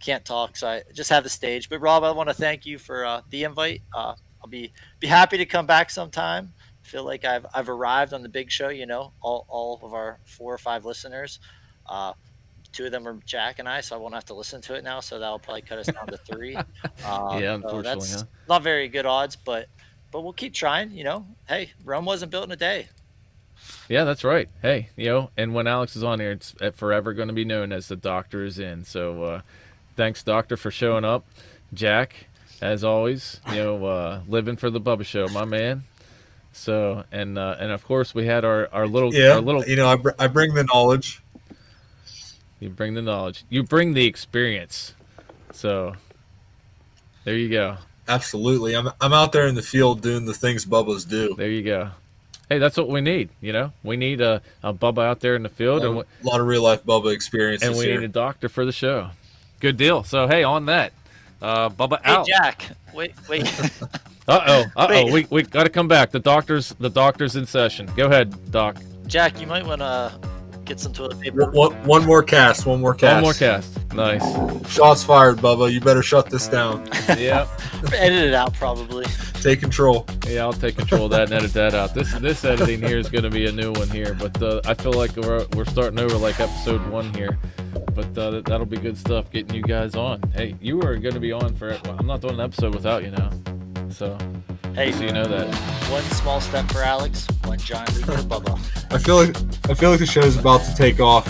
Can't 0.00 0.24
talk, 0.24 0.56
so 0.56 0.68
I 0.68 0.82
just 0.92 1.08
have 1.10 1.22
the 1.22 1.30
stage. 1.30 1.68
But 1.70 1.80
Rob, 1.80 2.02
I 2.04 2.10
want 2.10 2.28
to 2.28 2.34
thank 2.34 2.66
you 2.66 2.78
for 2.78 3.04
uh, 3.06 3.20
the 3.30 3.44
invite. 3.44 3.82
Uh, 3.94 4.14
I'll 4.42 4.50
be 4.50 4.72
be 5.00 5.06
happy 5.06 5.38
to 5.38 5.46
come 5.46 5.66
back 5.66 5.88
sometime. 5.88 6.52
Feel 6.82 7.04
like 7.04 7.24
I've 7.24 7.46
I've 7.54 7.68
arrived 7.70 8.12
on 8.12 8.22
the 8.22 8.28
big 8.28 8.50
show. 8.50 8.68
You 8.68 8.86
know, 8.86 9.12
all 9.22 9.46
all 9.48 9.80
of 9.82 9.94
our 9.94 10.20
four 10.24 10.52
or 10.52 10.58
five 10.58 10.84
listeners. 10.84 11.40
Uh, 11.86 12.12
two 12.74 12.84
of 12.86 12.92
them 12.92 13.06
are 13.06 13.18
Jack 13.24 13.60
and 13.60 13.68
I, 13.68 13.80
so 13.80 13.94
I 13.94 13.98
won't 13.98 14.14
have 14.14 14.24
to 14.26 14.34
listen 14.34 14.60
to 14.62 14.74
it 14.74 14.84
now. 14.84 15.00
So 15.00 15.18
that'll 15.18 15.38
probably 15.38 15.62
cut 15.62 15.78
us 15.78 15.86
down 15.86 16.06
to 16.08 16.16
three. 16.18 16.56
Um, 16.56 16.64
Yeah, 17.04 17.38
so 17.38 17.54
unfortunately, 17.54 17.82
that's 17.82 18.14
huh? 18.20 18.26
not 18.48 18.62
very 18.62 18.88
good 18.88 19.06
odds, 19.06 19.36
but 19.36 19.68
but 20.10 20.22
we'll 20.22 20.32
keep 20.32 20.52
trying. 20.52 20.90
You 20.90 21.04
know, 21.04 21.26
hey, 21.48 21.72
Rome 21.84 22.04
wasn't 22.04 22.30
built 22.30 22.44
in 22.44 22.52
a 22.52 22.56
day. 22.56 22.88
Yeah, 23.88 24.04
that's 24.04 24.24
right. 24.24 24.48
Hey, 24.62 24.88
you 24.96 25.06
know, 25.06 25.30
and 25.36 25.54
when 25.54 25.66
Alex 25.66 25.94
is 25.96 26.02
on 26.02 26.18
here, 26.20 26.32
it's 26.32 26.54
uh, 26.60 26.70
forever 26.70 27.12
going 27.12 27.28
to 27.28 27.34
be 27.34 27.44
known 27.44 27.70
as 27.72 27.88
the 27.88 27.96
Doctor 27.96 28.44
is 28.44 28.58
in. 28.58 28.84
So, 28.84 29.22
uh, 29.22 29.40
thanks, 29.96 30.22
Doctor, 30.22 30.56
for 30.56 30.70
showing 30.70 31.04
up. 31.04 31.24
Jack, 31.74 32.26
as 32.62 32.82
always, 32.84 33.40
you 33.50 33.56
know, 33.56 33.84
uh, 33.84 34.20
living 34.26 34.56
for 34.56 34.70
the 34.70 34.80
Bubba 34.80 35.04
Show, 35.04 35.28
my 35.28 35.44
man. 35.44 35.84
So, 36.52 37.04
and 37.10 37.36
uh, 37.36 37.56
and 37.58 37.72
of 37.72 37.84
course, 37.84 38.14
we 38.14 38.26
had 38.26 38.44
our 38.44 38.68
our 38.72 38.86
little 38.86 39.12
Yeah, 39.12 39.32
our 39.32 39.40
little. 39.40 39.64
you 39.66 39.76
know, 39.76 39.88
I, 39.88 39.96
br- 39.96 40.10
I 40.18 40.28
bring 40.28 40.54
the 40.54 40.64
knowledge. 40.64 41.20
You 42.60 42.70
bring 42.70 42.94
the 42.94 43.02
knowledge. 43.02 43.44
You 43.50 43.64
bring 43.64 43.92
the 43.94 44.06
experience. 44.06 44.94
So, 45.52 45.94
there 47.24 47.36
you 47.36 47.48
go. 47.50 47.76
Absolutely, 48.06 48.74
I'm 48.76 48.88
I'm 49.00 49.12
out 49.12 49.32
there 49.32 49.46
in 49.46 49.56
the 49.56 49.62
field 49.62 50.00
doing 50.00 50.26
the 50.26 50.32
things 50.34 50.64
Bubba's 50.64 51.04
do. 51.04 51.34
There 51.36 51.50
you 51.50 51.62
go. 51.62 51.90
Hey, 52.48 52.58
that's 52.58 52.76
what 52.76 52.88
we 52.88 53.00
need. 53.00 53.30
You 53.40 53.52
know, 53.52 53.72
we 53.82 53.96
need 53.96 54.20
a, 54.20 54.42
a 54.62 54.72
Bubba 54.74 55.04
out 55.04 55.20
there 55.20 55.34
in 55.36 55.42
the 55.42 55.48
field, 55.48 55.82
A 55.82 55.86
and 55.86 55.96
lot, 55.96 56.06
we, 56.22 56.30
lot 56.30 56.40
of 56.40 56.46
real 56.46 56.62
life 56.62 56.84
Bubba 56.84 57.12
experience. 57.14 57.62
and 57.62 57.76
we 57.76 57.84
here. 57.86 57.98
need 57.98 58.04
a 58.04 58.08
doctor 58.08 58.48
for 58.48 58.64
the 58.64 58.72
show. 58.72 59.10
Good 59.60 59.76
deal. 59.76 60.04
So, 60.04 60.28
hey, 60.28 60.42
on 60.44 60.66
that, 60.66 60.92
uh, 61.40 61.70
Bubba 61.70 62.00
out 62.04 62.04
Hey, 62.04 62.12
out. 62.12 62.26
Jack, 62.26 62.68
wait, 62.94 63.12
wait. 63.28 63.50
Uh 64.26 64.40
oh. 64.46 64.64
Uh 64.74 64.86
oh. 64.90 65.12
We 65.12 65.26
we 65.28 65.42
got 65.42 65.64
to 65.64 65.68
come 65.68 65.86
back. 65.86 66.10
The 66.10 66.18
doctor's 66.18 66.70
the 66.80 66.88
doctor's 66.88 67.36
in 67.36 67.44
session. 67.44 67.90
Go 67.94 68.06
ahead, 68.06 68.50
doc. 68.50 68.78
Jack, 69.06 69.38
you 69.38 69.46
might 69.46 69.66
want 69.66 69.80
to 69.82 70.18
get 70.64 70.80
some 70.80 70.92
toilet 70.92 71.20
paper. 71.20 71.50
One, 71.50 71.72
one, 71.74 71.84
one 71.86 72.04
more 72.06 72.22
cast. 72.22 72.66
One 72.66 72.80
more 72.80 72.94
cast. 72.94 73.14
One 73.14 73.22
more 73.22 73.32
cast. 73.34 73.92
Nice. 73.94 74.68
Shots 74.72 75.04
fired, 75.04 75.38
Bubba. 75.38 75.72
You 75.72 75.80
better 75.80 76.02
shut 76.02 76.30
this 76.30 76.48
down. 76.48 76.86
yeah. 77.18 77.46
Edit 77.92 78.28
it 78.28 78.34
out, 78.34 78.54
probably. 78.54 79.04
Take 79.40 79.60
control. 79.60 80.06
Yeah, 80.26 80.42
I'll 80.42 80.52
take 80.52 80.76
control 80.76 81.04
of 81.04 81.10
that 81.12 81.24
and 81.24 81.32
edit 81.34 81.52
that 81.52 81.74
out. 81.74 81.94
This 81.94 82.12
this 82.14 82.44
editing 82.44 82.80
here 82.80 82.98
is 82.98 83.08
going 83.10 83.24
to 83.24 83.30
be 83.30 83.46
a 83.46 83.52
new 83.52 83.72
one 83.72 83.88
here, 83.90 84.14
but 84.14 84.40
uh, 84.42 84.60
I 84.64 84.72
feel 84.74 84.94
like 84.94 85.14
we're 85.16 85.46
we're 85.54 85.66
starting 85.66 85.98
over 85.98 86.16
like 86.16 86.40
episode 86.40 86.84
one 86.88 87.12
here. 87.14 87.38
But 87.94 88.16
uh, 88.18 88.30
that- 88.30 88.44
that'll 88.46 88.66
be 88.66 88.78
good 88.78 88.96
stuff 88.96 89.30
getting 89.30 89.54
you 89.54 89.62
guys 89.62 89.94
on. 89.94 90.22
Hey, 90.34 90.56
you 90.60 90.80
are 90.80 90.96
going 90.96 91.14
to 91.14 91.20
be 91.20 91.30
on 91.32 91.54
for. 91.54 91.78
I'm 91.86 92.06
not 92.06 92.20
doing 92.22 92.34
an 92.34 92.40
episode 92.40 92.74
without 92.74 93.04
you 93.04 93.10
now. 93.12 93.30
So, 93.90 94.18
Hey, 94.74 94.90
so 94.90 95.04
you 95.04 95.12
know 95.12 95.26
that. 95.26 95.54
One 95.88 96.02
small 96.04 96.40
step 96.40 96.68
for 96.72 96.82
Alex, 96.82 97.28
one 97.44 97.58
giant 97.58 97.94
leap 97.94 98.06
for 98.06 98.12
Bubba. 98.14 98.58
I 98.92 98.98
feel 98.98 99.16
like 99.16 99.36
I 99.70 99.74
feel 99.74 99.90
like 99.90 100.00
the 100.00 100.06
show's 100.06 100.36
about 100.36 100.62
to 100.64 100.74
take 100.74 100.98
off 100.98 101.26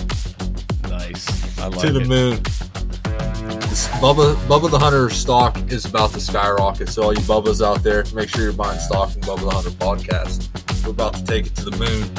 Nice. 0.88 1.59
I 1.59 1.66
like 1.66 1.80
to 1.80 1.92
the 1.92 2.01
it. 2.01 2.09
moon. 2.09 2.42
This 3.68 3.86
Bubba 4.01 4.34
Bubba 4.47 4.70
the 4.70 4.78
Hunter 4.78 5.11
stock 5.11 5.59
is 5.70 5.84
about 5.84 6.12
to 6.12 6.20
skyrocket. 6.20 6.88
So 6.88 7.03
all 7.03 7.12
you 7.12 7.20
Bubbas 7.20 7.62
out 7.64 7.82
there, 7.82 8.05
make 8.14 8.30
sure 8.30 8.45
you're 8.45 8.53
buying 8.55 8.80
stock 8.80 9.14
in 9.14 9.20
Bubba 9.20 9.40
the 9.40 9.51
Hunter 9.51 9.70
podcast. 9.70 10.49
We're 10.84 10.92
about 10.92 11.14
to 11.14 11.24
take 11.24 11.47
it 11.47 11.55
to 11.57 11.64
the 11.64 11.76
moon. 11.76 12.11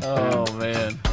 oh 0.02 1.09